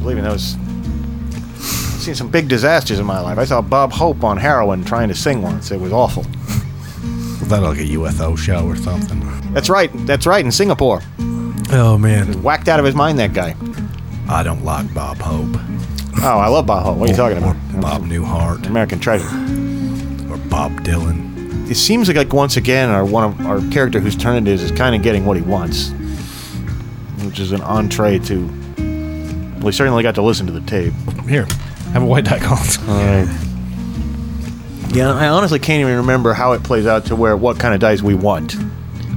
Believe 0.01 0.17
me, 0.17 0.23
that 0.23 0.33
was. 0.33 0.55
I've 0.55 0.70
seen 2.01 2.15
some 2.15 2.29
big 2.31 2.49
disasters 2.49 2.99
in 2.99 3.07
my 3.07 3.21
life. 3.21 3.39
I 3.39 3.45
saw 3.45 3.61
Bob 3.63 3.93
Hope 3.93 4.25
on 4.25 4.37
heroin 4.37 4.85
trying 4.85 5.09
to 5.09 5.15
sing 5.15 5.43
once. 5.43 5.71
It 5.71 5.81
was 5.81 5.93
awful. 5.93 6.25
That 7.49 7.63
like 7.63 7.79
a 7.79 7.85
USO 7.87 8.37
show 8.37 8.65
or 8.67 8.77
something? 8.77 9.21
That's 9.53 9.69
right. 9.69 9.91
That's 10.07 10.25
right. 10.27 10.45
In 10.45 10.53
Singapore, 10.53 11.03
Oh 11.73 11.97
man, 11.99 12.43
whacked 12.43 12.69
out 12.69 12.79
of 12.79 12.85
his 12.87 12.95
mind. 12.95 13.19
That 13.19 13.33
guy. 13.33 13.55
I 14.29 14.43
don't 14.45 14.65
like 14.65 14.93
Bob 14.95 15.19
Hope. 15.19 15.61
Oh, 16.23 16.39
I 16.39 16.47
love 16.49 16.67
Bob 16.67 16.85
Hope. 16.85 16.99
What 16.99 17.09
are 17.09 17.13
you 17.13 17.17
talking 17.17 17.39
Or 17.43 17.51
about? 17.53 17.81
Bob 17.81 18.03
Newhart 18.03 18.67
American 18.67 19.01
treasure. 19.01 19.27
or 20.33 20.37
Bob 20.49 20.73
Dylan. 20.83 21.69
It 21.71 21.75
seems 21.77 22.07
like, 22.09 22.17
like 22.17 22.33
once 22.33 22.57
again, 22.57 22.89
our 22.91 23.05
one 23.05 23.25
of 23.25 23.47
our 23.47 23.61
character 23.73 23.99
whose 24.01 24.17
turn 24.17 24.37
it 24.47 24.49
is 24.53 24.63
is 24.63 24.71
kind 24.73 24.95
of 24.95 25.03
getting 25.03 25.25
what 25.25 25.37
he 25.37 25.43
wants, 25.43 25.91
which 27.25 27.39
is 27.41 27.53
an 27.53 27.63
entree 27.63 28.19
to. 28.21 28.47
Well, 29.59 29.67
he 29.67 29.73
certainly 29.73 30.03
got 30.03 30.15
to 30.17 30.23
listen 30.23 30.47
to 30.47 30.53
the 30.53 30.61
tape. 30.63 30.93
Here, 31.29 31.47
have 31.93 32.03
a 32.03 32.07
white 32.07 32.25
die 32.25 32.39
called. 32.39 32.79
Yeah, 34.93 35.13
I 35.13 35.29
honestly 35.29 35.61
can't 35.61 35.81
even 35.83 35.97
remember 35.99 36.33
how 36.33 36.53
it 36.53 36.65
plays 36.65 36.85
out 36.87 37.07
to 37.07 37.17
where 37.17 37.37
what 37.37 37.59
kind 37.61 37.75
of 37.75 37.81
dice 37.81 38.03
we 38.03 38.15
want, 38.15 38.53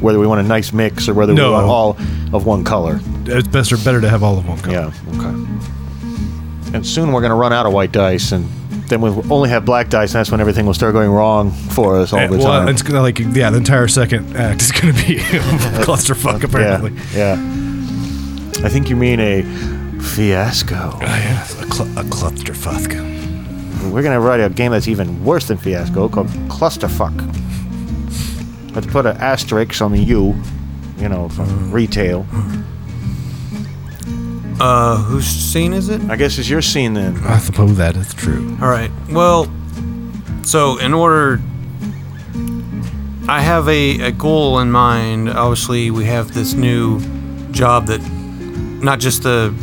whether 0.02 0.20
we 0.20 0.28
want 0.28 0.40
a 0.40 0.44
nice 0.48 0.72
mix 0.72 1.10
or 1.10 1.16
whether 1.16 1.34
No. 1.34 1.48
we 1.48 1.54
want 1.54 1.66
all 1.68 1.98
of 2.36 2.46
one 2.46 2.64
color. 2.64 3.00
it's 3.26 3.48
best 3.48 3.72
or 3.72 3.78
better 3.78 4.00
to 4.02 4.08
have 4.10 4.22
all 4.22 4.38
of 4.38 4.46
them. 4.46 4.72
Yeah. 4.72 4.92
Okay. 5.16 6.76
And 6.78 6.86
soon 6.86 7.12
we're 7.12 7.22
gonna 7.22 7.36
run 7.36 7.54
out 7.54 7.66
of 7.66 7.74
white 7.74 7.92
dice, 7.92 8.32
and 8.32 8.48
then 8.88 9.02
we'll 9.02 9.34
only 9.34 9.50
have 9.50 9.66
black 9.66 9.90
dice, 9.90 10.12
and 10.14 10.20
that's 10.20 10.30
when 10.30 10.42
everything 10.42 10.66
will 10.68 10.74
start 10.76 10.94
going 10.94 11.10
wrong 11.10 11.50
for 11.52 11.98
us 11.98 12.14
all 12.14 12.20
Eh, 12.20 12.28
the 12.28 12.38
well, 12.38 12.48
time. 12.48 12.68
it's 12.68 12.84
gonna 12.84 13.02
like 13.02 13.18
yeah, 13.20 13.50
the 13.50 13.58
entire 13.58 13.88
second 13.88 14.36
act 14.38 14.62
is 14.62 14.72
gonna 14.72 14.94
be 14.94 15.18
a 15.20 15.82
clusterfuck 15.82 16.44
apparently. 16.44 16.92
Yeah. 17.16 17.36
Yeah. 17.36 18.66
I 18.66 18.70
think 18.70 18.90
you 18.92 18.96
mean 18.96 19.20
a 19.20 19.42
fiasco. 20.04 20.76
Ah, 20.76 21.00
yes, 21.18 21.62
a, 21.62 21.68
cl- 21.72 21.98
a 21.98 22.04
clusterfuck. 22.04 23.92
We're 23.92 24.04
gonna 24.04 24.20
write 24.20 24.40
a 24.40 24.50
game 24.50 24.72
that's 24.72 24.88
even 24.88 25.24
worse 25.24 25.48
than 25.48 25.58
fiasco 25.58 26.08
called 26.10 26.28
Clusterfuck. 26.48 27.16
Let's 28.76 28.88
put 28.88 29.06
an 29.06 29.18
asterisk 29.18 29.82
on 29.82 29.92
the 29.92 30.00
U, 30.00 30.36
you 30.98 31.10
know, 31.10 31.30
from 31.30 31.72
retail. 31.72 32.26
Uh, 34.60 34.98
whose 34.98 35.26
scene 35.26 35.74
is 35.74 35.90
it? 35.90 36.02
I 36.10 36.16
guess 36.16 36.38
it's 36.38 36.50
your 36.50 36.62
scene 36.62 36.94
then. 36.94 37.18
I 37.26 37.40
suppose 37.40 37.76
that 37.78 37.96
is 37.98 38.14
true. 38.14 38.58
All 38.62 38.70
right. 38.70 38.92
Well, 39.10 39.52
so 40.44 40.78
in 40.78 40.94
order, 40.94 41.42
I 43.28 43.42
have 43.42 43.68
a, 43.68 44.00
a 44.02 44.12
goal 44.12 44.60
in 44.60 44.72
mind. 44.72 45.30
Obviously, 45.30 45.92
we 45.92 46.06
have 46.06 46.34
this 46.34 46.54
new 46.54 47.02
job 47.52 47.88
that, 47.88 48.00
not 48.82 49.00
just 49.00 49.24
the 49.24 49.54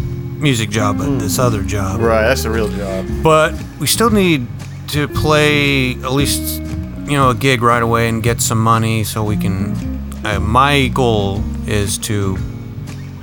music 0.40 0.70
job, 0.70 0.98
but 0.98 1.18
this 1.18 1.38
other 1.38 1.62
job. 1.62 2.00
Right, 2.00 2.22
that's 2.22 2.42
the 2.42 2.50
real 2.50 2.68
job. 2.68 3.06
But 3.22 3.54
we 3.78 3.86
still 3.86 4.10
need 4.10 4.46
to 4.88 5.06
play 5.08 5.92
at 5.92 6.12
least, 6.12 6.62
you 7.04 7.16
know, 7.16 7.30
a 7.30 7.34
gig 7.34 7.62
right 7.62 7.82
away 7.82 8.08
and 8.08 8.22
get 8.22 8.40
some 8.40 8.60
money 8.62 9.04
so 9.04 9.22
we 9.22 9.36
can 9.36 10.00
uh, 10.24 10.38
my 10.38 10.88
goal 10.88 11.42
is 11.66 11.98
to 11.98 12.36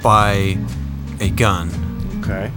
buy 0.01 0.57
a 1.19 1.29
gun. 1.29 1.69
Okay. 2.19 2.51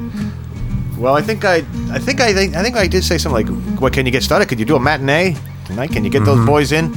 Well, 0.97 1.17
I 1.17 1.23
think 1.23 1.45
I, 1.45 1.57
I 1.91 1.99
think 1.99 2.21
I, 2.21 2.33
think 2.33 2.57
I 2.57 2.63
think 2.63 2.77
I 2.77 2.87
did 2.87 3.05
say 3.05 3.19
something 3.19 3.47
like, 3.47 3.81
"What 3.81 3.93
can 3.93 4.07
you 4.07 4.13
get 4.13 4.23
started? 4.23 4.49
Could 4.49 4.59
you 4.59 4.67
do 4.67 4.77
a 4.77 4.81
matinee 4.81 5.37
tonight? 5.65 5.91
Can 5.91 6.05
you 6.05 6.11
get 6.11 6.25
those 6.25 6.45
boys 6.45 6.73
in?" 6.73 6.93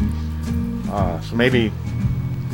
Uh, 0.90 1.20
so 1.22 1.36
maybe, 1.36 1.72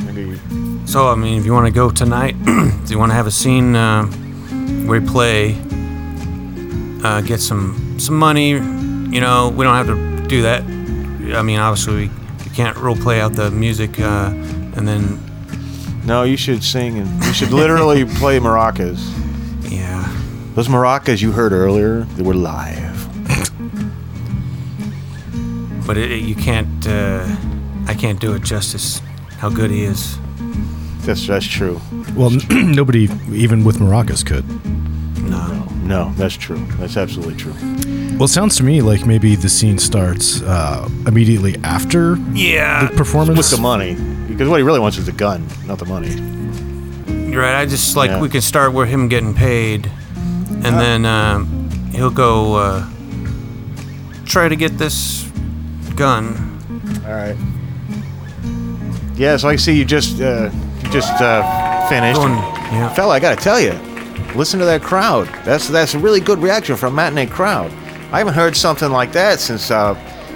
maybe. 0.05 0.39
So 0.85 1.09
I 1.09 1.15
mean, 1.15 1.39
if 1.39 1.45
you 1.45 1.53
want 1.53 1.65
to 1.65 1.73
go 1.73 1.89
tonight, 1.89 2.35
if 2.83 2.91
you 2.91 2.99
want 2.99 3.11
to 3.11 3.15
have 3.15 3.27
a 3.27 3.31
scene 3.31 3.75
uh, 3.75 4.05
we 4.89 4.99
play, 4.99 5.55
uh, 7.03 7.21
get 7.21 7.39
some 7.39 7.97
some 7.99 8.15
money, 8.15 8.49
you 8.51 9.19
know, 9.21 9.49
we 9.55 9.63
don't 9.65 9.75
have 9.75 9.87
to 9.87 10.27
do 10.27 10.41
that. 10.43 10.63
I 11.37 11.41
mean, 11.41 11.59
obviously 11.59 11.93
we, 11.95 12.11
we 12.43 12.55
can't 12.55 12.75
role 12.77 12.95
play 12.95 13.21
out 13.21 13.33
the 13.33 13.51
music, 13.51 13.99
uh, 13.99 14.31
and 14.75 14.87
then 14.87 15.19
No, 16.05 16.23
you 16.23 16.37
should 16.37 16.63
sing 16.63 16.97
and 16.97 17.23
you 17.23 17.33
should 17.33 17.51
literally 17.51 18.05
play 18.19 18.39
maracas. 18.39 18.99
yeah, 19.69 20.07
Those 20.55 20.67
maracas 20.69 21.21
you 21.21 21.31
heard 21.31 21.51
earlier, 21.53 22.01
they 22.15 22.23
were 22.23 22.33
live. 22.35 22.97
but 25.85 25.97
it, 25.97 26.11
it- 26.11 26.23
you 26.23 26.35
can't. 26.35 26.87
Uh, 26.87 27.25
I 27.87 27.93
can't 27.95 28.19
do 28.19 28.33
it 28.35 28.43
justice. 28.43 29.01
How 29.39 29.49
good 29.49 29.71
he 29.71 29.83
is. 29.83 30.17
That's 31.05 31.25
that's 31.27 31.45
true. 31.47 31.79
Well, 32.15 32.29
nobody, 32.51 33.09
even 33.31 33.63
with 33.63 33.77
maracas, 33.79 34.23
could. 34.25 34.45
No. 35.89 36.09
No, 36.09 36.13
that's 36.13 36.35
true. 36.35 36.63
That's 36.77 36.95
absolutely 36.97 37.35
true. 37.35 37.53
Well, 38.13 38.25
it 38.25 38.29
sounds 38.29 38.55
to 38.57 38.63
me 38.63 38.81
like 38.81 39.05
maybe 39.07 39.35
the 39.35 39.49
scene 39.49 39.79
starts 39.79 40.39
uh, 40.43 40.87
immediately 41.07 41.55
after 41.63 42.15
Yeah. 42.33 42.87
the 42.89 42.95
performance. 42.95 43.37
With 43.39 43.49
the 43.49 43.57
money, 43.61 43.95
because 44.27 44.47
what 44.47 44.57
he 44.57 44.63
really 44.63 44.79
wants 44.79 44.97
is 44.99 45.05
the 45.07 45.11
gun, 45.11 45.47
not 45.65 45.79
the 45.79 45.85
money. 45.85 46.11
You're 47.31 47.41
right. 47.41 47.55
I 47.59 47.65
just 47.65 47.95
like 47.95 48.11
Yeah. 48.11 48.21
we 48.21 48.29
can 48.29 48.41
start 48.41 48.71
with 48.73 48.87
him 48.89 49.07
getting 49.07 49.33
paid, 49.33 49.89
and 50.63 50.77
then 50.79 51.05
um, 51.05 51.69
he'll 51.91 52.11
go 52.11 52.53
uh, 52.55 52.85
try 54.25 54.47
to 54.47 54.55
get 54.55 54.77
this 54.77 55.23
gun. 55.95 56.35
All 57.07 57.13
right. 57.13 57.35
Yeah, 59.15 59.37
so 59.37 59.49
I 59.49 59.55
see 59.57 59.73
you 59.73 59.85
just 59.85 60.21
uh, 60.21 60.49
you 60.83 60.89
just 60.91 61.11
uh, 61.21 61.87
finished. 61.89 62.15
Going, 62.19 62.33
yeah. 62.73 62.93
Fella, 62.93 63.15
I 63.15 63.19
gotta 63.19 63.41
tell 63.41 63.59
you, 63.59 63.73
listen 64.35 64.59
to 64.59 64.65
that 64.65 64.81
crowd. 64.81 65.27
That's 65.45 65.67
that's 65.67 65.93
a 65.93 65.99
really 65.99 66.19
good 66.19 66.39
reaction 66.39 66.75
from 66.75 66.93
a 66.93 66.95
matinee 66.95 67.25
crowd. 67.27 67.71
I 68.11 68.17
haven't 68.19 68.33
heard 68.33 68.55
something 68.55 68.91
like 68.91 69.11
that 69.13 69.39
since 69.39 69.69
uh, 69.71 69.95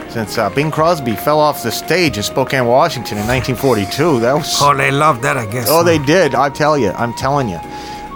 since 0.09 0.37
uh, 0.37 0.49
Bing 0.51 0.69
Crosby 0.71 1.15
fell 1.15 1.39
off 1.39 1.63
the 1.63 1.71
stage 1.71 2.17
in 2.17 2.23
Spokane, 2.23 2.65
Washington 2.67 3.17
in 3.17 3.25
1942. 3.27 4.19
That 4.19 4.33
was 4.33 4.61
Oh, 4.61 4.75
they 4.75 4.91
loved 4.91 5.23
that, 5.23 5.37
I 5.37 5.45
guess. 5.51 5.67
oh, 5.69 5.83
they 5.83 5.97
did. 5.97 6.35
I 6.35 6.49
tell 6.49 6.77
you, 6.77 6.91
I'm 6.91 7.13
telling 7.13 7.49
you. 7.49 7.59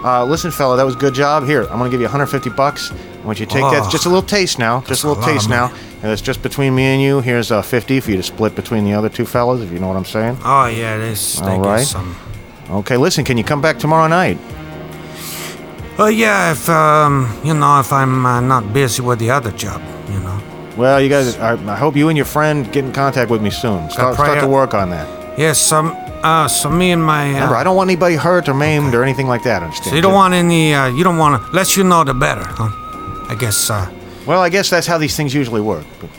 Uh, 0.04 0.24
listen, 0.24 0.52
fella, 0.52 0.76
that 0.76 0.84
was 0.86 0.94
a 0.94 0.98
good 0.98 1.12
job. 1.14 1.44
Here, 1.44 1.62
I'm 1.62 1.78
gonna 1.78 1.90
give 1.90 2.00
you 2.00 2.06
150 2.06 2.50
bucks. 2.50 2.92
I 2.92 3.26
want 3.26 3.40
you 3.40 3.46
to 3.46 3.52
take 3.52 3.62
that. 3.62 3.82
Oh. 3.86 3.90
Just 3.90 4.06
a 4.06 4.08
little 4.08 4.22
taste 4.22 4.58
now. 4.58 4.80
Just 4.82 5.02
a 5.02 5.08
a 5.08 5.08
little 5.08 5.22
lot 5.22 5.28
of 5.30 5.34
taste 5.34 5.48
now. 5.50 5.72
And 6.02 6.12
it's 6.12 6.22
just 6.22 6.40
between 6.40 6.72
me 6.76 6.84
and 6.84 7.02
you. 7.02 7.20
Here's 7.20 7.50
uh, 7.50 7.60
50 7.62 7.98
for 7.98 8.12
you 8.12 8.16
to 8.18 8.22
split 8.22 8.54
between 8.54 8.84
the 8.84 8.92
other 8.94 9.08
two 9.08 9.26
fellas, 9.26 9.60
if 9.60 9.72
you 9.72 9.80
know 9.80 9.88
what 9.88 9.96
I'm 9.96 10.04
saying. 10.04 10.38
Oh 10.44 10.66
yeah, 10.66 10.96
this. 10.98 11.40
They 11.40 11.46
All 11.48 11.60
right. 11.60 11.84
some. 11.84 12.14
Okay, 12.70 12.96
listen, 12.96 13.24
can 13.24 13.36
you 13.36 13.42
come 13.42 13.60
back 13.60 13.78
tomorrow 13.80 14.06
night? 14.06 14.38
Well, 15.98 16.10
yeah, 16.12 16.52
if 16.52 16.68
um, 16.68 17.28
you 17.42 17.54
know, 17.54 17.80
if 17.80 17.92
I'm 17.92 18.24
uh, 18.24 18.40
not 18.40 18.72
busy 18.72 19.02
with 19.02 19.18
the 19.18 19.30
other 19.30 19.50
job, 19.50 19.82
you 20.08 20.20
know. 20.20 20.40
Well, 20.76 21.00
you 21.00 21.08
guys, 21.08 21.36
I, 21.38 21.54
I 21.54 21.76
hope 21.76 21.96
you 21.96 22.08
and 22.08 22.16
your 22.16 22.24
friend 22.26 22.70
get 22.72 22.84
in 22.84 22.92
contact 22.92 23.30
with 23.30 23.42
me 23.42 23.50
soon. 23.50 23.90
Start, 23.90 24.14
start 24.14 24.38
to 24.40 24.46
work 24.46 24.74
on 24.74 24.90
that. 24.90 25.38
Yes, 25.38 25.60
some. 25.60 25.90
Uh, 26.22 26.46
so 26.46 26.70
me 26.70 26.92
and 26.92 27.02
my. 27.04 27.26
Remember, 27.28 27.56
Uh, 27.56 27.60
I 27.60 27.64
don't 27.64 27.74
want 27.74 27.90
anybody 27.90 28.14
hurt 28.14 28.48
or 28.48 28.54
maimed 28.54 28.94
or 28.94 29.02
anything 29.02 29.26
like 29.26 29.42
that. 29.42 29.62
Understand? 29.62 29.90
so 29.90 29.96
you 29.96 30.02
don't 30.02 30.14
want 30.14 30.34
any. 30.34 30.72
Uh, 30.72 30.86
you 30.86 31.02
don't 31.02 31.18
want 31.18 31.42
to. 31.42 31.50
Less 31.50 31.76
you 31.76 31.82
know, 31.82 32.04
the 32.04 32.14
better. 32.14 32.44
Huh? 32.46 32.68
I 33.28 33.34
guess. 33.38 33.68
Uh, 33.68 33.90
Well, 34.24 34.40
I 34.40 34.50
guess 34.50 34.70
that's 34.70 34.86
how 34.86 34.98
these 34.98 35.16
things 35.16 35.34
usually 35.34 35.60
work. 35.60 35.84
But 36.00 36.10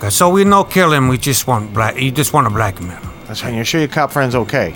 'cause 0.00 0.14
so 0.14 0.30
we 0.30 0.44
no 0.44 0.64
kill 0.64 0.92
him. 0.92 1.08
We 1.08 1.18
just 1.18 1.46
want 1.46 1.74
black. 1.74 2.00
You 2.00 2.10
just 2.10 2.32
want 2.32 2.46
to 2.48 2.54
blackmail 2.54 3.00
that's 3.26 3.40
how 3.42 3.48
you're 3.50 3.64
sure 3.64 3.80
your 3.80 3.88
cop 3.88 4.10
friend's 4.10 4.34
okay. 4.34 4.74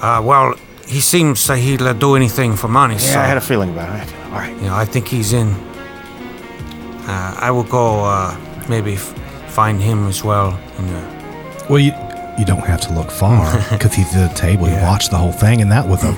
Uh, 0.00 0.20
well, 0.24 0.54
he 0.86 1.00
seems 1.00 1.48
uh, 1.50 1.54
he'll 1.54 1.88
uh, 1.88 1.92
do 1.92 2.14
anything 2.16 2.56
for 2.56 2.68
money. 2.68 2.94
Yeah, 2.94 3.00
so, 3.14 3.20
I 3.20 3.24
had 3.24 3.36
a 3.36 3.40
feeling 3.40 3.70
about 3.70 3.90
it. 4.00 4.14
All 4.26 4.32
right. 4.38 4.54
you 4.56 4.68
know, 4.68 4.74
I 4.74 4.84
think 4.84 5.08
he's 5.08 5.32
in. 5.32 5.48
Uh, 7.06 7.36
I 7.40 7.50
will 7.50 7.64
go. 7.64 8.04
Uh, 8.04 8.36
maybe 8.68 8.94
f- 8.94 9.14
find 9.50 9.80
him 9.80 10.06
as 10.08 10.24
well. 10.24 10.58
And, 10.78 10.90
uh, 10.90 11.66
Well, 11.68 11.78
you 11.78 11.92
you 12.38 12.44
don't 12.44 12.66
have 12.66 12.80
to 12.80 12.92
look 12.92 13.10
far 13.10 13.46
because 13.70 13.94
he's 13.94 14.14
at 14.16 14.30
the 14.30 14.34
table. 14.36 14.66
You 14.66 14.74
Yeah. 14.74 14.90
watched 14.90 15.10
the 15.10 15.16
whole 15.18 15.32
thing, 15.32 15.60
and 15.62 15.70
that 15.70 15.86
was 15.86 16.02
a 16.04 16.12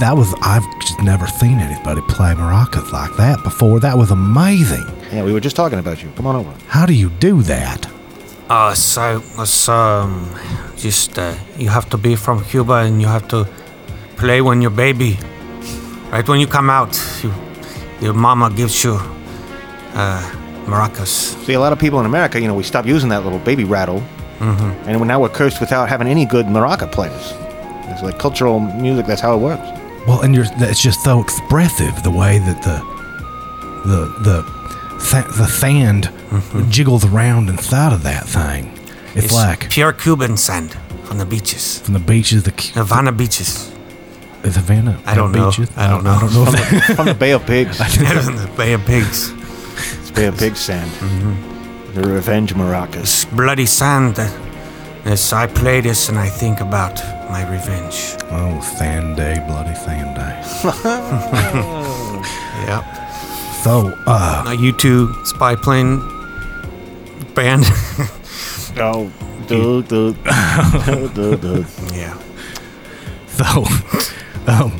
that 0.00 0.16
was 0.16 0.32
I've 0.42 0.64
just 0.80 1.02
never 1.02 1.26
seen 1.26 1.58
anybody 1.58 2.00
play 2.08 2.32
maracas 2.34 2.90
like 2.92 3.14
that 3.16 3.42
before. 3.42 3.80
That 3.80 3.98
was 3.98 4.10
amazing. 4.10 4.86
Yeah, 5.12 5.24
we 5.24 5.32
were 5.32 5.40
just 5.40 5.56
talking 5.56 5.78
about 5.78 6.02
you. 6.02 6.10
Come 6.16 6.26
on 6.26 6.36
over. 6.36 6.52
How 6.68 6.86
do 6.86 6.94
you 6.94 7.10
do 7.10 7.42
that? 7.42 7.86
Uh, 8.48 8.74
so 8.74 9.22
it's 9.38 9.68
um, 9.68 10.28
just 10.76 11.18
uh, 11.18 11.34
you 11.58 11.68
have 11.68 11.88
to 11.90 11.96
be 11.98 12.16
from 12.16 12.42
Cuba 12.44 12.74
and 12.86 13.00
you 13.00 13.06
have 13.08 13.28
to 13.28 13.46
play 14.20 14.42
when 14.42 14.60
you're 14.60 14.70
baby. 14.70 15.18
Right 16.12 16.28
when 16.28 16.40
you 16.40 16.46
come 16.46 16.68
out, 16.68 16.92
you, 17.22 17.32
your 18.00 18.14
mama 18.14 18.50
gives 18.50 18.84
you 18.84 18.94
uh, 19.94 20.22
maracas. 20.66 21.34
See, 21.44 21.54
a 21.54 21.60
lot 21.60 21.72
of 21.72 21.78
people 21.78 21.98
in 22.00 22.06
America, 22.06 22.38
you 22.40 22.46
know, 22.46 22.54
we 22.54 22.62
stopped 22.62 22.86
using 22.86 23.08
that 23.08 23.24
little 23.24 23.38
baby 23.38 23.64
rattle, 23.64 24.00
mm-hmm. 24.38 24.88
and 24.88 25.08
now 25.08 25.20
we're 25.20 25.30
cursed 25.30 25.60
without 25.60 25.88
having 25.88 26.06
any 26.06 26.26
good 26.26 26.46
maraca 26.46 26.90
players. 26.90 27.32
It's 27.90 28.02
like 28.02 28.18
cultural 28.18 28.60
music. 28.60 29.06
That's 29.06 29.22
how 29.22 29.34
it 29.36 29.40
works. 29.40 29.66
Well, 30.06 30.20
and 30.20 30.34
you're 30.34 30.46
it's 30.58 30.82
just 30.82 31.02
so 31.02 31.20
expressive 31.20 32.02
the 32.02 32.10
way 32.10 32.38
that 32.38 32.62
the 32.62 32.78
the 33.88 34.00
the 34.28 35.00
sa- 35.00 35.30
the 35.32 35.46
sand 35.46 36.10
jiggles 36.70 37.04
around 37.04 37.48
inside 37.48 37.92
of 37.92 38.02
that 38.02 38.26
thing. 38.26 38.76
It's, 39.14 39.32
like 39.32 39.70
pure 39.70 39.92
Cuban 39.92 40.36
sand 40.36 40.76
from 41.04 41.18
the 41.18 41.26
beaches, 41.26 41.80
from 41.80 41.94
the 41.94 42.00
beaches, 42.00 42.44
the 42.44 42.52
Cu- 42.52 42.72
Havana 42.74 43.10
beaches, 43.12 43.69
is 44.44 44.56
Havana. 44.56 45.00
I 45.06 45.14
don't 45.14 45.32
know. 45.32 45.50
beaches? 45.50 45.70
I 45.76 45.88
don't 45.88 46.04
know. 46.04 46.10
I 46.12 46.20
don't 46.20 46.34
know. 46.34 46.44
From 46.50 46.54
if 46.54 46.60
that- 46.70 46.86
the, 46.88 46.94
from 46.94 47.06
the 47.06 47.14
Bay 47.14 47.32
of 47.32 47.44
Pigs. 47.46 47.78
the 47.78 48.50
Bay 48.56 48.72
of 48.72 48.84
Pigs. 48.84 49.32
It's 50.00 50.10
Bay 50.10 50.26
of 50.26 50.36
Pigs 50.38 50.60
sand. 50.60 50.90
The 51.94 52.02
revenge 52.02 52.54
maracas. 52.54 53.00
This 53.00 53.24
bloody 53.26 53.66
sand. 53.66 54.16
Yes, 55.04 55.32
I 55.32 55.46
play 55.46 55.80
this 55.80 56.08
and 56.08 56.18
I 56.18 56.28
think 56.28 56.60
about 56.60 57.02
my 57.30 57.42
revenge. 57.50 58.16
oh, 58.30 58.60
sand 58.78 59.16
day, 59.16 59.42
bloody 59.46 59.74
sand 59.74 60.16
day. 60.16 60.42
Yep. 62.66 62.84
So, 63.64 63.92
uh, 64.06 64.42
Now 64.44 64.52
U2 64.54 65.26
spy 65.26 65.54
plane 65.56 65.98
band. 67.34 67.64
Oh, 68.78 69.10
duh, 69.48 69.80
duh, 69.82 70.12
duh, 70.12 71.08
duh, 71.08 71.36
duh. 71.36 71.64
yeah. 71.92 72.14
so, 73.28 73.64
um, 74.46 74.72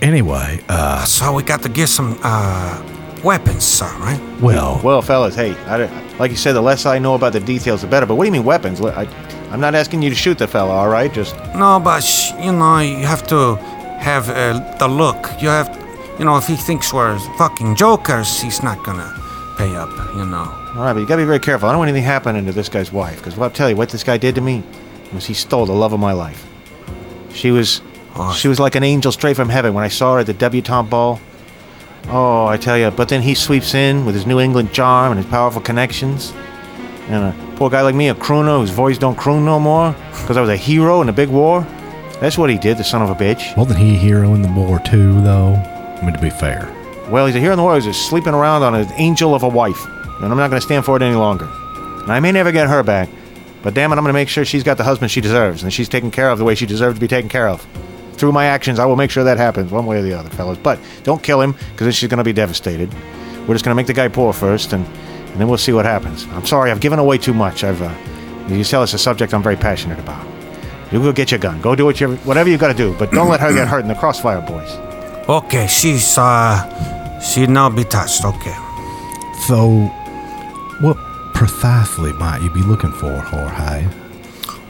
anyway, 0.00 0.60
uh, 0.68 1.04
So 1.04 1.32
we 1.34 1.42
got 1.42 1.62
to 1.62 1.68
get 1.68 1.88
some 1.88 2.18
uh, 2.22 2.82
weapons, 3.24 3.64
sir, 3.64 3.86
right? 3.98 4.20
well, 4.40 4.80
Well, 4.82 5.02
fellas, 5.02 5.34
hey, 5.34 5.52
I, 5.66 5.86
like 6.18 6.30
you 6.30 6.36
said, 6.36 6.52
the 6.52 6.60
less 6.62 6.86
I 6.86 6.98
know 6.98 7.14
about 7.14 7.32
the 7.32 7.40
details, 7.40 7.82
the 7.82 7.88
better. 7.88 8.06
But 8.06 8.16
what 8.16 8.24
do 8.24 8.28
you 8.28 8.32
mean 8.32 8.44
weapons? 8.44 8.80
I, 8.80 9.06
I'm 9.50 9.60
not 9.60 9.74
asking 9.74 10.02
you 10.02 10.10
to 10.10 10.16
shoot 10.16 10.38
the 10.38 10.46
fella, 10.48 10.72
all 10.72 10.88
right? 10.88 11.12
Just 11.12 11.36
No, 11.54 11.78
but 11.82 12.00
sh- 12.02 12.32
you 12.40 12.52
know 12.52 12.78
you 12.78 13.04
have 13.06 13.26
to 13.28 13.56
have 14.00 14.28
uh, 14.30 14.76
the 14.78 14.88
look. 14.88 15.28
You 15.40 15.48
have, 15.48 15.68
you 16.18 16.24
know, 16.24 16.36
if 16.38 16.46
he 16.46 16.56
thinks 16.56 16.92
we're 16.92 17.18
fucking 17.36 17.76
jokers, 17.76 18.40
he's 18.40 18.62
not 18.62 18.82
gonna 18.84 19.12
pay 19.58 19.74
up. 19.76 19.90
You 20.16 20.24
know. 20.24 20.48
all 20.74 20.82
right, 20.84 20.92
but 20.94 21.00
you 21.00 21.06
gotta 21.06 21.20
be 21.22 21.26
very 21.26 21.38
careful. 21.40 21.68
I 21.68 21.72
don't 21.72 21.78
want 21.80 21.90
anything 21.90 22.04
happening 22.06 22.46
to 22.46 22.52
this 22.52 22.68
guy's 22.70 22.90
wife, 22.92 23.18
because 23.18 23.38
I'll 23.38 23.50
tell 23.50 23.68
you 23.68 23.76
what 23.76 23.90
this 23.90 24.02
guy 24.04 24.16
did 24.16 24.34
to 24.36 24.40
me 24.40 24.62
was 25.12 25.26
he 25.26 25.34
stole 25.34 25.66
the 25.66 25.72
love 25.74 25.92
of 25.92 26.00
my 26.00 26.12
life. 26.12 26.46
She 27.34 27.50
was, 27.50 27.82
She 28.36 28.48
was 28.48 28.60
like 28.60 28.74
an 28.74 28.82
angel 28.82 29.12
straight 29.12 29.36
from 29.36 29.48
heaven 29.48 29.74
when 29.74 29.84
I 29.84 29.88
saw 29.88 30.14
her 30.14 30.20
at 30.20 30.26
the 30.26 30.34
debutante 30.34 30.90
ball. 30.90 31.20
Oh, 32.08 32.46
I 32.46 32.56
tell 32.56 32.76
you. 32.76 32.90
But 32.90 33.08
then 33.08 33.22
he 33.22 33.34
sweeps 33.34 33.74
in 33.74 34.04
with 34.04 34.14
his 34.14 34.26
New 34.26 34.40
England 34.40 34.72
charm 34.72 35.12
and 35.12 35.20
his 35.20 35.30
powerful 35.30 35.62
connections. 35.62 36.32
And 37.08 37.24
a 37.24 37.56
poor 37.56 37.70
guy 37.70 37.82
like 37.82 37.94
me, 37.94 38.08
a 38.08 38.14
crooner 38.14 38.58
whose 38.60 38.70
voice 38.70 38.98
don't 38.98 39.16
croon 39.16 39.44
no 39.44 39.58
more, 39.58 39.94
because 40.20 40.36
I 40.36 40.40
was 40.40 40.50
a 40.50 40.56
hero 40.56 41.00
in 41.00 41.06
the 41.06 41.12
big 41.12 41.28
war. 41.28 41.66
That's 42.20 42.38
what 42.38 42.50
he 42.50 42.58
did, 42.58 42.78
the 42.78 42.84
son 42.84 43.02
of 43.02 43.10
a 43.10 43.14
bitch. 43.14 43.56
wasn't 43.56 43.78
he 43.78 43.94
a 43.94 43.98
hero 43.98 44.34
in 44.34 44.42
the 44.42 44.52
war 44.52 44.78
too, 44.80 45.20
though? 45.22 45.54
I 45.54 46.00
mean, 46.02 46.12
to 46.12 46.20
be 46.20 46.30
fair. 46.30 46.72
Well, 47.08 47.26
he's 47.26 47.34
a 47.34 47.40
hero 47.40 47.52
in 47.52 47.56
the 47.56 47.62
war. 47.62 47.74
He's 47.74 47.84
just 47.84 48.08
sleeping 48.08 48.34
around 48.34 48.62
on 48.62 48.74
an 48.74 48.88
angel 48.94 49.34
of 49.34 49.42
a 49.42 49.48
wife. 49.48 49.84
And 50.22 50.30
I'm 50.30 50.36
not 50.36 50.48
going 50.48 50.60
to 50.60 50.64
stand 50.64 50.84
for 50.84 50.96
it 50.96 51.02
any 51.02 51.16
longer. 51.16 51.48
And 52.02 52.12
I 52.12 52.20
may 52.20 52.30
never 52.30 52.52
get 52.52 52.68
her 52.68 52.82
back, 52.82 53.08
but 53.62 53.74
damn 53.74 53.92
it, 53.92 53.96
I'm 53.96 54.02
going 54.02 54.12
to 54.12 54.12
make 54.12 54.28
sure 54.28 54.44
she's 54.44 54.62
got 54.62 54.76
the 54.76 54.84
husband 54.84 55.10
she 55.10 55.20
deserves 55.20 55.62
and 55.62 55.72
she's 55.72 55.88
taken 55.88 56.10
care 56.10 56.30
of 56.30 56.38
the 56.38 56.44
way 56.44 56.54
she 56.54 56.66
deserves 56.66 56.96
to 56.96 57.00
be 57.00 57.08
taken 57.08 57.28
care 57.28 57.48
of. 57.48 57.66
Through 58.12 58.32
my 58.32 58.44
actions, 58.44 58.78
I 58.78 58.86
will 58.86 58.96
make 58.96 59.10
sure 59.10 59.24
that 59.24 59.38
happens 59.38 59.70
one 59.70 59.86
way 59.86 59.98
or 59.98 60.02
the 60.02 60.12
other, 60.14 60.30
fellas. 60.30 60.58
But 60.58 60.78
don't 61.02 61.22
kill 61.22 61.40
him, 61.40 61.52
because 61.52 61.86
then 61.86 61.92
she's 61.92 62.08
going 62.08 62.18
to 62.18 62.24
be 62.24 62.32
devastated. 62.32 62.92
We're 63.46 63.54
just 63.54 63.64
going 63.64 63.74
to 63.74 63.74
make 63.74 63.86
the 63.86 63.94
guy 63.94 64.08
poor 64.08 64.32
first, 64.32 64.72
and, 64.72 64.86
and 64.86 65.40
then 65.40 65.48
we'll 65.48 65.58
see 65.58 65.72
what 65.72 65.84
happens. 65.84 66.26
I'm 66.28 66.46
sorry, 66.46 66.70
I've 66.70 66.80
given 66.80 66.98
away 66.98 67.18
too 67.18 67.34
much. 67.34 67.64
I've, 67.64 67.82
uh, 67.82 67.92
you 68.48 68.56
can 68.56 68.64
tell 68.64 68.82
it's 68.82 68.94
a 68.94 68.98
subject 68.98 69.34
I'm 69.34 69.42
very 69.42 69.56
passionate 69.56 69.98
about. 69.98 70.26
You 70.92 71.00
go 71.00 71.10
get 71.12 71.30
your 71.30 71.40
gun. 71.40 71.60
Go 71.62 71.74
do 71.74 71.86
what 71.86 72.00
you, 72.00 72.16
whatever 72.16 72.50
you 72.50 72.58
got 72.58 72.68
to 72.68 72.74
do, 72.74 72.94
but 72.98 73.10
don't 73.12 73.28
let 73.28 73.40
her 73.40 73.52
get 73.52 73.66
hurt 73.66 73.80
in 73.80 73.88
the 73.88 73.94
crossfire, 73.94 74.42
boys. 74.42 74.70
Okay, 75.28 75.66
she's 75.66 76.18
uh, 76.18 77.18
she'd 77.20 77.48
not 77.48 77.74
be 77.74 77.84
touched. 77.84 78.24
Okay. 78.24 78.54
So, 79.46 79.86
what 80.80 80.96
precisely 81.34 82.12
might 82.12 82.42
you 82.42 82.50
be 82.50 82.62
looking 82.62 82.92
for, 82.92 83.12
Jorge? 83.20 83.88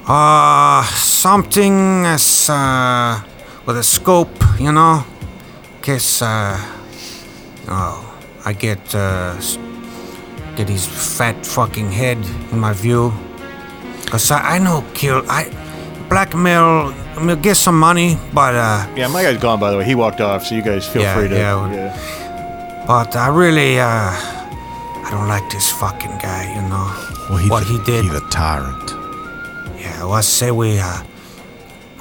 Uh, 0.06 0.84
something 0.84 2.04
as 2.06 2.48
uh, 2.48 3.20
with 3.66 3.76
a 3.76 3.82
scope, 3.82 4.30
you 4.58 4.72
know. 4.72 5.04
Guess 5.82 6.22
uh, 6.22 6.56
oh, 7.68 8.22
I 8.44 8.52
get 8.52 8.94
uh, 8.94 9.34
get 10.56 10.68
his 10.68 10.86
fat 10.86 11.44
fucking 11.44 11.90
head 11.90 12.18
in 12.52 12.58
my 12.58 12.72
view. 12.72 13.12
Cause 14.06 14.30
I, 14.30 14.56
I 14.56 14.58
know 14.58 14.84
kill 14.94 15.24
I 15.28 15.50
blackmail. 16.08 16.94
I 17.16 17.22
mean, 17.22 17.40
get 17.42 17.56
some 17.56 17.78
money, 17.78 18.16
but 18.32 18.54
uh, 18.54 18.86
Yeah, 18.96 19.08
my 19.08 19.22
guy's 19.22 19.38
gone, 19.38 19.60
by 19.60 19.70
the 19.70 19.76
way. 19.76 19.84
He 19.84 19.94
walked 19.94 20.20
off, 20.22 20.46
so 20.46 20.54
you 20.54 20.62
guys 20.62 20.88
feel 20.88 21.02
Yeah, 21.02 21.14
free 21.14 21.28
to. 21.28 21.34
yeah. 21.36 21.72
yeah. 21.72 22.84
But 22.86 23.14
I 23.16 23.28
really, 23.28 23.78
uh, 23.78 23.84
I 23.86 25.08
don't 25.10 25.28
like 25.28 25.48
this 25.50 25.70
fucking 25.72 26.18
guy, 26.22 26.48
you 26.54 26.62
know. 26.68 26.88
Well, 27.28 27.36
he's 27.38 27.50
what 27.50 27.62
a, 27.64 27.66
he 27.66 27.78
did. 27.84 28.04
He's 28.04 28.14
a 28.14 28.26
tyrant. 28.30 28.90
Yeah, 29.78 30.04
well, 30.04 30.14
I 30.14 30.20
say 30.22 30.50
we, 30.50 30.78
uh, 30.78 31.02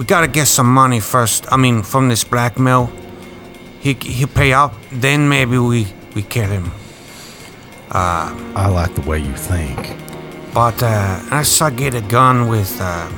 we 0.01 0.05
gotta 0.05 0.27
get 0.27 0.47
some 0.47 0.65
money 0.65 0.99
first. 0.99 1.45
I 1.53 1.57
mean, 1.57 1.83
from 1.83 2.09
this 2.09 2.23
blackmail. 2.23 2.89
He, 3.81 3.93
he 3.93 4.25
pay 4.25 4.51
up, 4.51 4.73
then 4.91 5.29
maybe 5.29 5.59
we, 5.59 5.85
we 6.15 6.23
kill 6.23 6.49
him. 6.49 6.71
I 7.91 8.67
like 8.67 8.95
the 8.95 9.07
way 9.07 9.19
you 9.19 9.35
think. 9.35 9.77
But, 10.55 10.81
uh, 10.81 11.19
as 11.29 11.61
I 11.61 11.69
get 11.69 11.93
a 11.93 12.01
gun 12.01 12.47
with, 12.47 12.81
uh, 12.81 13.11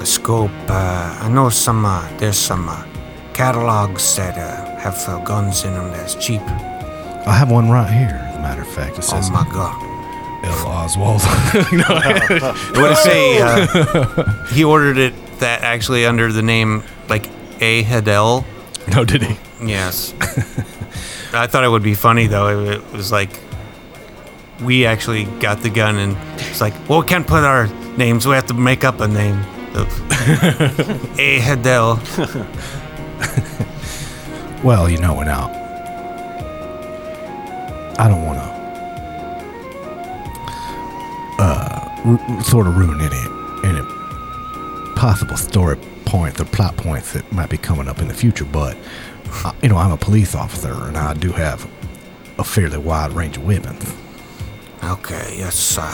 a 0.00 0.06
scope, 0.06 0.50
uh, 0.70 1.18
I 1.20 1.28
know 1.28 1.50
some, 1.50 1.84
uh, 1.84 2.08
there's 2.16 2.38
some, 2.38 2.70
uh, 2.70 2.82
catalogs 3.34 4.16
that, 4.16 4.38
uh, 4.38 4.76
have 4.80 4.96
uh, 5.06 5.22
guns 5.22 5.64
in 5.64 5.74
them 5.74 5.90
that's 5.92 6.14
cheap. 6.14 6.40
I 7.26 7.34
have 7.34 7.50
one 7.50 7.68
right 7.68 7.90
here. 7.90 8.18
As 8.30 8.36
a 8.36 8.40
matter 8.40 8.62
of 8.62 8.68
fact, 8.68 8.96
it 8.96 9.02
says 9.02 9.28
Oh 9.28 9.32
my 9.32 9.44
god. 9.52 9.76
L. 10.46 10.66
Oswald. 10.66 11.20
no, 11.72 11.84
I 11.86 12.72
want 12.74 12.96
to 12.96 13.02
say 13.02 13.42
uh, 13.42 14.46
he 14.54 14.64
ordered 14.64 14.96
it 14.96 15.12
that 15.40 15.62
actually 15.62 16.06
under 16.06 16.32
the 16.32 16.42
name 16.42 16.82
like 17.08 17.26
A 17.60 17.82
Hidell. 17.84 18.44
no, 18.94 19.04
did 19.04 19.22
he? 19.22 19.36
Yes. 19.66 20.14
I 21.32 21.46
thought 21.46 21.64
it 21.64 21.68
would 21.68 21.82
be 21.82 21.94
funny 21.94 22.26
though. 22.26 22.48
It, 22.64 22.68
it 22.78 22.92
was 22.92 23.12
like 23.12 23.30
we 24.62 24.86
actually 24.86 25.24
got 25.40 25.60
the 25.62 25.70
gun 25.70 25.96
and 25.96 26.16
it's 26.40 26.60
like, 26.60 26.74
well, 26.88 27.00
we 27.02 27.06
can't 27.06 27.26
put 27.26 27.44
our 27.44 27.66
names. 27.96 28.26
We 28.26 28.34
have 28.34 28.46
to 28.46 28.54
make 28.54 28.84
up 28.84 29.00
a 29.00 29.08
name. 29.08 29.38
Of 29.74 29.86
A 31.18 31.38
Hidell. 31.40 31.98
Well, 34.62 34.90
you 34.90 34.98
know, 34.98 35.22
now 35.22 35.48
I 37.98 38.08
don't 38.08 38.26
want 38.26 38.38
to 38.38 38.50
uh, 41.42 42.00
ru- 42.04 42.42
sort 42.42 42.66
of 42.66 42.76
ruin 42.76 43.00
any 43.00 43.16
any 43.66 43.80
possible 45.00 45.34
story 45.34 45.78
points 46.04 46.38
or 46.42 46.44
plot 46.44 46.76
points 46.76 47.14
that 47.14 47.24
might 47.32 47.48
be 47.48 47.56
coming 47.56 47.88
up 47.88 48.00
in 48.00 48.08
the 48.08 48.12
future, 48.12 48.44
but 48.44 48.76
uh, 49.44 49.50
you 49.62 49.68
know, 49.70 49.78
I'm 49.78 49.92
a 49.92 49.96
police 49.96 50.34
officer 50.34 50.74
and 50.88 50.94
I 50.98 51.14
do 51.14 51.32
have 51.32 51.66
a 52.38 52.44
fairly 52.44 52.76
wide 52.76 53.12
range 53.12 53.38
of 53.38 53.46
weapons. 53.46 53.94
Okay, 54.84 55.36
yes. 55.38 55.78
Uh, 55.78 55.90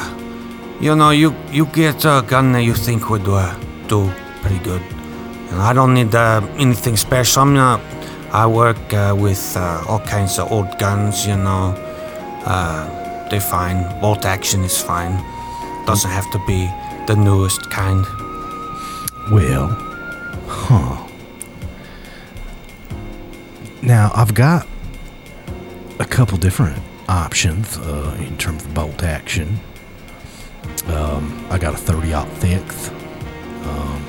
you 0.81 0.97
know, 0.97 1.11
you 1.11 1.37
you 1.53 1.67
get 1.67 2.05
a 2.05 2.25
gun 2.27 2.51
that 2.55 2.65
you 2.65 2.75
think 2.75 3.09
would 3.09 3.29
uh, 3.29 3.57
do 3.87 4.11
pretty 4.43 4.59
good. 4.65 4.83
And 5.51 5.63
I 5.63 5.73
don't 5.73 5.95
need 5.95 6.13
uh, 6.13 6.41
anything 6.59 6.97
special. 6.97 7.43
I'm 7.43 7.55
not. 7.55 7.81
I 8.33 8.45
work 8.49 8.93
uh, 8.93 9.15
with 9.17 9.57
uh, 9.57 9.85
all 9.89 10.01
kinds 10.01 10.41
of 10.41 10.51
old 10.51 10.81
guns. 10.81 11.25
You 11.25 11.37
know, 11.37 11.75
uh, 12.45 13.29
they're 13.29 13.41
fine. 13.41 13.79
Bolt 14.01 14.25
action 14.25 14.65
is 14.65 14.83
fine. 14.83 15.15
Doesn't 15.87 16.11
have 16.11 16.29
to 16.33 16.41
be 16.45 16.67
the 17.07 17.15
newest 17.15 17.71
kind. 17.71 18.05
Well, 19.31 19.69
huh. 20.47 21.03
Now, 23.83 24.11
I've 24.15 24.35
got 24.35 24.67
a 25.99 26.05
couple 26.05 26.39
different 26.39 26.79
options 27.09 27.77
uh, 27.79 28.17
in 28.21 28.37
terms 28.39 28.65
of 28.65 28.75
bolt 28.75 29.03
action. 29.03 29.59
Um, 30.87 31.47
I 31.51 31.59
got 31.59 31.75
a 31.75 31.77
30 31.77 32.13
aught 32.13 32.29
six. 32.41 32.89
Um, 32.91 34.05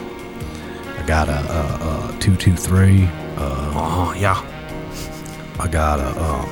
I 1.00 1.04
got 1.08 1.30
a, 1.30 1.40
a, 1.40 2.16
a 2.16 2.20
223. 2.20 3.06
Uh, 3.06 3.72
Oh 3.80 4.16
yeah. 4.18 4.42
I 5.60 5.68
got 5.68 6.00
a, 6.00 6.10
um, 6.24 6.50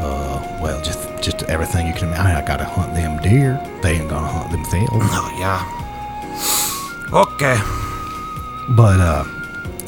uh, 0.00 0.58
well, 0.60 0.80
just 0.82 0.98
just 1.22 1.42
everything 1.44 1.86
you 1.86 1.92
can 1.92 2.08
imagine. 2.08 2.36
I 2.36 2.44
got 2.46 2.56
to 2.58 2.64
hunt 2.64 2.94
them 2.94 3.20
deer. 3.22 3.60
They 3.82 3.96
ain't 3.98 4.08
gonna 4.08 4.26
hunt 4.26 4.50
themselves. 4.50 4.88
Oh 4.92 5.36
yeah. 5.38 5.79
Okay. 7.42 7.56
But 8.68 9.00
uh, 9.00 9.24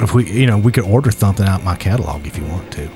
if 0.01 0.15
we, 0.15 0.31
you 0.33 0.47
know, 0.47 0.57
we 0.57 0.73
could 0.73 0.85
order 0.85 1.11
something 1.11 1.47
out 1.47 1.63
my 1.63 1.77
catalog 1.77 2.27
if 2.27 2.39
you 2.39 2.45
want 2.47 2.73
to. 2.73 2.89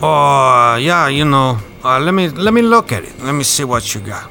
Oh 0.00 0.76
yeah. 0.80 1.08
You 1.08 1.26
know. 1.26 1.58
Uh, 1.84 2.00
let 2.00 2.12
me 2.14 2.28
let 2.28 2.54
me 2.54 2.62
look 2.62 2.90
at 2.90 3.04
it. 3.04 3.18
Let 3.20 3.32
me 3.34 3.44
see 3.44 3.64
what 3.64 3.94
you 3.94 4.00
got. 4.00 4.30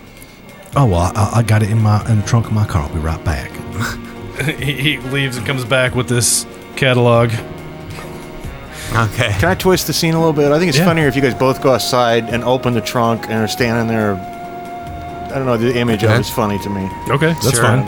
Oh 0.75 0.85
well, 0.85 1.11
I, 1.15 1.33
I 1.37 1.43
got 1.43 1.61
it 1.61 1.69
in 1.69 1.79
my 1.79 2.03
in 2.09 2.21
the 2.21 2.25
trunk 2.27 2.47
of 2.47 2.53
my 2.53 2.65
car. 2.65 2.83
I'll 2.83 2.93
be 2.93 2.99
right 2.99 3.23
back. 3.23 3.51
he, 4.59 4.73
he 4.73 4.97
leaves 4.97 5.37
and 5.37 5.45
comes 5.45 5.63
back 5.63 5.93
with 5.93 6.09
this 6.09 6.45
catalog. 6.75 7.29
Okay. 8.95 9.29
Can 9.39 9.49
I 9.49 9.55
twist 9.55 9.85
the 9.87 9.93
scene 9.93 10.13
a 10.15 10.17
little 10.17 10.33
bit? 10.33 10.51
I 10.51 10.57
think 10.57 10.69
it's 10.69 10.77
Yeah. 10.79 10.85
funnier 10.85 11.07
if 11.07 11.15
you 11.15 11.21
guys 11.21 11.35
both 11.35 11.61
go 11.61 11.73
outside 11.73 12.29
and 12.29 12.43
open 12.43 12.73
the 12.73 12.81
trunk 12.81 13.23
and 13.25 13.33
are 13.33 13.47
standing 13.47 13.87
there. 13.87 14.15
I 15.31 15.37
don't 15.37 15.45
know. 15.45 15.57
The 15.57 15.77
image 15.77 16.03
of 16.03 16.09
Okay. 16.11 16.19
it's 16.19 16.29
funny 16.29 16.57
to 16.59 16.69
me. 16.69 16.89
Okay, 17.09 17.33
that's 17.33 17.51
Sure. 17.51 17.63
fine. 17.63 17.85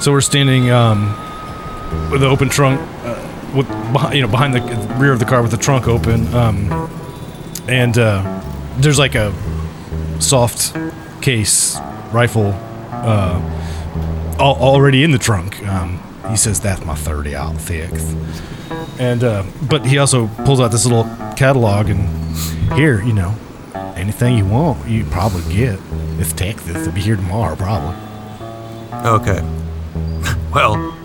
So 0.00 0.12
we're 0.12 0.20
standing 0.20 0.70
um, 0.70 1.14
with 2.10 2.20
the 2.20 2.26
open 2.28 2.48
trunk, 2.48 2.80
uh, 3.04 3.14
with 3.54 3.68
behind, 3.92 4.14
you 4.16 4.22
know 4.22 4.28
behind 4.28 4.54
the 4.54 4.60
rear 4.98 5.12
of 5.12 5.18
the 5.18 5.24
car 5.24 5.40
with 5.42 5.50
the 5.50 5.56
trunk 5.56 5.86
open, 5.88 6.32
um, 6.34 6.90
and 7.68 7.96
uh, 7.98 8.22
there's 8.78 8.98
like 8.98 9.14
a 9.14 9.32
soft 10.18 10.74
case 11.22 11.78
rifle 12.12 12.52
uh, 12.92 13.40
al- 14.38 14.56
already 14.60 15.04
in 15.04 15.10
the 15.12 15.18
trunk. 15.18 15.62
Um, 15.66 16.00
he 16.30 16.36
says 16.36 16.60
that's 16.60 16.84
my 16.84 16.94
30 16.94 17.34
aught 17.36 17.60
six, 17.60 18.14
and 18.98 19.22
uh, 19.22 19.44
but 19.68 19.86
he 19.86 19.98
also 19.98 20.26
pulls 20.44 20.60
out 20.60 20.72
this 20.72 20.84
little 20.86 21.04
catalog 21.36 21.88
and 21.90 22.08
here 22.72 23.02
you 23.02 23.12
know 23.12 23.34
anything 24.04 24.36
you 24.36 24.44
want 24.44 24.86
you 24.86 25.02
probably 25.06 25.42
get. 25.54 25.78
It's 26.18 26.32
Texas. 26.34 26.76
It'll 26.76 26.92
be 26.92 27.00
here 27.00 27.16
tomorrow 27.16 27.56
probably. 27.56 27.96
Okay. 29.04 29.42
Well, 30.54 30.96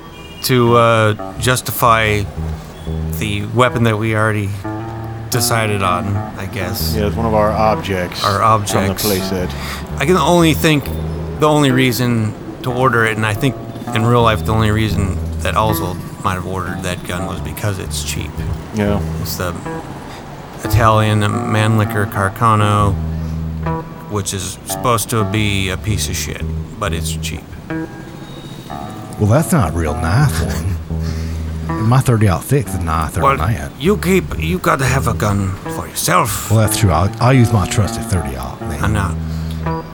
to 0.44 0.76
uh, 0.76 1.40
justify 1.40 2.22
the 3.18 3.48
weapon 3.56 3.82
that 3.86 3.98
we 3.98 4.16
already 4.16 4.48
decided 5.32 5.82
on, 5.82 6.06
I 6.16 6.46
guess. 6.46 6.96
Yeah, 6.96 7.08
it's 7.08 7.16
one 7.16 7.26
of 7.26 7.34
our 7.34 7.50
objects. 7.52 8.24
Our 8.24 8.44
objects. 8.44 9.02
From 9.02 9.16
the 9.18 9.20
playset. 9.20 9.98
I 9.98 10.06
can 10.06 10.18
only 10.18 10.54
think 10.54 10.84
the 11.40 11.48
only 11.48 11.72
reason 11.72 12.32
to 12.62 12.72
order 12.72 13.06
it, 13.06 13.18
and 13.18 13.26
I 13.26 13.34
think 13.34 13.56
in 13.96 14.06
real 14.06 14.22
life 14.22 14.46
the 14.46 14.54
only 14.54 14.70
reason 14.70 15.18
that 15.40 15.58
Oswald 15.58 15.98
might 16.24 16.36
have 16.36 16.46
ordered 16.46 16.84
that 16.84 17.04
gun 17.08 17.26
was 17.26 17.42
because 17.42 17.80
it's 17.80 18.04
cheap. 18.04 18.30
Yeah. 18.76 19.02
It's 19.22 19.38
the 19.38 19.52
Italian 20.64 21.20
Mannlicher-Carcano, 21.22 22.94
which 24.12 24.34
is 24.34 24.58
supposed 24.66 25.10
to 25.12 25.24
be 25.32 25.70
a 25.70 25.78
piece 25.78 26.10
of 26.10 26.16
shit, 26.16 26.42
but 26.80 26.94
it's 26.94 27.12
cheap. 27.18 27.44
Well, 29.20 29.28
that's 29.30 29.52
not 29.52 29.74
a 29.74 29.78
real 29.78 29.94
knife 29.96 30.32
one. 30.46 31.88
My 31.90 32.00
30 32.00 32.28
aught 32.30 32.44
six 32.44 32.74
is 32.74 32.80
nicer 32.80 33.22
Well, 33.22 33.38
that. 33.38 33.72
you 33.80 33.98
keep 33.98 34.24
you 34.40 34.58
got 34.60 34.80
to 34.80 34.86
have 34.86 35.08
a 35.08 35.14
gun 35.14 35.50
for 35.76 35.88
yourself. 35.88 36.50
Well, 36.50 36.60
that's 36.62 36.78
true. 36.78 36.90
I'll, 36.92 37.12
I'll 37.22 37.34
use 37.34 37.52
my 37.54 37.68
trusted 37.68 38.04
30 38.06 38.36
out. 38.38 38.62
I'm 38.62 38.94
not. 38.94 39.16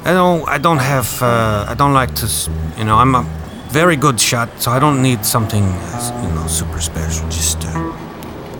I 0.05 0.13
don't. 0.13 0.47
I 0.47 0.57
don't 0.57 0.77
have. 0.77 1.21
Uh, 1.21 1.65
I 1.67 1.73
don't 1.73 1.93
like 1.93 2.13
to. 2.15 2.27
You 2.77 2.83
know, 2.85 2.97
I'm 2.97 3.15
a 3.15 3.23
very 3.69 3.95
good 3.97 4.19
shot, 4.19 4.49
so 4.61 4.71
I 4.71 4.79
don't 4.79 5.01
need 5.01 5.25
something, 5.25 5.63
uh, 5.63 6.21
you 6.23 6.33
know, 6.35 6.47
super 6.47 6.79
special. 6.79 7.27
Just 7.29 7.57
uh, 7.65 7.91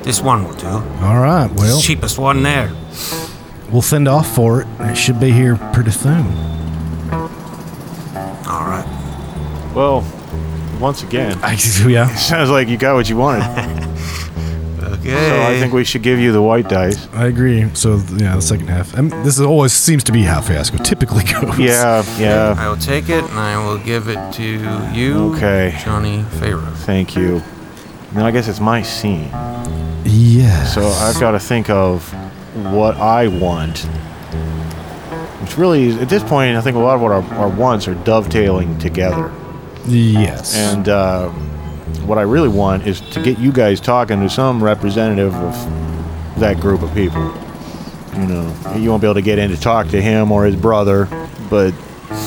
this 0.06 0.22
one 0.22 0.45
will 0.45 0.53
do. 0.53 0.68
All 0.68 1.20
right. 1.20 1.49
Well, 1.53 1.78
It's 1.78 1.86
cheapest 1.86 2.18
one 2.18 2.43
there. 2.43 2.70
we'll 3.72 3.82
send 3.82 4.08
off 4.08 4.34
for 4.34 4.62
it. 4.62 4.68
It 4.80 4.95
should 4.95 5.20
be 5.20 5.32
here 5.32 5.58
pretty 5.74 5.91
soon. 5.91 6.26
All 8.47 8.66
right. 8.68 8.86
Well, 9.76 10.06
once 10.80 11.03
again, 11.03 11.38
I, 11.43 11.58
yeah. 11.88 12.08
sounds 12.16 12.49
like 12.49 12.68
you 12.68 12.78
got 12.78 12.95
what 12.95 13.10
you 13.10 13.18
wanted. 13.18 13.84
Okay. 14.86 15.30
So 15.30 15.41
I 15.43 15.60
think 15.60 15.72
we 15.74 15.84
should 15.84 16.01
give 16.01 16.18
you 16.20 16.32
the 16.32 16.41
white 16.41 16.68
dice. 16.68 17.08
I 17.14 17.28
agree. 17.28 17.70
So 17.76 17.97
yeah, 18.18 18.36
the 18.36 18.41
second 18.41 18.68
half. 18.70 18.97
Um, 18.97 19.10
this 19.10 19.36
is 19.38 19.41
always 19.41 19.72
seems 19.72 20.03
to 20.06 20.12
be 20.12 20.24
how 20.24 20.41
Fiasco 20.41 20.78
typically 20.78 21.24
goes. 21.24 21.60
Yeah, 21.60 22.03
yeah. 22.18 22.56
I 22.58 22.68
will 22.70 22.78
take 22.78 23.10
it 23.10 23.24
and 23.24 23.38
I 23.39 23.64
will 23.64 23.78
give 23.78 24.08
it 24.08 24.18
to 24.34 24.43
you, 24.93 25.34
Okay. 25.36 25.78
Johnny 25.84 26.24
Pharaoh. 26.39 26.62
Thank 26.86 27.16
you. 27.16 27.43
Now 28.16 28.26
I 28.26 28.32
guess 28.32 28.47
it's 28.47 28.60
my 28.60 28.82
scene. 28.82 29.30
Yes. 30.16 30.74
So 30.74 30.88
I've 30.88 31.20
got 31.20 31.32
to 31.32 31.39
think 31.39 31.70
of 31.70 32.07
what 32.74 32.95
I 32.97 33.28
want. 33.28 33.80
Which 35.41 35.57
really, 35.57 35.91
at 35.99 36.09
this 36.09 36.24
point, 36.24 36.55
I 36.57 36.61
think 36.61 36.76
a 36.76 36.80
lot 36.80 36.95
of 36.95 37.01
what 37.01 37.11
our, 37.11 37.24
our 37.36 37.49
wants 37.49 37.88
are 37.88 37.95
dovetailing 37.95 38.78
together. 38.80 39.32
Yes. 39.88 40.55
And 40.55 40.89
uh, 40.89 41.30
what 42.05 42.18
I 42.18 42.22
really 42.24 42.49
want 42.49 42.88
is 42.88 43.01
to 43.11 43.22
get 43.22 43.38
you 43.38 43.51
guys 43.51 43.80
talking 43.80 44.22
to 44.22 44.30
some 44.30 44.63
representative 44.63 45.36
of 45.36 46.39
that 46.39 46.59
group 46.59 46.82
of 46.82 46.93
people. 46.93 47.22
You 48.16 48.26
know, 48.28 48.76
you 48.78 48.89
won't 48.89 49.01
be 49.01 49.07
able 49.07 49.16
to 49.16 49.22
get 49.22 49.38
in 49.38 49.51
to 49.51 49.59
talk 49.59 49.89
to 49.89 50.01
him 50.01 50.32
or 50.32 50.45
his 50.45 50.55
brother, 50.55 51.07
but 51.49 51.74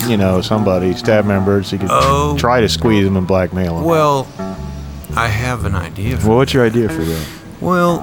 you 0.06 0.16
know, 0.16 0.40
somebody, 0.42 0.92
staff 0.92 1.24
members, 1.24 1.72
you 1.72 1.78
could 1.78 1.88
Oh. 1.90 2.36
try 2.38 2.60
to 2.60 2.68
squeeze 2.68 3.04
them 3.04 3.16
and 3.16 3.26
blackmail 3.26 3.76
them. 3.76 3.84
Well, 3.84 4.26
I 5.16 5.28
have 5.28 5.64
an 5.64 5.74
idea. 5.74 6.18
For 6.18 6.28
well, 6.28 6.36
what's 6.38 6.52
your 6.52 6.64
idea 6.66 6.88
for 6.88 7.02
that? 7.02 7.26
Well, 7.60 8.00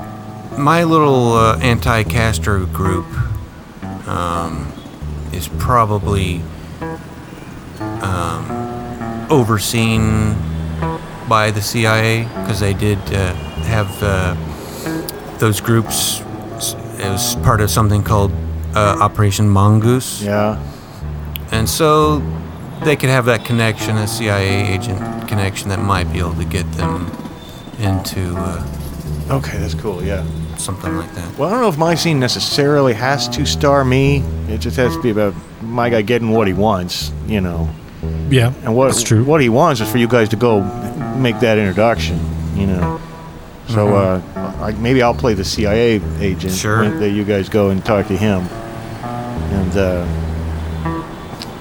my 0.58 0.84
little 0.84 1.34
uh, 1.34 1.58
anti-Castro 1.60 2.66
group 2.66 3.06
um, 4.08 4.72
is 5.32 5.48
probably 5.48 6.42
um, 7.80 9.28
overseen 9.30 10.36
by 11.28 11.52
the 11.52 11.62
CIA 11.62 12.24
because 12.24 12.60
they 12.60 12.74
did 12.74 13.00
uh, 13.14 13.34
have 13.64 14.04
uh, 14.04 14.36
those 15.38 15.62
groups. 15.62 16.22
as 17.00 17.36
part 17.38 17.60
of 17.60 17.70
something 17.70 18.04
called 18.04 18.32
uh, 18.74 18.98
Operation 19.02 19.50
Mongoose. 19.50 20.22
Yeah. 20.22 20.58
And 21.52 21.68
so 21.70 22.20
they 22.84 22.96
could 22.96 23.10
have 23.10 23.26
that 23.26 23.46
connection, 23.46 23.98
a 23.98 24.08
CIA 24.08 24.74
agent 24.74 25.28
connection 25.28 25.70
that 25.70 25.80
might 25.80 26.12
be 26.12 26.20
able 26.20 26.36
to 26.36 26.46
get 26.46 26.70
them 26.74 27.12
into 27.80 28.34
uh, 28.38 28.75
Okay, 29.30 29.58
that's 29.58 29.74
cool. 29.74 30.04
Yeah. 30.04 30.24
something 30.58 30.96
like 30.96 31.14
that. 31.16 31.38
Well, 31.38 31.50
I 31.50 31.54
don't 31.54 31.62
know 31.62 31.70
if 31.70 31.78
my 31.78 31.96
scene 31.96 32.20
necessarily 32.20 32.94
has 32.94 33.28
to 33.30 33.46
star 33.46 33.84
me. 33.84 34.18
It 34.48 34.60
just 34.60 34.78
has 34.78 34.96
to 34.96 35.02
be 35.02 35.10
about 35.10 35.34
my 35.62 35.90
guy 35.90 36.02
getting 36.04 36.30
what 36.30 36.48
he 36.48 36.54
wants, 36.54 37.12
you 37.28 37.42
know. 37.42 37.70
yeah. 38.30 38.54
And 38.64 38.76
what 38.76 38.88
that's 38.88 39.04
true. 39.04 39.24
what 39.24 39.42
he 39.42 39.50
wants 39.50 39.82
is 39.82 39.92
for 39.92 39.98
you 39.98 40.08
guys 40.08 40.30
to 40.30 40.36
go 40.36 40.62
make 41.18 41.40
that 41.40 41.58
introduction, 41.58 42.20
you 42.56 42.68
know. 42.68 43.02
So 43.68 43.96
uh, 43.96 44.22
I, 44.62 44.72
maybe 44.74 45.02
I'll 45.02 45.16
play 45.16 45.34
the 45.34 45.44
CIA 45.44 46.00
agent. 46.20 46.54
Sure. 46.54 46.88
That 46.88 47.10
you 47.10 47.24
guys 47.24 47.50
go 47.50 47.70
and 47.72 47.84
talk 47.84 48.08
to 48.08 48.16
him. 48.18 48.42
And 49.02 49.72
uh, 49.76 50.06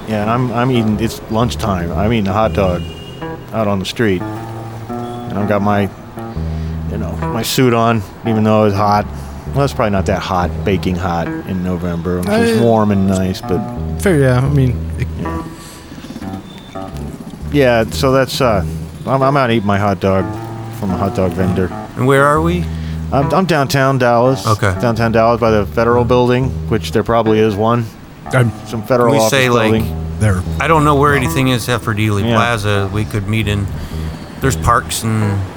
yeah, 0.07 0.21
and 0.21 0.29
I'm 0.29 0.51
I'm 0.53 0.69
eating. 0.71 0.99
It's 0.99 1.19
lunchtime. 1.31 1.91
I'm 1.91 2.13
eating 2.13 2.27
a 2.27 2.33
hot 2.33 2.53
dog 2.53 2.83
out 3.51 3.67
on 3.67 3.79
the 3.79 3.85
street, 3.85 4.21
and 4.21 5.33
I've 5.37 5.49
got 5.49 5.61
my 5.63 5.81
you 5.81 5.87
know 5.87 6.04
my 7.35 7.43
suit 7.43 7.73
on, 7.73 8.01
even 8.25 8.43
though 8.43 8.65
it's 8.65 8.75
hot. 8.75 9.05
Well, 9.53 9.63
it's 9.65 9.73
probably 9.73 9.91
not 9.91 10.05
that 10.07 10.19
hot, 10.21 10.49
baking 10.65 10.95
hot 10.95 11.27
in 11.27 11.63
November. 11.63 12.19
It's 12.19 12.27
just 12.27 12.59
Uh, 12.59 12.63
warm 12.63 12.91
and 12.91 13.07
nice, 13.07 13.41
but 13.41 13.59
Fair. 13.99 14.19
Yeah. 14.19 14.39
I 14.39 14.49
mean, 14.49 14.71
it, 14.97 15.07
Yeah, 17.53 17.83
so 17.89 18.11
that's 18.11 18.41
uh, 18.41 18.65
I'm, 19.05 19.21
I'm 19.21 19.37
out 19.37 19.51
eating 19.51 19.65
my 19.67 19.77
hot 19.77 19.99
dog 19.99 20.25
from 20.79 20.91
a 20.91 20.97
hot 20.97 21.15
dog 21.15 21.31
vendor. 21.31 21.67
And 21.95 22.05
where 22.07 22.25
are 22.25 22.41
we? 22.41 22.63
I'm, 23.13 23.31
I'm 23.33 23.45
downtown 23.45 23.97
Dallas. 23.97 24.45
Okay. 24.45 24.73
Downtown 24.81 25.11
Dallas 25.11 25.39
by 25.39 25.51
the 25.51 25.65
federal 25.67 26.03
building, 26.03 26.49
which 26.69 26.91
there 26.91 27.03
probably 27.03 27.39
is 27.39 27.55
one. 27.55 27.85
I'm 28.33 28.51
Some 28.65 28.83
federal 28.83 29.11
We 29.13 29.17
office 29.19 29.29
say, 29.31 29.49
like- 29.49 29.71
building. 29.71 30.19
there. 30.19 30.41
I 30.59 30.67
don't 30.67 30.83
know 30.83 30.95
where 30.95 31.13
anything 31.15 31.47
is 31.49 31.61
except 31.63 31.83
for 31.83 31.93
Dealey 31.93 32.23
Yeah. 32.23 32.35
Plaza. 32.35 32.89
We 32.91 33.05
could 33.05 33.27
meet 33.27 33.47
in. 33.47 33.67
There's 34.41 34.57
parks 34.57 35.03
and 35.03 35.21
well, 35.21 35.54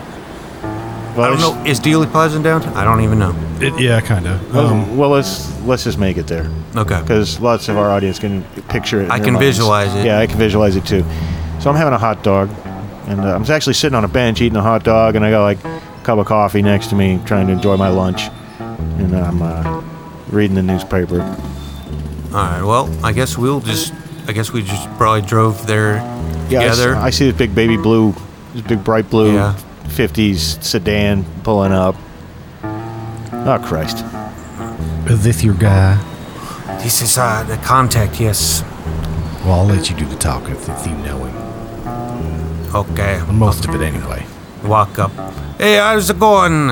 I 1.25 1.29
don't 1.29 1.41
know. 1.41 1.65
Is 1.65 1.81
Dealey 1.81 2.11
Plaza 2.11 2.37
in 2.37 2.43
downtown? 2.43 2.75
I 2.75 2.85
don't 2.85 3.01
even 3.03 3.19
know. 3.19 3.35
It, 3.61 3.79
yeah, 3.81 4.01
kind 4.01 4.27
of. 4.27 4.55
Well, 4.55 4.67
Um, 4.69 4.97
well, 4.97 5.11
let's 5.11 5.51
let's 5.63 5.85
just 5.85 5.99
make 5.99 6.17
it 6.17 6.27
there 6.27 6.49
Okay. 6.77 7.01
because 7.01 7.41
lots 7.41 7.69
of 7.69 7.77
our 7.77 7.91
audience 7.91 8.19
can 8.19 8.43
picture 8.69 9.01
it. 9.01 9.05
in 9.07 9.11
I 9.11 9.17
their 9.19 9.25
can 9.27 9.35
minds. 9.35 9.47
visualize 9.49 9.95
it. 9.95 10.05
Yeah, 10.07 10.19
I 10.19 10.27
can 10.27 10.39
visualize 10.39 10.77
it 10.77 10.85
too. 10.87 11.05
So 11.61 11.71
I'm 11.71 11.77
having 11.77 11.93
a 11.95 11.99
hot 11.99 12.23
dog, 12.23 12.51
and 13.09 13.21
uh, 13.21 13.35
I'm 13.35 13.43
actually 13.51 13.75
sitting 13.75 13.97
on 13.97 14.05
a 14.05 14.09
bench 14.09 14.41
eating 14.41 14.57
a 14.57 14.63
hot 14.63 14.85
dog, 14.85 15.17
and 15.17 15.25
I 15.25 15.31
got 15.31 15.43
like 15.43 15.65
a 15.65 15.81
cup 16.05 16.19
of 16.19 16.27
coffee 16.27 16.63
next 16.63 16.87
to 16.89 16.95
me, 16.95 17.19
trying 17.27 17.47
to 17.49 17.53
enjoy 17.53 17.77
my 17.77 17.89
lunch, 17.89 18.23
and 18.61 19.17
I'm 19.17 19.43
uh, 19.43 19.83
reading 20.31 20.55
the 20.55 20.63
newspaper. 20.63 21.21
All 21.21 22.35
right. 22.35 22.63
Well, 22.63 22.89
I 23.05 23.13
guess 23.13 23.37
we'll 23.39 23.61
just. 23.61 23.93
I 24.29 24.33
guess 24.33 24.53
we 24.53 24.63
just 24.63 24.87
probably 24.99 25.23
drove 25.23 25.67
there 25.67 25.95
Yeah, 26.51 26.61
I 26.61 26.65
s- 26.67 26.77
together. 26.77 26.97
I, 26.97 27.09
see 27.11 27.25
this 27.31 27.37
big 27.39 27.55
baby 27.55 27.79
blue, 27.79 28.15
this 28.53 28.61
big 28.63 28.85
bright 28.85 29.09
blue 29.09 29.33
Yeah. 29.33 29.57
50s 29.99 30.63
sedan 30.63 31.25
pulling 31.43 31.73
up. 31.73 31.97
Oh, 32.63 33.59
Christ. 33.67 34.05
is 35.11 35.25
this 35.25 35.43
your 35.43 35.55
guy? 35.55 35.97
this 36.85 37.03
is 37.03 37.19
uh, 37.19 37.43
the 37.49 37.57
contact. 37.57 38.21
Yes. 38.21 38.63
Well, 39.45 39.55
I'll 39.61 39.67
let 39.67 39.91
you 39.91 39.97
do 39.97 40.05
the 40.05 40.15
talking 40.15 40.55
since 40.61 40.87
you 40.87 40.95
know 40.99 41.25
him. 41.25 42.77
Okay. 42.77 43.21
Most 43.33 43.65
of 43.65 43.75
it 43.75 43.81
anyway. 43.81 44.25
Walk 44.63 45.01
up. 45.01 45.11
Hey, 45.59 45.79
how's 45.79 46.09
it 46.11 46.21
going? 46.21 46.69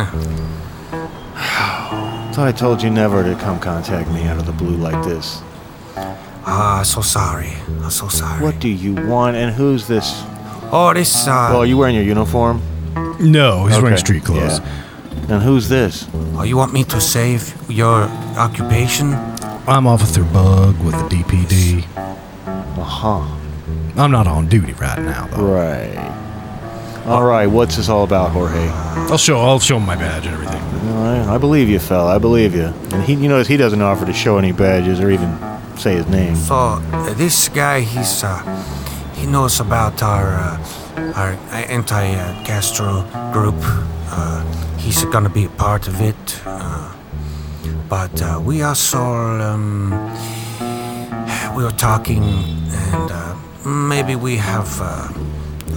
Thought 2.33 2.47
I 2.47 2.53
told 2.53 2.81
you 2.81 2.91
never 2.91 3.25
to 3.25 3.35
come 3.41 3.59
contact 3.59 4.09
me 4.11 4.23
out 4.29 4.39
of 4.39 4.47
the 4.47 4.53
blue 4.53 4.77
like 4.77 5.03
this. 5.05 5.43
Ah, 6.47 6.83
so 6.85 7.01
sorry. 7.01 7.55
I'm 7.83 7.91
so 7.91 8.07
sorry. 8.07 8.41
What 8.41 8.61
do 8.61 8.69
you 8.69 8.95
want, 8.95 9.37
and 9.37 9.53
who's 9.53 9.89
this? 9.89 10.23
Oh, 10.71 10.93
this. 10.95 11.27
Uh, 11.27 11.49
Oh, 11.51 11.59
are 11.61 11.67
you 11.67 11.77
wearing 11.77 11.97
your 11.97 12.05
uniform? 12.05 12.63
No, 13.21 13.67
he's 13.67 13.77
wearing 13.77 13.93
Okay, 13.95 13.97
street 13.97 14.25
clothes. 14.25 14.61
yeah. 14.61 14.83
And 15.29 15.43
who's 15.43 15.69
this? 15.69 16.07
oh, 16.15 16.43
you 16.45 16.57
want 16.57 16.73
me 16.73 16.85
to 16.85 17.01
save 17.01 17.55
your 17.71 18.03
occupation? 18.39 19.13
I'm 19.67 19.87
Officer 19.87 20.23
Bug 20.25 20.79
with 20.85 20.95
the 20.95 21.17
DPD. 21.17 21.85
Uh 21.97 22.83
huh. 22.83 23.37
I'm 23.97 24.11
not 24.11 24.27
on 24.27 24.47
duty 24.49 24.73
right 24.75 24.99
now, 25.01 25.27
though. 25.27 25.43
Right. 25.45 25.97
All 27.07 27.25
right, 27.25 27.47
what's 27.47 27.77
this 27.77 27.89
all 27.89 28.05
about, 28.05 28.31
Jorge? 28.33 28.69
I'll 29.11 29.19
show. 29.19 29.39
I'll 29.41 29.61
show 29.61 29.77
him 29.77 29.87
my 29.87 29.97
badge 29.97 30.27
and 30.27 30.35
everything. 30.35 30.63
All 30.93 31.03
right, 31.05 31.27
I 31.35 31.39
believe 31.39 31.69
you, 31.69 31.79
fella. 31.79 32.15
I 32.15 32.19
believe 32.19 32.55
you. 32.55 32.67
And 32.93 33.03
he, 33.03 33.15
you 33.15 33.29
notice 33.29 33.47
he 33.49 33.57
doesn't 33.57 33.81
offer 33.83 34.05
to 34.07 34.13
show 34.13 34.39
any 34.39 34.53
badges 34.53 35.01
or 35.01 35.11
even 35.11 35.37
say 35.77 35.95
his 35.97 36.07
name. 36.09 36.35
So 36.37 36.55
uh, 36.55 37.15
this 37.15 37.49
guy, 37.49 37.81
he's 37.81 38.23
uh, 38.25 38.43
he 39.15 39.27
knows 39.27 39.61
about 39.61 40.03
our 40.03 40.35
uh, 40.35 40.59
our 40.97 41.33
anti-Castro 41.53 43.05
group. 43.33 43.57
Uh, 44.11 44.43
he's 44.79 45.05
gonna 45.07 45.29
be 45.29 45.45
a 45.45 45.49
part 45.51 45.89
of 45.89 46.01
it. 46.01 46.43
Uh, 46.45 46.93
but 47.89 48.21
uh, 48.23 48.41
we 48.43 48.63
also 48.63 48.99
um, 48.99 49.91
we 51.57 51.63
were 51.63 51.77
talking, 51.79 52.23
and 52.25 53.11
uh, 53.11 53.37
maybe 53.65 54.17
we 54.17 54.37
have 54.37 54.69
uh, 54.81 55.09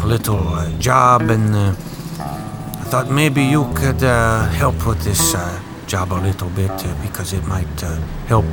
a 0.03 0.07
little 0.07 0.47
uh, 0.47 0.69
job, 0.79 1.29
and 1.29 1.55
uh, 1.55 1.69
I 2.19 2.83
thought 2.89 3.11
maybe 3.11 3.43
you 3.43 3.71
could 3.75 4.03
uh, 4.03 4.47
help 4.49 4.87
with 4.87 5.03
this 5.03 5.35
uh, 5.35 5.61
job 5.85 6.11
a 6.13 6.19
little 6.21 6.49
bit 6.49 6.71
uh, 6.71 6.95
because 7.01 7.33
it 7.33 7.45
might 7.47 7.83
uh, 7.83 7.95
help 8.27 8.45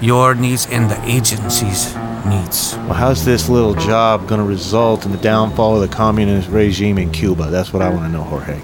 your 0.00 0.34
needs 0.34 0.66
and 0.70 0.90
the 0.90 1.00
agency's 1.04 1.94
needs. 2.30 2.74
Well, 2.76 2.94
how's 2.94 3.24
this 3.24 3.48
little 3.48 3.74
job 3.74 4.26
going 4.28 4.40
to 4.40 4.46
result 4.46 5.04
in 5.04 5.12
the 5.12 5.18
downfall 5.18 5.80
of 5.82 5.88
the 5.88 5.94
communist 5.94 6.48
regime 6.48 6.96
in 6.98 7.10
Cuba? 7.12 7.50
That's 7.50 7.72
what 7.72 7.82
I 7.82 7.88
want 7.90 8.02
to 8.06 8.08
know, 8.08 8.22
Jorge. 8.22 8.60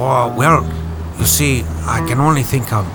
Oh, 0.00 0.34
well, 0.36 0.64
you 1.18 1.24
see, 1.26 1.62
I 1.86 2.04
can 2.08 2.18
only 2.20 2.42
think 2.42 2.72
of. 2.72 2.86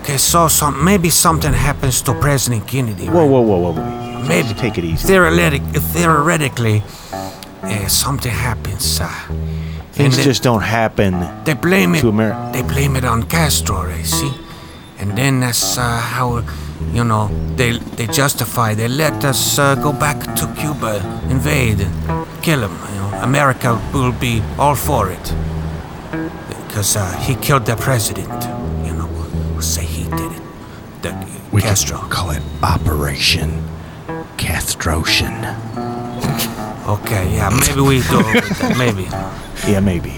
Okay, 0.00 0.16
so 0.16 0.48
some 0.48 0.82
maybe 0.84 1.10
something 1.10 1.52
happens 1.52 2.00
to 2.02 2.14
President 2.14 2.66
Kennedy. 2.66 3.06
Whoa, 3.08 3.22
right? 3.22 3.30
whoa, 3.30 3.40
whoa, 3.40 3.56
whoa, 3.58 3.72
whoa. 3.72 4.28
Maybe 4.28 4.48
Just 4.48 4.58
take 4.60 4.78
it 4.78 4.84
easy. 4.84 5.06
Theoretic, 5.08 5.62
theoretically, 5.62 6.82
uh, 7.62 7.88
something 7.88 8.30
happens. 8.32 9.00
Uh, 9.00 9.08
Things 9.92 10.16
and 10.16 10.24
just 10.24 10.42
don't 10.42 10.62
happen. 10.62 11.12
they 11.44 11.52
blame 11.54 11.94
it. 11.94 12.00
to 12.00 12.10
Ameri- 12.12 12.52
They 12.52 12.62
blame 12.62 12.96
it 12.96 13.04
on 13.04 13.24
Castro, 13.24 13.86
you 13.94 14.04
see, 14.04 14.32
and 14.98 15.16
then 15.18 15.40
that's 15.40 15.76
uh, 15.76 15.82
how, 16.00 16.40
you 16.92 17.04
know, 17.04 17.28
they 17.56 17.78
they 17.96 18.06
justify. 18.06 18.74
They 18.74 18.88
let 18.88 19.24
us 19.24 19.58
uh, 19.58 19.74
go 19.76 19.92
back 19.92 20.18
to 20.36 20.46
Cuba, 20.58 20.96
invade, 21.30 21.80
and 21.80 22.26
kill 22.42 22.60
him. 22.62 22.72
You 22.94 23.00
know, 23.00 23.20
America 23.22 23.80
will 23.94 24.12
be 24.12 24.42
all 24.58 24.74
for 24.74 25.10
it 25.10 25.34
because 26.66 26.96
uh, 26.96 27.04
he 27.26 27.34
killed 27.36 27.66
the 27.66 27.76
president. 27.76 28.28
You 28.86 28.92
know, 28.94 29.06
we'll 29.52 29.62
say 29.62 29.84
he 29.84 30.04
did 30.04 30.32
it. 30.32 30.42
The 31.02 31.10
We 31.52 31.60
Castro. 31.62 31.98
call 32.08 32.30
it 32.30 32.42
Operation 32.62 33.50
Castrocian. 34.36 35.36
Okay, 36.88 37.34
yeah, 37.36 37.48
maybe 37.50 37.80
we 37.80 37.96
do. 38.02 38.18
that. 38.22 38.74
Maybe. 38.78 39.06
Yeah, 39.70 39.78
maybe. 39.80 40.10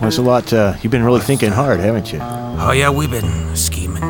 Well, 0.00 0.08
it's 0.08 0.16
a 0.18 0.22
lot. 0.22 0.50
Uh, 0.52 0.74
you've 0.80 0.90
been 0.90 1.04
really 1.04 1.20
thinking 1.20 1.52
hard, 1.52 1.78
haven't 1.80 2.10
you? 2.12 2.18
Oh 2.22 2.72
yeah, 2.72 2.88
we've 2.90 3.10
been 3.10 3.54
scheming, 3.54 4.02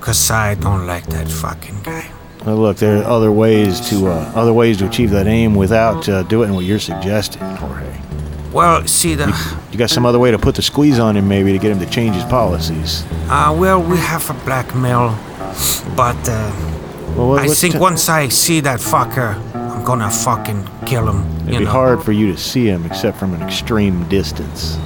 cause 0.00 0.30
I 0.30 0.54
don't 0.54 0.86
like 0.86 1.06
that 1.06 1.28
fucking 1.28 1.82
guy. 1.82 2.06
Well, 2.44 2.56
look, 2.56 2.78
there 2.78 2.98
are 2.98 3.04
other 3.04 3.30
ways 3.30 3.80
to 3.90 4.08
uh, 4.08 4.32
other 4.34 4.52
ways 4.52 4.78
to 4.78 4.86
achieve 4.86 5.10
that 5.10 5.26
aim 5.26 5.54
without 5.54 6.08
uh, 6.08 6.22
doing 6.24 6.54
what 6.54 6.64
you're 6.64 6.78
suggesting, 6.78 7.42
Jorge. 7.42 7.86
Well, 8.52 8.86
see 8.86 9.14
the, 9.14 9.26
You 9.70 9.78
got 9.78 9.90
some 9.90 10.04
other 10.06 10.18
way 10.18 10.30
to 10.32 10.38
put 10.38 10.54
the 10.56 10.62
squeeze 10.62 10.98
on 10.98 11.16
him, 11.16 11.28
maybe, 11.28 11.52
to 11.52 11.58
get 11.58 11.70
him 11.70 11.78
to 11.78 11.86
change 11.86 12.16
his 12.16 12.24
policies. 12.24 13.04
uh, 13.28 13.54
well, 13.56 13.80
we 13.80 13.96
have 13.98 14.28
a 14.30 14.34
blackmail, 14.44 15.10
but 15.94 16.16
uh, 16.28 16.50
Well, 17.16 17.28
what- 17.28 17.42
I 17.42 17.48
think 17.48 17.74
t- 17.74 17.78
once 17.78 18.08
I 18.08 18.28
see 18.28 18.60
that 18.60 18.80
fucker, 18.80 19.34
I'm 19.54 19.84
gonna 19.84 20.10
fucking 20.10 20.66
kill 20.86 21.08
him. 21.08 21.20
it'd 21.42 21.52
you 21.52 21.58
be 21.60 21.64
know. 21.66 21.70
hard 21.70 22.02
for 22.02 22.12
you 22.12 22.32
to 22.32 22.38
see 22.38 22.66
him 22.66 22.84
except 22.86 23.18
from 23.18 23.34
an 23.34 23.42
extreme 23.42 24.08
distance. 24.08 24.78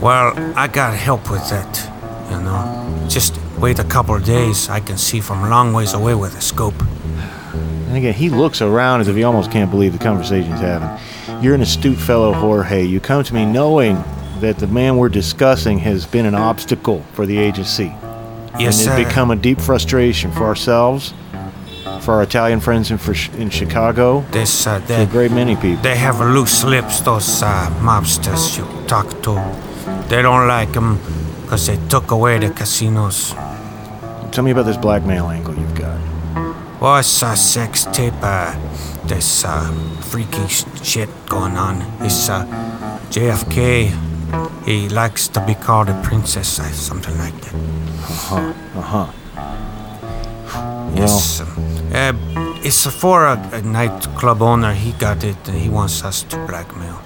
Well, 0.00 0.32
I 0.56 0.66
got 0.68 0.94
help 0.94 1.30
with 1.30 1.46
that, 1.50 1.72
you 2.30 2.40
know. 2.40 3.06
Just 3.08 3.34
wait 3.58 3.78
a 3.78 3.84
couple 3.84 4.14
of 4.14 4.24
days, 4.24 4.68
I 4.68 4.80
can 4.80 4.98
see 4.98 5.20
from 5.20 5.44
a 5.44 5.48
long 5.48 5.72
ways 5.72 5.94
away 5.94 6.14
with 6.14 6.36
a 6.36 6.40
scope. 6.40 6.74
And 7.88 7.96
again, 7.96 8.14
he 8.14 8.28
looks 8.28 8.60
around 8.60 9.00
as 9.00 9.08
if 9.08 9.16
he 9.16 9.22
almost 9.24 9.50
can't 9.50 9.70
believe 9.70 9.92
the 9.92 9.98
conversation 9.98 10.50
he's 10.52 10.60
having. 10.60 11.42
You're 11.42 11.54
an 11.54 11.62
astute 11.62 11.98
fellow, 11.98 12.32
Jorge. 12.32 12.84
You 12.84 13.00
come 13.00 13.22
to 13.24 13.34
me 13.34 13.44
knowing 13.44 14.02
that 14.40 14.58
the 14.58 14.66
man 14.66 14.96
we're 14.96 15.08
discussing 15.08 15.78
has 15.78 16.06
been 16.06 16.26
an 16.26 16.34
obstacle 16.34 17.02
for 17.12 17.24
the 17.26 17.38
agency. 17.38 17.92
Yes, 18.58 18.60
and 18.60 18.74
sir. 18.74 18.96
it's 18.98 19.08
become 19.08 19.30
a 19.30 19.36
deep 19.36 19.60
frustration 19.60 20.32
for 20.32 20.44
ourselves, 20.44 21.14
for 22.00 22.14
our 22.14 22.22
Italian 22.22 22.60
friends 22.60 22.90
in, 22.90 22.98
for, 22.98 23.14
in 23.38 23.50
Chicago, 23.50 24.24
This, 24.30 24.66
uh, 24.66 24.80
for 24.80 24.94
a 24.94 25.06
great 25.06 25.30
many 25.30 25.56
people. 25.56 25.82
they 25.82 25.96
have 25.96 26.20
loose 26.20 26.64
lips, 26.64 27.00
those 27.00 27.42
uh, 27.42 27.70
mobsters 27.80 28.56
you 28.58 28.64
talk 28.86 29.08
to. 29.22 29.34
They 30.08 30.22
don't 30.22 30.46
like 30.48 30.72
them 30.72 30.98
because 31.42 31.66
they 31.66 31.78
took 31.88 32.10
away 32.10 32.38
the 32.38 32.50
casinos. 32.50 33.34
Tell 34.32 34.44
me 34.44 34.50
about 34.50 34.66
this 34.66 34.76
blackmail 34.76 35.28
angle 35.30 35.54
you've 35.54 35.74
got. 35.74 35.98
Well, 36.80 36.98
it's 36.98 37.22
a 37.22 37.34
sex 37.36 37.84
tape, 37.92 38.12
uh, 38.20 38.52
this 39.06 39.44
uh, 39.44 39.70
freaky 40.02 40.46
sh- 40.48 40.64
shit 40.82 41.08
going 41.26 41.56
on. 41.56 41.80
It's 42.04 42.28
uh, 42.28 42.44
JFK. 43.10 43.92
He 44.66 44.88
likes 44.90 45.28
to 45.28 45.40
be 45.46 45.54
called 45.54 45.88
a 45.88 45.94
princess, 46.02 46.58
uh, 46.60 46.64
something 46.72 47.16
like 47.18 47.34
that. 47.40 47.54
Uh 47.54 47.58
huh. 48.28 48.52
Uh 48.74 48.82
huh. 48.82 49.06
Yes. 50.94 51.40
um, 51.40 51.48
uh, 51.94 52.12
it's 52.62 52.84
for 52.86 53.24
a, 53.24 53.38
a 53.52 53.62
nightclub 53.62 54.42
owner. 54.42 54.74
He 54.74 54.92
got 54.92 55.24
it, 55.24 55.36
and 55.48 55.56
he 55.58 55.70
wants 55.70 56.04
us 56.04 56.22
to 56.24 56.36
blackmail. 56.46 57.00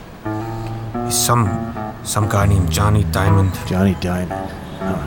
He's 1.07 1.17
some 1.19 1.47
some 2.03 2.29
guy 2.29 2.47
named 2.47 2.71
Johnny 2.73 3.05
Diamond. 3.05 3.53
Johnny 3.67 3.95
Diamond. 4.01 4.51
Huh. 4.81 5.07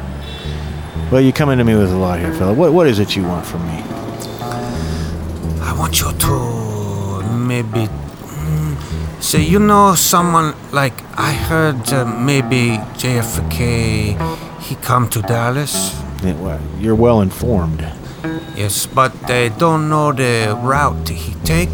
Well, 1.13 1.21
you're 1.21 1.31
coming 1.31 1.59
to 1.59 1.63
me 1.63 1.75
with 1.75 1.91
a 1.91 1.95
lot 1.95 2.17
here, 2.17 2.33
fella. 2.33 2.55
What, 2.55 2.73
what 2.73 2.87
is 2.87 2.97
it 2.97 3.15
you 3.15 3.21
want 3.21 3.45
from 3.45 3.61
me? 3.67 3.83
I 5.61 5.75
want 5.77 5.99
you 5.99 6.11
to 6.11 7.23
maybe 7.31 7.85
mm, 7.85 9.21
say 9.21 9.43
you 9.43 9.59
know 9.59 9.93
someone 9.93 10.55
like 10.71 10.95
I 11.15 11.33
heard 11.33 11.93
uh, 11.93 12.05
maybe 12.05 12.79
JFK. 12.97 14.17
He 14.59 14.73
come 14.77 15.07
to 15.09 15.21
Dallas. 15.21 15.93
Yeah, 16.23 16.33
well, 16.41 16.59
You're 16.79 16.95
well 16.95 17.21
informed. 17.21 17.81
Yes, 18.55 18.87
but 18.87 19.13
they 19.27 19.49
don't 19.49 19.89
know 19.89 20.13
the 20.13 20.57
route 20.63 21.09
he 21.09 21.35
take. 21.43 21.69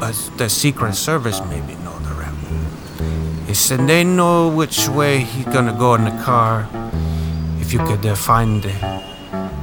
But 0.00 0.16
the 0.38 0.48
Secret 0.48 0.94
Service 0.94 1.42
maybe 1.50 1.74
know 1.84 1.98
the 1.98 2.14
route. 2.14 3.46
He 3.46 3.52
said 3.52 3.86
they 3.86 4.02
know 4.02 4.48
which 4.48 4.88
way 4.88 5.18
he 5.18 5.44
gonna 5.44 5.76
go 5.78 5.94
in 5.94 6.04
the 6.04 6.22
car. 6.24 6.66
If 7.72 7.80
you 7.80 7.86
could 7.86 8.04
uh, 8.04 8.14
find 8.14 8.62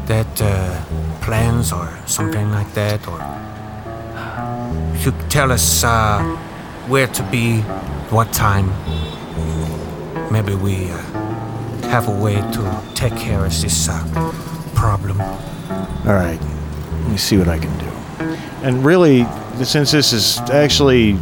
that 0.08 0.42
uh, 0.42 0.84
plans 1.22 1.72
or 1.72 1.96
something 2.08 2.50
like 2.50 2.74
that, 2.74 3.08
or 3.08 3.22
if 4.96 5.06
you 5.06 5.12
could 5.12 5.30
tell 5.30 5.52
us 5.52 5.84
uh, 5.84 6.20
where 6.88 7.06
to 7.06 7.24
be, 7.30 7.60
what 8.10 8.34
time, 8.34 8.74
maybe 10.32 10.56
we 10.56 10.90
uh, 10.90 10.98
have 11.92 12.08
a 12.08 12.20
way 12.20 12.38
to 12.38 12.82
take 12.96 13.16
care 13.16 13.46
of 13.46 13.62
this 13.62 13.88
uh, 13.88 14.04
problem. 14.74 15.22
All 15.22 16.16
right. 16.16 16.42
Let 17.04 17.12
me 17.12 17.18
see 17.18 17.38
what 17.38 17.48
I 17.48 17.60
can 17.60 17.78
do. 17.78 17.92
And 18.64 18.84
really, 18.84 19.28
since 19.64 19.92
this 19.92 20.14
is 20.14 20.40
actually 20.50 21.20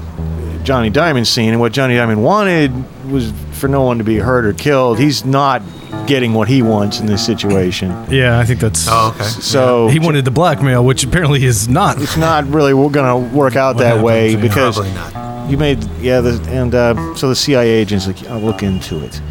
Johnny 0.67 0.89
Diamond 0.89 1.25
scene, 1.25 1.51
and 1.51 1.61
what 1.61 1.71
Johnny 1.71 1.95
Diamond 1.95 2.21
wanted 2.21 2.73
was 3.09 3.31
for 3.53 3.69
no 3.69 3.83
one 3.83 3.99
to 3.99 4.03
be 4.03 4.17
hurt 4.17 4.43
or 4.45 4.51
killed, 4.51 4.99
he's 4.99 5.23
not 5.23 5.61
getting 6.07 6.33
what 6.33 6.49
he 6.49 6.61
wants 6.61 6.99
in 6.99 7.05
this 7.05 7.25
situation. 7.25 7.89
Yeah, 8.09 8.37
I 8.37 8.43
think 8.43 8.59
that's. 8.59 8.85
Oh, 8.89 9.13
okay. 9.15 9.23
So 9.23 9.87
He 9.87 9.97
wanted 9.97 10.25
the 10.25 10.31
blackmail, 10.31 10.83
which 10.83 11.05
apparently 11.05 11.45
is 11.45 11.69
not. 11.69 12.01
it's 12.01 12.17
not 12.17 12.45
really 12.47 12.73
going 12.73 12.91
to 13.31 13.33
work 13.33 13.55
out 13.55 13.75
What 13.75 13.81
that 13.83 14.03
way 14.03 14.31
happens, 14.31 14.41
because 14.49 14.75
Probably 14.75 14.93
not. 14.93 15.49
you 15.49 15.57
made 15.57 15.81
yeah, 16.01 16.19
the, 16.19 16.45
and 16.49 16.75
uh, 16.75 17.15
so 17.15 17.29
the 17.29 17.35
CIA 17.35 17.69
agents 17.69 18.05
like 18.05 18.27
I'll 18.27 18.41
look 18.41 18.61
into 18.61 19.01
it. 19.05 19.21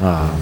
Uh, 0.00 0.38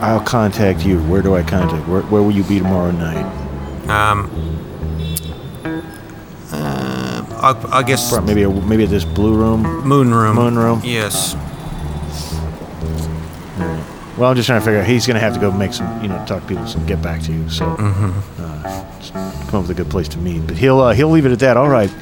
I'll 0.00 0.20
contact 0.20 0.86
you. 0.86 1.00
Where 1.02 1.20
do 1.20 1.34
I 1.34 1.42
contact? 1.42 1.88
Where, 1.88 2.02
where 2.02 2.22
will 2.22 2.30
you 2.30 2.44
be 2.44 2.58
tomorrow 2.58 2.92
night? 2.92 3.24
Um. 3.88 4.30
I, 7.44 7.78
I 7.78 7.82
guess 7.82 8.10
Maybe 8.22 8.42
a, 8.42 8.48
maybe 8.50 8.86
this 8.86 9.04
blue 9.04 9.34
room. 9.34 9.62
moon 9.86 10.12
room. 10.14 10.36
Moon 10.36 10.56
room? 10.56 10.80
Yes. 10.84 11.34
Well, 14.16 14.30
I'm 14.30 14.36
just 14.36 14.46
trying 14.46 14.60
to 14.60 14.64
figure 14.64 14.80
out. 14.80 14.86
He's 14.86 15.06
going 15.06 15.16
to 15.16 15.20
have 15.20 15.34
to 15.34 15.40
go 15.40 15.50
make 15.50 15.72
some, 15.74 16.00
you 16.00 16.08
know, 16.08 16.24
talk 16.24 16.42
to 16.42 16.48
people 16.48 16.64
and 16.64 16.86
get 16.86 17.02
back 17.02 17.20
to 17.22 17.32
you. 17.32 17.48
So 17.50 17.64
Mm-hmm. 17.66 18.42
uh, 18.42 18.98
just 19.00 19.12
come 19.12 19.56
up 19.62 19.68
with 19.68 19.70
a 19.70 19.74
good 19.74 19.90
place 19.90 20.08
to 20.10 20.18
meet. 20.18 20.46
But 20.46 20.56
he'll 20.56 20.80
uh, 20.80 20.94
he'll 20.94 21.10
leave 21.10 21.26
it 21.26 21.32
at 21.32 21.40
that. 21.40 21.56
All 21.56 21.68
right. 21.68 21.92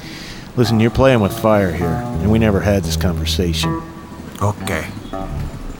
Listen, 0.55 0.79
you're 0.79 0.91
playing 0.91 1.19
with 1.21 1.37
fire 1.37 1.71
here, 1.71 1.87
and 1.87 2.31
we 2.31 2.37
never 2.37 2.59
had 2.59 2.83
this 2.83 2.95
conversation. 2.95 3.81
Okay. 4.41 4.85